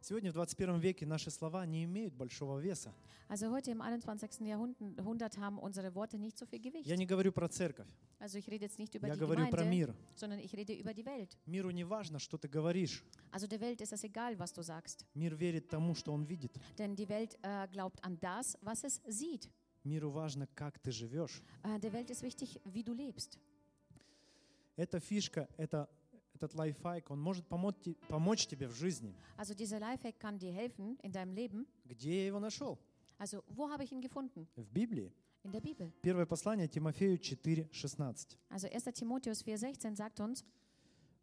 Сегодня 0.02 0.32
в 0.32 0.34
21 0.34 0.80
веке 0.80 1.06
наши 1.06 1.30
слова 1.30 1.66
не 1.66 1.84
имеют 1.84 2.14
большого 2.14 2.60
веса. 2.60 2.94
Also 3.28 3.52
heute 3.52 3.70
im 3.72 3.80
21. 3.82 4.40
Jahrhundert 4.48 5.38
haben 5.38 5.60
unsere 5.60 5.94
Worte 5.94 6.18
nicht 6.18 6.38
so 6.38 6.46
viel 6.48 6.60
Gewicht. 6.60 6.88
Я 6.88 6.96
не 6.98 7.06
говорю 7.06 7.32
про 7.32 7.48
церковь, 7.48 7.88
Also 8.20 8.38
ich 8.40 8.48
rede 8.50 8.66
jetzt 8.66 8.80
nicht 8.80 8.96
über 8.96 9.08
я 9.08 9.14
die 9.16 9.20
говорю 9.20 9.48
про 9.50 9.64
Gemeinde, 9.64 9.70
мир. 9.70 9.96
sondern 10.16 10.40
ich 10.40 10.54
rede 10.56 10.74
über 10.74 10.94
die 10.94 11.06
Welt. 11.06 11.38
Миру 11.46 11.70
не 11.70 11.84
важно, 11.84 12.18
что 12.18 12.38
ты 12.38 12.48
говоришь. 12.48 13.04
Also 13.32 13.46
der 13.48 13.60
Welt 13.60 13.82
ist 13.82 13.94
es 13.94 14.04
egal, 14.04 14.40
was 14.40 14.52
du 14.54 14.64
sagst. 14.64 15.06
Мир 15.14 15.36
верит 15.36 15.70
тому, 15.70 15.94
что 15.94 16.12
он 16.14 16.24
видит. 16.24 16.58
Denn 16.78 16.96
die 16.96 17.08
Welt 17.08 17.38
äh, 17.44 17.68
glaubt 17.68 18.04
an 18.04 18.18
das, 18.20 18.58
was 18.62 18.84
es 18.84 19.02
sieht. 19.08 19.50
Миру 19.84 20.10
важно, 20.10 20.48
как 20.56 20.80
ты 20.80 20.92
живешь. 20.92 21.44
Äh, 21.64 21.78
der 21.80 21.94
Welt 21.94 22.10
ist 22.10 22.24
wichtig, 22.24 22.60
wie 22.66 22.84
du 22.84 22.94
lebst. 22.94 23.38
Эта 24.76 25.00
фишка, 25.00 25.48
это, 25.58 25.90
этот 26.40 26.56
лайфхак, 26.56 27.12
он 27.12 27.20
может 27.20 27.46
помочь, 27.48 27.76
помочь 28.08 28.48
тебе 28.48 28.68
в 28.68 28.74
жизни. 28.74 29.14
Also 29.38 29.54
dieser 29.54 29.80
Lifehack 29.80 30.20
kann 30.20 30.40
dir 30.40 30.52
helfen 30.52 30.98
in 31.04 31.12
deinem 31.12 31.34
Leben. 31.34 31.68
Где 31.86 32.22
я 32.22 32.28
его 32.28 32.40
нашел? 32.40 32.80
Also 33.18 33.44
wo 33.50 33.70
habe 33.70 33.84
ich 33.84 33.92
ihn 33.92 34.02
gefunden? 34.02 34.48
В 34.56 34.70
Библии. 34.72 35.12
In 35.44 35.52
der 35.52 35.62
Bibel. 35.62 35.92
Первое 36.02 36.26
послание 36.26 36.68
Тимофею 36.68 37.18
4,16. 37.18 38.38
Also 38.50 38.68
1. 38.68 38.94
Timotheus 38.94 39.46
4,16 39.46 39.96
sagt 39.96 40.20
uns, 40.20 40.44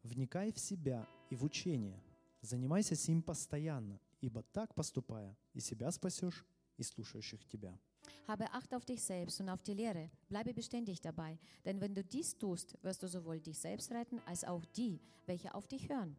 «Вникай 0.02 0.52
в 0.52 0.59
себя 0.59 1.07
и 1.31 1.37
в 1.37 1.44
учение, 1.44 2.02
занимайся 2.40 2.94
сим 2.94 3.22
постоянно, 3.22 4.00
ибо 4.20 4.42
так 4.42 4.74
поступая, 4.74 5.37
и 5.52 5.61
себя 5.61 5.90
спасешь, 5.90 6.46
и 6.76 6.83
слушающих 6.83 7.44
тебя». 7.46 7.79
habe 8.28 8.52
Acht 8.54 8.74
auf 8.74 8.86
dich 8.86 9.04
selbst 9.04 9.39
und 9.41 9.50
auf 9.50 9.62
die 9.63 9.74
Lehre. 9.74 10.10
Bleibe 10.30 10.54
beständig 10.54 11.02
dabei. 11.02 11.38
Denn 11.65 11.82
wenn 11.82 11.93
du 11.93 12.04
dies 12.04 12.38
tust, 12.38 12.78
wirst 12.82 13.04
du 13.04 13.08
sowohl 13.08 13.39
dich 13.39 13.60
selbst 13.60 13.91
retten, 13.91 14.21
als 14.26 14.43
auch 14.43 14.63
die, 14.78 15.00
welche 15.26 15.54
auf 15.54 15.67
dich 15.67 15.89
hören. 15.89 16.15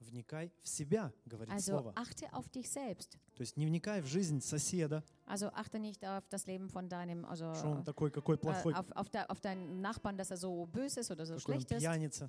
«Вникай 0.00 0.50
в 0.60 0.68
себя», 0.68 1.12
говорит 1.26 1.52
Also 1.52 1.78
Слово. 1.78 1.92
achte 1.94 2.32
auf 2.32 2.48
dich 2.48 2.68
selbst. 2.68 3.18
То 3.36 3.42
есть 3.42 3.56
не 3.56 3.66
вникай 3.66 4.00
в 4.00 4.06
жизнь 4.06 4.40
соседа, 4.40 5.04
Also 5.26 5.46
achte 5.52 5.78
nicht 5.78 6.04
auf 6.04 6.26
das 6.28 6.46
Leben 6.46 6.68
von 6.68 6.88
deinem, 6.88 7.24
also 7.24 7.54
что 7.54 7.68
он 7.70 7.84
такой, 7.84 8.10
какой 8.10 8.36
плохой, 8.36 8.72
äh, 8.72 8.76
auf, 8.76 8.90
auf, 8.96 9.08
de, 9.10 9.22
auf 9.28 9.40
deinen 9.40 9.80
Nachbarn, 9.80 10.16
dass 10.16 10.30
er 10.32 10.38
so 10.38 10.66
böse 10.66 11.00
ist 11.00 11.10
oder 11.12 11.24
so 11.24 11.36
какой 11.36 11.54
он 11.54 11.60
schlecht 11.60 11.70
ist. 11.70 12.24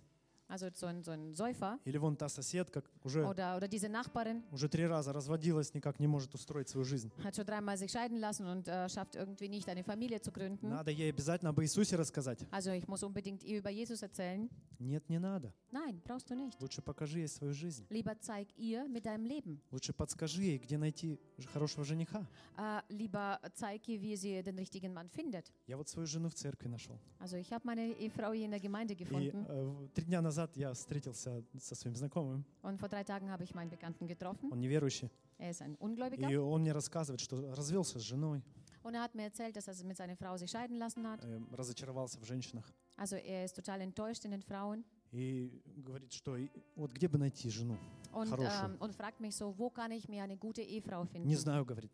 Also 0.50 0.70
so 0.72 0.86
ein, 0.86 1.02
so 1.04 1.10
ein 1.12 1.34
Säufer. 1.34 1.78
Или 1.84 1.98
вон 1.98 2.16
та 2.16 2.28
соседка 2.30 2.82
уже, 3.04 3.22
Oder, 3.22 3.56
oder 3.58 3.68
diese 3.68 3.88
Nachbarin 3.90 4.42
уже 4.50 4.68
три 4.70 4.86
раза 4.86 5.12
разводилась, 5.12 5.74
никак 5.74 6.00
не 6.00 6.06
может 6.06 6.34
устроить 6.34 6.70
свою 6.70 6.84
жизнь. 6.86 7.10
hat 7.22 7.36
schon 7.36 7.44
dreimal 7.44 7.76
sich 7.76 7.90
scheiden 7.92 8.18
lassen 8.18 8.46
und 8.46 8.66
äh, 8.66 8.88
schafft 8.88 9.14
irgendwie 9.16 9.48
nicht, 9.50 9.68
eine 9.68 9.84
Familie 9.84 10.20
zu 10.22 10.32
gründen. 10.32 10.70
Надо 10.70 10.90
ей 10.90 11.10
обязательно 11.10 11.50
об 11.50 11.60
Иисусе 11.60 11.96
рассказать. 11.96 12.46
Also 12.50 12.70
ich 12.70 12.88
muss 12.88 13.02
unbedingt 13.02 13.44
ihr 13.44 13.58
über 13.58 13.68
Jesus 13.68 14.00
erzählen. 14.02 14.48
Нет, 14.78 15.06
не 15.10 15.18
надо. 15.18 15.52
Nein, 15.70 16.00
brauchst 16.02 16.30
du 16.30 16.34
nicht. 16.34 16.58
Лучше 16.62 16.80
покажи 16.80 17.18
ей 17.18 17.28
свою 17.28 17.52
жизнь. 17.52 17.84
Lieber 17.90 18.18
zeig 18.18 18.48
ihr 18.56 18.88
mit 18.88 19.04
deinem 19.04 19.26
Leben. 19.26 19.60
Лучше 19.70 19.92
подскажи 19.92 20.42
ей, 20.44 20.58
где 20.58 20.78
найти 20.78 21.18
хорошего 21.52 21.84
жениха. 21.84 22.24
Äh, 22.56 22.80
lieber 22.88 23.38
zeig 23.54 23.86
ihr, 23.88 24.00
wie 24.00 24.16
sie 24.16 24.42
den 24.42 24.56
richtigen 24.58 24.94
Mann 24.94 25.10
findet. 25.10 25.52
Я 25.66 25.76
вот 25.76 25.90
свою 25.90 26.06
жену 26.06 26.30
в 26.30 26.34
церкви 26.34 26.68
нашел. 26.68 26.98
Also 27.18 27.36
ich 27.36 27.52
habe 27.52 27.66
meine 27.66 27.92
Ehefrau 27.98 28.32
hier 28.32 28.46
in 28.46 28.50
der 28.52 28.60
Gemeinde 28.60 28.94
И 28.94 28.96
gefunden 28.96 29.44
э, 29.46 29.64
в- 29.66 29.88
три 29.90 30.04
дня 30.06 30.22
назад 30.22 30.37
я 30.56 30.72
встретился 30.72 31.42
со 31.60 31.74
своим 31.74 31.94
знакомым, 31.96 32.44
und 32.62 32.78
vor 32.78 32.88
drei 32.88 33.04
Tagen 33.04 33.30
habe 33.30 33.44
ich 33.44 33.54
meinen 33.54 33.70
Bekannten 33.70 34.06
getroffen. 34.06 34.50
он 34.52 34.60
неверующий. 34.60 35.10
Er 35.38 35.50
ist 35.50 35.62
ein 35.62 35.76
Ungläubiger 35.76 36.28
И 36.30 36.36
он 36.36 36.62
мне 36.62 36.72
рассказывает, 36.72 37.20
что 37.20 37.54
развелся 37.54 37.98
с 37.98 38.02
женой, 38.02 38.42
und 38.82 38.94
er 38.94 39.02
hat 39.02 39.14
mir 39.14 39.24
erzählt, 39.24 39.56
dass 39.56 39.68
er 39.68 39.74
mit 39.84 39.96
seiner 39.96 40.16
Frau 40.16 40.36
sich 40.36 40.50
scheiden 40.50 40.76
lassen 40.78 41.06
hat. 41.06 41.24
э, 41.24 41.40
разочаровался 41.52 42.18
в 42.20 42.24
женщинах. 42.24 42.64
Also 42.96 43.16
er 43.16 43.44
ist 43.44 43.54
total 43.56 43.80
enttäuscht 43.80 44.24
in 44.24 44.30
den 44.32 44.42
Frauen 44.42 44.84
И 45.12 45.50
говорит, 45.76 46.12
что 46.12 46.36
вот 46.76 46.92
где 46.92 47.08
бы 47.08 47.16
найти 47.18 47.48
жену? 47.50 47.78
und, 48.12 48.28
Хорошую. 48.28 48.50
ähm, 48.64 48.76
und 48.80 48.94
fragt 48.94 49.20
mich 49.20 49.34
so, 49.36 49.54
wo 49.58 49.70
kann 49.70 49.90
ich 49.92 50.08
mir 50.08 50.22
eine 50.22 50.36
gute 50.36 50.60
Ehefrau 50.62 51.04
finden? 51.06 51.26
Не 51.28 51.36
знаю, 51.36 51.64
говорит. 51.64 51.92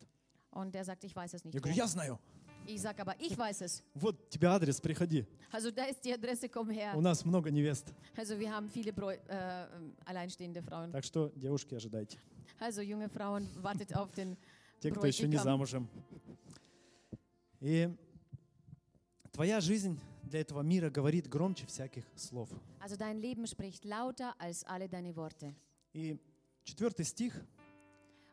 Und 0.51 0.75
er 0.75 0.85
sagt, 0.85 1.05
ich 1.05 1.15
weiß 1.15 1.35
es 1.35 1.45
nicht. 1.45 1.55
Я 1.55 1.61
говорю, 1.61 1.77
я 1.77 1.87
знаю. 1.87 2.19
Ich 2.67 3.37
weiß 3.39 3.63
es. 3.63 3.83
Вот 3.95 4.31
тебе 4.31 4.49
адрес, 4.49 4.81
приходи. 4.81 5.27
Also 5.51 5.71
da 5.71 5.85
ist 5.85 6.05
die 6.05 6.13
Adresse, 6.13 6.49
komm 6.49 6.71
her. 6.71 6.97
У 6.97 7.01
нас 7.01 7.25
много 7.25 7.51
невест. 7.51 7.93
Also 8.17 8.39
wir 8.39 8.53
haben 8.53 8.69
viele 8.69 8.93
Bräu 8.93 9.15
äh, 9.29 9.67
alleinstehende 10.05 10.63
Frauen. 10.63 10.93
Так 10.93 11.05
что, 11.05 11.31
девушки, 11.37 11.75
ожидайте. 11.75 12.19
Also 12.59 12.81
junge 12.83 13.09
Frauen, 13.09 13.49
wartet 13.63 13.95
auf 13.95 14.13
den 14.13 14.37
Те, 14.81 14.91
кто 14.91 15.07
еще 15.07 15.29
не 15.29 15.39
замужем. 15.39 15.89
И 17.61 17.89
твоя 19.33 19.61
жизнь 19.61 19.99
для 20.25 20.41
этого 20.41 20.63
мира 20.63 20.91
говорит 20.91 21.29
громче 21.29 21.67
всяких 21.67 22.05
слов. 22.17 22.51
Also 22.81 22.97
dein 22.97 23.19
Leben 23.19 23.47
spricht 23.47 23.85
lauter 23.85 24.35
als 24.39 24.65
alle 24.65 24.89
deine 24.89 25.15
Worte. 25.17 25.55
И 25.93 26.19
четвертый 26.65 27.05
стих, 27.05 27.35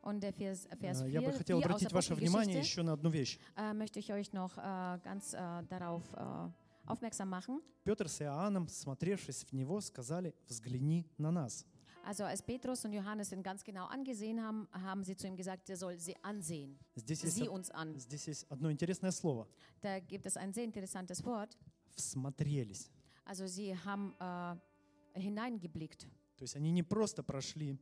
Und 0.03 0.21
der 0.21 0.33
Vers, 0.33 0.67
Vers 0.79 1.01
э, 1.01 1.05
4, 1.05 1.11
я 1.11 1.21
бы 1.21 1.31
хотел 1.31 1.59
4 1.59 1.61
aus 1.61 1.65
обратить 1.65 1.91
ваше 1.93 2.15
внимание 2.15 2.59
еще 2.59 2.81
на 2.83 2.93
одну 2.93 3.09
вещь. 3.09 3.37
äh, 3.55 3.73
möchte 3.73 3.99
ich 3.99 4.11
euch 4.11 4.33
noch 4.33 4.57
äh, 4.57 4.99
ganz 5.03 5.33
äh, 5.33 5.37
darauf 5.69 6.03
äh, 6.13 6.49
aufmerksam 6.87 7.29
machen. 7.29 7.61
Петр 7.83 8.07
с 8.09 8.21
Иоанном, 8.21 8.67
смотревшись 8.67 9.43
в 9.45 9.53
него, 9.53 9.79
сказали, 9.81 10.33
взгляни 10.47 11.05
на 11.17 11.31
нас. 11.31 11.65
Also 12.03 12.23
als 12.25 12.41
Petrus 12.41 12.83
und 12.83 12.93
Johannes 12.93 13.31
ihn 13.31 13.43
ganz 13.43 13.63
genau 13.63 13.85
angesehen 13.85 14.41
haben, 14.41 14.67
haben 14.73 15.03
sie 15.03 15.15
zu 15.15 15.27
ihm 15.27 15.35
gesagt, 15.35 15.69
er 15.69 15.77
soll 15.77 15.99
sie 15.99 16.15
ansehen. 16.23 16.79
Здесь 16.95 17.23
од- 17.41 17.49
uns 17.49 17.69
an. 17.69 17.95
здесь 17.99 18.27
есть 18.27 18.45
одно 18.49 18.71
интересное 18.71 19.11
слово. 19.11 19.47
Da 19.83 19.99
gibt 19.99 20.25
es 20.25 20.35
ein 20.35 20.51
sehr 20.51 20.63
interessantes 20.63 21.23
Wort. 21.23 21.55
Всмотрелись. 21.95 22.89
Also 23.23 23.45
sie 23.45 23.75
haben 23.85 24.15
äh, 24.19 24.55
hineingeblickt. 25.19 26.07
То 26.37 26.43
есть 26.43 26.55
они 26.55 26.71
не 26.71 26.81
просто 26.81 27.21
прошли, 27.21 27.77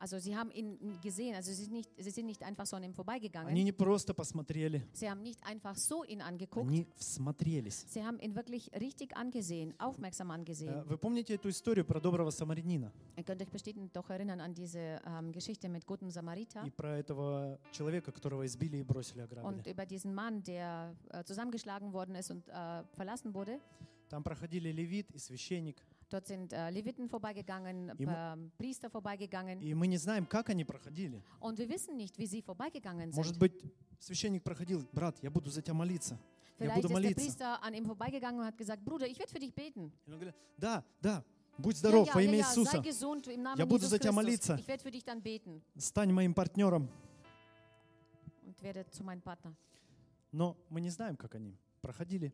Also 0.00 0.18
sie 0.18 0.36
haben 0.36 0.50
ihn 0.50 0.76
gesehen. 1.02 1.34
Also 1.34 1.50
sie 1.52 1.64
sind 1.64 1.72
nicht, 1.72 1.90
sie 1.96 2.10
sind 2.10 2.26
nicht 2.26 2.42
einfach 2.42 2.66
so 2.66 2.76
an 2.76 2.82
ihm 2.84 2.92
vorbeigegangen. 2.92 3.48
они 3.48 3.64
не 3.64 3.72
просто 3.72 4.12
посмотрели, 4.12 4.82
Sie 4.92 5.08
haben 5.08 5.22
nicht 5.22 5.42
einfach 5.42 5.74
so 5.74 6.04
ihn 6.04 6.20
angeguckt. 6.20 6.68
они 6.68 6.86
всмотрелись. 6.96 7.86
Sie 7.88 8.04
haben 8.04 8.18
ihn 8.20 8.34
wirklich 8.36 8.70
richtig 8.78 9.16
angesehen, 9.16 9.72
aufmerksam 9.78 10.28
Э, 10.30 10.34
angesehen. 10.34 10.84
Вы 10.86 10.98
помните 10.98 11.34
эту 11.34 11.48
историю 11.48 11.86
про 11.86 11.98
доброго 11.98 12.28
самарянина 12.30 12.92
Ihr 13.16 13.24
könnt 13.24 13.40
euch 13.40 13.48
bestimmt 13.50 13.96
doch 13.96 14.10
erinnern 14.10 14.40
an 14.42 14.52
diese 14.52 15.00
ähm, 15.06 15.32
Geschichte 15.32 15.66
mit 15.70 15.86
gutem 15.86 16.10
Samariter 16.10 16.62
и 16.66 16.70
про 16.70 16.98
этого 16.98 17.58
человека, 17.72 18.12
которого 18.12 18.44
избили 18.44 18.76
и 18.76 18.82
бросили 18.82 19.20
ограбили? 19.22 19.46
und 19.46 19.66
über 19.66 19.86
diesen 19.86 20.14
Mann, 20.14 20.42
der 20.42 20.94
äh, 21.08 21.24
zusammengeschlagen 21.24 21.94
worden 21.94 22.16
ist 22.16 22.30
und 22.30 22.46
äh, 22.50 22.84
verlassen 22.92 23.32
wurde. 23.32 23.58
Там 24.10 24.22
проходили 24.22 24.70
левит 24.70 25.10
и 25.12 25.18
священник, 25.18 25.80
Dort 26.11 26.27
sind 26.27 26.51
äh, 26.51 26.69
Leviten 26.71 27.07
vorbeigegangen, 27.07 27.89
Im- 27.97 28.09
ähm, 28.09 28.51
Priester 28.57 28.89
vorbeigegangen. 28.89 29.61
и 29.61 29.73
мы 29.73 29.87
не 29.87 29.97
знаем, 29.97 30.25
как 30.25 30.49
они 30.49 30.65
проходили. 30.65 31.21
Und 31.39 31.57
wir 31.57 31.69
wissen 31.69 31.95
nicht, 31.95 32.17
wie 32.17 32.25
sie 32.27 32.41
vorbeigegangen 32.41 33.11
Может 33.11 33.35
sind. 33.35 33.39
быть, 33.39 33.63
священник 33.99 34.43
проходил, 34.43 34.85
брат, 34.91 35.17
я 35.23 35.29
буду 35.31 35.49
за 35.49 35.61
тебя 35.61 35.73
молиться. 35.73 36.17
Я 36.59 36.65
Vielleicht 36.67 36.75
буду 36.81 36.87
ist 36.87 36.89
der 36.89 37.01
молиться. 37.01 37.21
Priester 37.21 37.63
an 37.63 37.73
ihm 37.73 37.85
vorbeigegangen 37.85 38.41
und 38.41 38.45
hat 38.45 38.57
gesagt, 38.57 38.83
Bruder, 38.83 39.07
ich 39.07 39.17
werde 39.17 39.31
für 39.31 39.39
dich 39.39 39.53
beten. 39.55 39.89
И 40.05 40.11
он 40.11 40.15
говорит, 40.19 40.35
да, 40.57 40.83
да, 41.01 41.23
будь 41.57 41.77
здоров 41.77 42.13
во 42.13 42.21
имя 42.21 42.43
sei 42.43 42.61
Иисуса. 42.61 42.77
gesund 42.81 43.27
im 43.29 43.41
Namen 43.41 43.57
Я 43.57 43.65
буду 43.65 43.85
Jesus 43.85 43.89
за 43.91 43.99
тебя 43.99 44.11
Christus. 44.11 44.15
молиться. 44.15 44.55
Ich 44.59 44.67
werde 44.67 44.83
für 44.83 44.91
dich 44.91 45.05
dann 45.05 45.21
beten 45.21 45.61
Стань 45.77 46.11
моим 46.11 46.33
партнером. 46.33 46.89
und 48.45 48.61
werde 48.61 48.85
zu 48.91 49.03
meinem 49.05 49.21
Partner. 49.21 49.53
Но 50.33 50.57
мы 50.69 50.81
не 50.81 50.89
знаем, 50.89 51.15
как 51.15 51.35
они 51.35 51.55
проходили. 51.81 52.33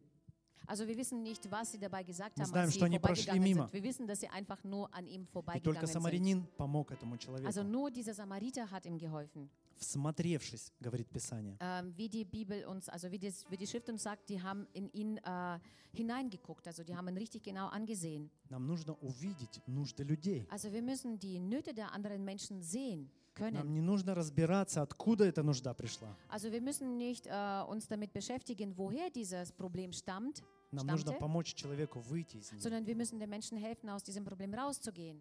Also 0.66 0.86
wir 0.86 0.96
wissen 0.96 1.22
nicht, 1.22 1.50
was 1.50 1.72
sie 1.72 1.78
dabei 1.78 2.02
gesagt 2.04 2.36
Мы 2.38 2.44
haben, 2.44 2.50
знаем, 2.50 2.64
als 2.66 2.72
sie 2.74 2.78
что 2.78 2.86
они 2.86 2.98
прошли 2.98 3.24
vorbeigegangen 3.24 3.42
мимо. 3.42 3.62
sind. 3.64 3.72
Wir 3.72 3.82
wissen, 3.82 4.06
dass 4.06 4.20
sie 4.20 4.28
einfach 4.28 4.62
nur 4.64 4.94
an 4.94 5.06
ihm 5.06 5.22
И 5.22 5.26
только 5.26 5.32
vorbeigegangen 5.32 5.86
sind. 5.86 5.92
самарянин 5.92 6.46
помог 6.56 6.92
этому 6.92 7.16
человеку. 7.18 7.46
Also 7.46 7.62
nur 7.64 7.90
dieser 7.90 8.14
Samariter 8.14 8.70
hat 8.70 8.86
ihm 8.86 8.96
geholfen. 8.96 9.50
Всмотревшись, 9.76 10.70
говорит 10.80 11.08
Писание. 11.10 11.56
Ähm, 11.60 11.92
wie 11.96 12.08
die 12.08 12.24
Bibel 12.24 12.64
uns, 12.66 12.88
also 12.88 13.10
wie, 13.10 13.18
das, 13.18 13.44
wie 13.50 13.56
die 13.56 13.66
Schrift 13.66 13.88
uns 13.88 14.04
sagt, 14.04 14.28
die 14.28 14.40
haben 14.40 14.66
in 14.72 14.88
ihn 14.92 15.16
äh, 15.18 15.58
hineingeguckt, 15.92 16.66
also 16.68 16.84
die 16.84 16.94
haben 16.94 17.08
ihn 17.08 17.16
richtig 17.16 17.42
genau 17.42 17.66
angesehen. 17.68 18.30
Нам 18.48 18.64
нужно 18.66 18.94
увидеть 19.02 19.60
нужды 19.66 20.04
людей. 20.04 20.46
Also 20.50 20.72
wir 20.72 20.82
müssen 20.82 21.18
die 21.18 21.40
Nöte 21.40 21.74
der 21.74 21.92
anderen 21.92 22.24
Menschen 22.24 22.62
sehen 22.62 23.10
Нам 23.39 23.53
können. 23.53 23.73
не 23.73 23.81
нужно 23.81 24.13
разбираться, 24.15 24.81
откуда 24.81 25.25
эта 25.25 25.43
нужда 25.43 25.73
пришла. 25.73 26.07
Also 26.29 26.51
wir 26.51 26.61
müssen 26.61 26.97
nicht 26.97 27.27
äh, 27.27 27.63
uns 27.67 27.87
damit 27.87 28.11
beschäftigen, 28.13 28.75
woher 28.77 29.09
dieses 29.09 29.51
Problem 29.51 29.91
stammt, 29.93 30.43
Нам 30.71 30.87
нужно 30.87 31.11
stammte, 31.13 31.19
помочь 31.19 31.53
человеку 31.53 31.99
выйти 31.99 32.37
из 32.37 32.51
него. 32.51 32.61
sondern 32.61 32.85
wir 32.85 32.95
müssen 32.95 33.19
den 33.19 33.29
Menschen 33.29 33.57
helfen, 33.57 33.89
aus 33.89 34.03
diesem 34.03 34.23
Problem 34.25 34.53
rauszugehen, 34.53 35.19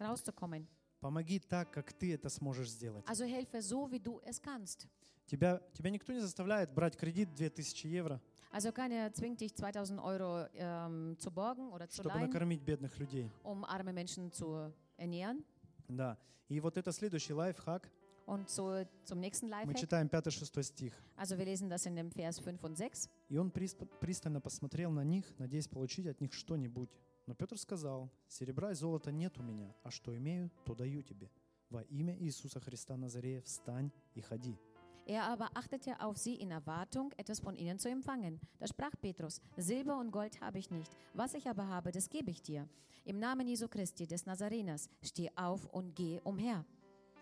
rauszukommen. 0.00 0.66
Помоги 1.00 1.40
так, 1.40 1.72
как 1.72 1.92
ты 1.92 2.14
это 2.14 2.28
сможешь 2.28 2.70
сделать. 2.70 3.04
Also 3.08 3.24
helfe 3.24 3.60
so, 3.60 3.90
wie 3.90 3.98
du 3.98 4.20
es 4.24 4.40
kannst. 4.40 4.86
Тебя, 5.26 5.60
тебя 5.72 5.90
никто 5.90 6.12
не 6.12 6.20
заставляет 6.20 6.72
брать 6.72 6.96
кредит 6.96 7.28
2000 7.36 7.84
евро, 7.88 8.20
Also 8.52 8.70
keiner 8.70 9.12
zwingt 9.14 9.40
dich, 9.40 9.54
2000 9.54 9.98
Euro 9.98 10.46
ähm, 10.54 11.16
zu 11.18 11.30
borgen 11.30 11.70
oder 11.72 11.88
zu 11.88 12.02
чтобы 12.02 12.10
leihen, 12.16 12.28
накормить 12.28 12.60
бедных 12.62 12.96
людей. 12.98 13.30
um 13.42 13.64
arme 13.64 13.92
Menschen 13.92 14.30
zu 14.30 14.72
ernähren. 14.96 15.42
Да. 15.88 16.18
И 16.48 16.60
вот 16.60 16.76
это 16.76 16.92
следующий 16.92 17.32
лайфхак. 17.32 17.90
Und 18.24 18.48
so 18.48 18.86
zum 19.04 19.20
nächsten 19.20 19.48
Мы 19.48 19.74
читаем 19.74 20.06
5-6 20.06 20.62
стих. 20.62 20.94
Also 21.16 21.36
wir 21.36 21.44
lesen 21.44 21.68
das 21.68 21.86
in 21.86 21.96
dem 21.96 22.10
Vers 22.12 22.38
5 22.40 22.62
und 22.62 22.76
6. 22.76 23.10
И 23.28 23.36
он 23.36 23.50
пристально 23.50 24.40
посмотрел 24.40 24.92
на 24.92 25.02
них, 25.02 25.24
надеясь 25.38 25.66
получить 25.66 26.06
от 26.06 26.20
них 26.20 26.32
что-нибудь. 26.32 26.90
Но 27.26 27.34
Петр 27.34 27.58
сказал, 27.58 28.10
серебра 28.28 28.70
и 28.70 28.74
золота 28.74 29.10
нет 29.10 29.38
у 29.38 29.42
меня, 29.42 29.74
а 29.82 29.90
что 29.90 30.16
имею, 30.16 30.50
то 30.64 30.74
даю 30.74 31.02
тебе. 31.02 31.30
во 31.72 31.82
имя 31.82 32.16
Иисуса 32.18 32.60
Христа 32.60 32.96
Назарея 32.96 33.40
встань 33.42 33.90
и 34.14 34.20
ходи. 34.20 34.58
Er 35.05 35.23
aber 35.23 35.49
achtete 35.53 35.99
auf 36.01 36.17
sie 36.17 36.35
in 36.35 36.51
Erwartung, 36.51 37.13
etwas 37.15 37.39
von 37.39 37.55
ihnen 37.55 37.79
zu 37.79 37.89
empfangen. 37.89 38.39
Da 38.59 38.67
sprach 38.67 38.91
Petrus, 39.01 39.39
Silber 39.55 39.97
und 39.97 40.11
Gold 40.11 40.41
habe 40.41 40.59
ich 40.59 40.69
nicht, 40.69 40.91
was 41.13 41.33
ich 41.33 41.47
aber 41.47 41.65
habe, 41.67 41.91
das 41.91 42.09
gebe 42.09 42.29
ich 42.29 42.41
dir. 42.41 42.67
Im 43.05 43.17
Namen 43.19 43.47
Jesu 43.47 43.69
Christi 43.69 44.05
des 44.05 44.25
Nazareners, 44.25 44.89
steh 45.01 45.29
auf 45.35 45.65
und 45.67 45.95
geh 45.95 46.19
umher. 46.25 46.65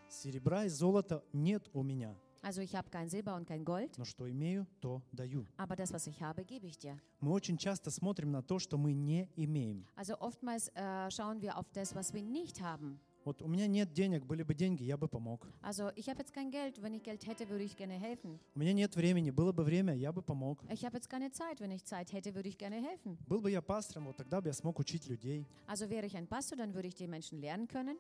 Серебра 0.10 0.66
и 0.66 0.70
золота 0.70 1.24
нет 1.34 1.70
у 1.74 1.84
меня, 1.84 2.16
Also 2.42 2.62
ich 2.62 2.76
habe 2.76 2.90
kein 2.92 3.10
Silber 3.10 3.36
und 3.36 3.48
kein 3.48 3.66
Gold, 3.66 3.98
но 3.98 4.06
что 4.06 4.30
имею, 4.30 4.68
то 4.80 5.02
даю. 5.12 5.46
aber 5.58 5.76
das, 5.76 5.92
was 5.94 6.06
ich 6.08 6.22
habe, 6.22 6.44
gebe 6.44 6.66
ich 6.68 6.78
dir. 6.78 6.98
Мы 7.20 7.32
очень 7.32 7.58
часто 7.58 7.90
смотрим 7.92 8.32
на 8.32 8.42
то, 8.44 8.58
что 8.60 8.78
мы 8.78 8.94
не 8.94 9.30
имеем. 9.36 9.86
Also 9.96 10.16
oftmals 10.20 10.70
äh, 10.76 11.10
schauen 11.12 11.42
wir 11.42 11.58
auf 11.58 11.68
das, 11.74 11.94
was 11.96 12.14
wir 12.14 12.22
nicht 12.24 12.62
haben. 12.62 13.00
Вот 13.25 13.43
у 13.43 13.49
меня 13.49 13.67
нет 13.67 13.93
денег, 13.93 14.25
были 14.25 14.43
бы 14.43 14.55
деньги, 14.55 14.83
я 14.83 14.97
бы 14.97 15.07
помог. 15.07 15.47
Also 15.63 15.91
ich 15.95 16.09
habe 16.09 16.21
jetzt 16.21 16.33
kein 16.33 16.51
Geld, 16.51 16.81
wenn 16.83 16.95
ich 16.95 17.03
Geld 17.03 17.27
hätte, 17.27 17.49
würde 17.49 17.65
ich 17.65 17.77
gerne 17.77 17.99
helfen. 17.99 18.39
У 18.55 18.59
меня 18.59 18.73
нет 18.73 18.97
времени, 18.97 19.31
было 19.31 19.53
бы 19.53 19.63
время, 19.63 19.95
я 19.95 20.11
бы 20.13 20.23
помог. 20.23 20.65
Ich 20.71 20.85
habe 20.85 20.97
jetzt 20.97 21.11
keine 21.11 21.31
Zeit, 21.31 21.61
wenn 21.61 21.71
ich 21.71 21.85
Zeit 21.85 22.13
hätte, 22.13 22.35
würde 22.35 22.49
ich 22.49 22.57
gerne 22.57 22.77
helfen. 22.77 23.19
Был 23.27 23.41
бы 23.41 23.51
я 23.51 23.61
пастором, 23.61 24.07
вот 24.07 24.17
тогда 24.17 24.41
бы 24.41 24.49
я 24.49 24.55
смог 24.55 24.79
учить 24.79 25.07
людей. 25.09 25.47
Also 25.67 25.91
wäre 25.91 26.07
ich 26.07 26.17
ein 26.17 26.27
Pastor, 26.27 26.57
dann 26.57 26.75
würde 26.75 26.89
ich 26.89 26.95
die 26.95 27.07
Menschen 27.07 27.41
lernen 27.41 27.69
können. 27.69 27.99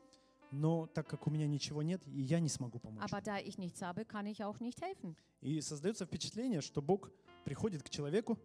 Но 0.52 0.86
так 0.86 1.06
как 1.06 1.26
у 1.26 1.30
меня 1.30 1.46
ничего 1.46 1.82
нет, 1.82 2.02
и 2.08 2.22
я 2.22 2.40
не 2.40 2.48
смогу 2.48 2.78
помочь. 2.78 3.02
Aber 3.04 3.20
da 3.20 3.38
ich 3.38 3.58
nichts 3.58 3.82
habe, 3.82 4.04
kann 4.04 4.26
ich 4.26 4.42
auch 4.42 4.58
nicht 4.60 4.80
helfen. 4.80 5.16
И 5.42 5.60
создается 5.60 6.06
впечатление, 6.06 6.60
что 6.62 6.80
Бог 6.80 7.10
приходит 7.44 7.82
к 7.82 7.90
человеку, 7.90 8.38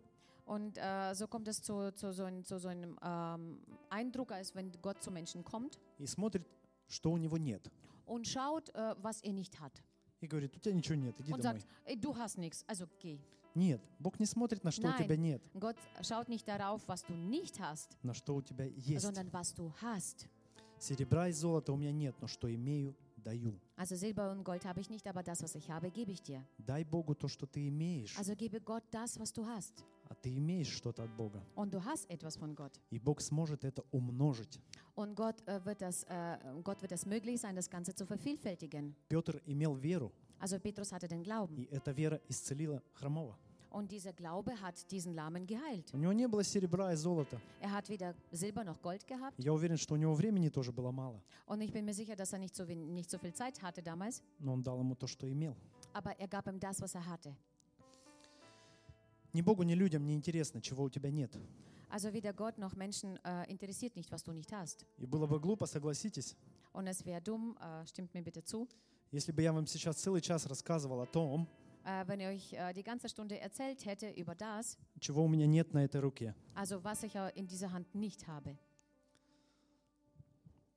Und 0.46 0.78
äh, 0.78 1.16
so 1.16 1.28
kommt 1.28 1.48
es 1.48 1.62
zu, 1.64 1.92
zu, 1.96 2.14
so, 2.14 2.24
ein, 2.24 2.44
zu 2.44 2.60
so 2.60 2.68
einem 2.68 2.96
ähm, 3.02 3.58
Eindruck, 3.90 4.32
als 4.32 4.54
wenn 4.54 4.72
Gott 4.82 5.02
zu 5.02 5.10
Menschen 5.10 5.44
kommt 5.44 5.80
и 5.98 6.06
смотрит, 6.06 6.44
что 6.88 7.12
у 7.12 7.18
него 7.18 7.38
нет. 7.38 7.72
und 8.06 8.28
schaut, 8.28 8.70
äh, 8.76 8.96
was 9.02 9.22
er 9.24 9.34
nicht 9.34 9.60
hat. 9.60 9.82
И 10.22 10.28
говорит, 10.28 10.56
у 10.56 10.60
тебя 10.60 10.74
ничего 10.74 10.96
нет, 10.96 11.20
иди 11.20 11.32
Und 11.32 11.44
домой. 11.44 11.60
sagt, 11.60 12.02
du 12.04 12.16
hast 12.16 12.38
nichts, 12.38 12.64
also 12.68 12.88
geh. 13.00 13.20
Нет, 13.56 13.82
Бог 14.00 14.20
не 14.20 14.26
смотрит 14.26 14.64
на 14.64 14.72
что 14.72 14.84
у 14.88 14.92
Nein. 14.92 15.04
тебя 15.04 15.16
нет, 15.16 15.42
Gott 15.54 15.78
schaut 16.02 16.28
nicht 16.28 16.48
darauf, 16.48 16.82
was 16.88 17.04
du 17.06 17.14
nicht 17.16 17.60
hast, 17.60 17.98
на 18.04 18.14
что 18.14 18.36
у 18.36 18.42
тебя 18.42 18.66
есть. 18.66 19.06
sondern 19.06 19.32
was 19.32 19.54
du 19.56 19.72
hast. 19.82 20.28
Серебра 20.80 21.30
и 21.30 21.32
золота 21.32 21.72
у 21.72 21.78
меня 21.78 21.92
нет, 21.94 22.16
но 22.22 22.28
что 22.28 22.54
имею, 22.54 22.96
даю. 23.18 23.58
Also 23.78 23.96
Silber 23.96 24.30
und 24.32 24.44
Gold 24.44 24.66
habe 24.66 24.82
ich 24.82 24.90
nicht, 24.90 25.08
aber 25.08 25.24
das, 25.24 25.42
was 25.42 25.56
ich 25.56 25.70
habe, 25.72 25.90
gebe 25.90 26.12
ich 26.12 26.22
dir. 26.22 26.44
Дай 26.58 26.84
Богу 26.84 27.16
то, 27.16 27.28
что 27.30 27.46
ты 27.48 27.68
имеешь, 27.70 28.18
Also 28.18 28.36
gebe 28.36 28.60
Gott 28.60 28.84
das, 28.92 29.18
was 29.20 29.32
du 29.32 29.46
hast. 29.46 29.86
А 30.10 30.14
ты 30.16 30.36
имеешь 30.38 30.68
что-то 30.70 31.04
от 31.04 31.10
Бога. 31.16 31.42
Und 31.56 31.74
du 31.74 31.84
hast 31.84 32.10
etwas 32.10 32.36
von 32.38 32.56
Gott. 32.56 32.80
И 32.92 33.00
Бог 33.00 33.22
сможет 33.22 33.64
это 33.64 33.84
умножить. 33.92 34.60
Und 34.96 35.16
Gott, 35.16 35.36
äh, 35.48 35.64
wird 35.66 35.82
das, 35.82 36.04
äh, 36.04 36.38
Gott 36.64 36.82
wird 36.82 36.92
es 36.92 37.06
möglich 37.06 37.40
sein, 37.42 37.56
das 37.56 37.70
Ganze 37.70 37.94
zu 37.94 38.06
vervielfältigen. 38.06 38.96
Петр 39.10 39.42
имел 39.46 39.76
веру, 39.76 40.12
Also 40.40 40.60
Petrus 40.60 40.92
hatte 40.92 41.08
den 41.08 41.24
Glauben. 41.24 41.56
и 41.58 41.66
эта 41.72 41.92
вера 41.92 42.20
исцелила 42.30 42.82
хромого. 42.94 43.36
Und 43.72 43.92
dieser 43.92 44.14
Glaube 44.14 44.54
hat 44.62 44.90
diesen 44.90 45.14
Lahmen 45.16 45.46
geheilt. 45.46 45.94
У 45.94 45.98
него 45.98 46.14
не 46.14 46.28
было 46.30 46.46
серебра 46.46 46.94
и 46.94 46.96
золота. 46.96 47.42
Er 47.60 47.72
hat 47.74 47.90
weder 47.90 48.16
Silber 48.32 48.64
noch 48.64 48.82
Gold 48.82 49.06
gehabt. 49.06 49.34
Я 49.38 49.52
уверен, 49.52 49.76
что 49.76 49.96
у 49.96 49.98
него 49.98 50.14
времени 50.14 50.48
тоже 50.50 50.72
было 50.72 50.92
мало, 50.92 51.20
Und 51.46 51.60
ich 51.62 51.74
bin 51.74 51.84
mir 51.84 51.94
sicher, 51.94 52.16
dass 52.16 52.32
er 52.32 52.40
nicht 52.40 52.56
so, 52.56 52.64
nicht 52.64 53.10
so 53.10 53.18
viel 53.18 53.34
Zeit 53.34 53.62
hatte 53.62 53.82
damals. 53.84 54.22
но 54.40 54.54
он 54.54 54.64
дал 54.64 54.80
ему 54.80 54.96
то, 54.96 55.08
что 55.08 55.30
имел. 55.30 55.56
Aber 55.92 56.18
er 56.18 56.28
gab 56.30 56.48
ihm 56.48 56.58
das, 56.58 56.80
was 56.82 56.96
er 56.96 57.06
hatte. 57.06 57.36
Ни 59.36 59.42
Богу, 59.42 59.64
ни 59.64 59.74
людям 59.74 60.06
не 60.06 60.16
интересно, 60.16 60.62
чего 60.62 60.86
у 60.86 60.90
тебя 60.90 61.12
нет. 61.12 61.38
Also 61.90 62.14
weder 62.14 62.32
Gott 62.32 62.58
noch 62.58 62.74
Menschen 62.74 63.20
äh, 63.26 63.52
interessiert 63.52 63.98
nicht, 63.98 64.10
was 64.10 64.24
du 64.24 64.32
nicht 64.32 64.50
hast. 64.54 64.86
И 64.98 65.06
было 65.06 65.28
бы 65.28 65.42
глупо, 65.42 65.66
согласитесь, 65.66 66.38
Und 66.72 66.88
es 66.88 67.06
wäre 67.06 67.22
dumm, 67.22 67.58
äh, 67.60 67.86
stimmt 67.86 68.14
mir 68.14 68.24
bitte 68.24 68.46
zu, 68.46 68.66
если 69.12 69.34
бы 69.34 69.42
я 69.42 69.52
вам 69.52 69.68
сейчас 69.68 69.98
целый 69.98 70.22
час 70.22 70.46
рассказывал 70.46 71.02
о 71.02 71.06
том, 71.06 71.50
äh, 71.84 72.08
wenn 72.08 72.22
ich 72.22 72.28
euch 72.28 72.54
äh, 72.54 72.72
die 72.72 72.84
ganze 72.84 73.10
Stunde 73.10 73.38
erzählt 73.38 73.84
hätte 73.86 74.10
über 74.12 74.36
das, 74.36 74.78
чего 75.02 75.26
у 75.26 75.28
меня 75.28 75.48
нет 75.48 75.74
на 75.74 75.84
этой 75.84 76.00
руке. 76.00 76.34
also 76.54 76.82
was 76.82 77.04
ich 77.04 77.14
äh, 77.16 77.30
in 77.36 77.46
dieser 77.46 77.74
Hand 77.74 77.94
nicht 77.94 78.26
habe. 78.28 78.56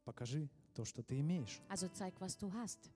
Покажи 0.04 0.48
то, 0.74 0.84
что 0.84 1.04
ты 1.04 1.20
имеешь. 1.20 1.60
Also 1.68 1.86
zeig, 1.94 2.20
was 2.20 2.36
du 2.36 2.52
hast. 2.52 2.90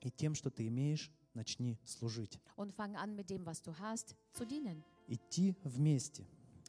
И 0.00 0.12
тем, 0.12 0.36
что 0.36 0.48
ты 0.48 0.68
имеешь, 0.68 1.10
начни 1.34 1.76
служить. 1.84 2.38
Und 2.54 2.72
fang 2.72 2.94
an, 2.94 3.16
mit 3.16 3.30
dem, 3.30 3.44
was 3.44 3.60
du 3.62 3.76
hast, 3.80 4.14
zu 4.32 4.44
dienen. 4.44 4.84
Идти 5.08 5.54
вместе, 5.64 6.24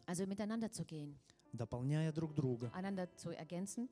Also 0.08 0.26
miteinander 0.26 0.72
zu 0.72 0.84
gehen, 0.86 1.16
дополняя 1.54 2.12
друг 2.12 2.34
друга, 2.34 2.72
einander 2.74 3.08
zu 3.16 3.30
ergänzen, 3.32 3.90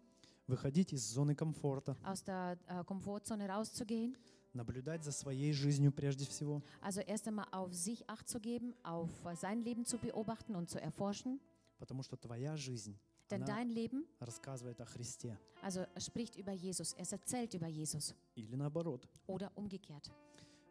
выходить 0.47 0.93
из 0.93 1.03
зоны 1.03 1.35
комфорта, 1.35 1.95
aus 2.03 2.23
der 2.23 2.57
äh, 2.67 2.83
Komfortzone 2.85 3.47
rauszugehen. 3.47 4.15
наблюдать 4.53 5.03
за 5.03 5.11
своей 5.11 5.51
жизнью 5.53 5.91
прежде 5.91 6.25
всего, 6.25 6.61
Also 6.81 7.01
erst 7.01 7.27
einmal 7.27 7.45
auf 7.51 7.73
sich 7.73 8.09
Acht 8.09 8.27
zu 8.29 8.39
geben, 8.39 8.73
auf 8.83 9.09
äh, 9.25 9.35
sein 9.35 9.61
Leben 9.63 9.85
zu 9.85 9.97
beobachten 9.97 10.55
und 10.55 10.69
zu 10.69 10.79
erforschen. 10.81 11.39
потому 11.77 12.01
что 12.03 12.15
твоя 12.17 12.55
жизнь, 12.55 12.97
Denn 13.29 13.43
она 13.43 13.47
dein 13.57 13.69
Leben, 13.69 14.05
рассказывает 14.21 14.79
о 14.79 14.85
Христе. 14.85 15.37
also 15.61 15.85
spricht 15.97 16.37
über 16.37 16.53
Jesus, 16.53 16.93
es 16.97 17.11
erzählt 17.11 17.53
über 17.53 17.67
Jesus 17.67 18.15
Или 18.35 18.55
наоборот. 18.55 19.07
oder 19.27 19.51
umgekehrt. 19.55 20.09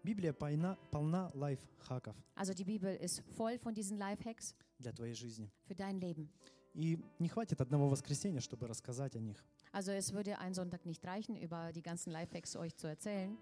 Библия 0.07 0.33
полна, 0.33 0.77
полна 0.93 1.31
лайфхаков 1.35 2.15
Also 2.37 2.55
die 2.55 2.65
Bibel 2.65 2.95
ist 2.95 3.23
voll 3.37 3.59
von 3.59 3.75
diesen 3.75 3.99
Lifehacks 3.99 4.55
для 4.79 4.93
твоей 4.93 5.15
жизни. 5.15 5.51
für 5.67 5.75
dein 5.75 5.99
Leben. 6.01 6.29
И 6.75 6.99
не 7.19 7.29
хватит 7.29 7.61
одного 7.61 7.89
воскресенья, 7.89 8.41
чтобы 8.41 8.69
рассказать 8.69 9.17
о 9.17 9.21
них. 9.21 9.45
Also 9.73 9.91
es 9.91 10.13
würde 10.13 10.39
ein 10.39 10.55
Sonntag 10.55 10.87
nicht 10.87 11.05
reichen, 11.05 11.37
über 11.37 11.73
die 11.73 11.83
ganzen 11.83 12.13
Lifehacks 12.13 12.55
euch 12.55 12.77
zu 12.77 12.87
erzählen. 12.87 13.37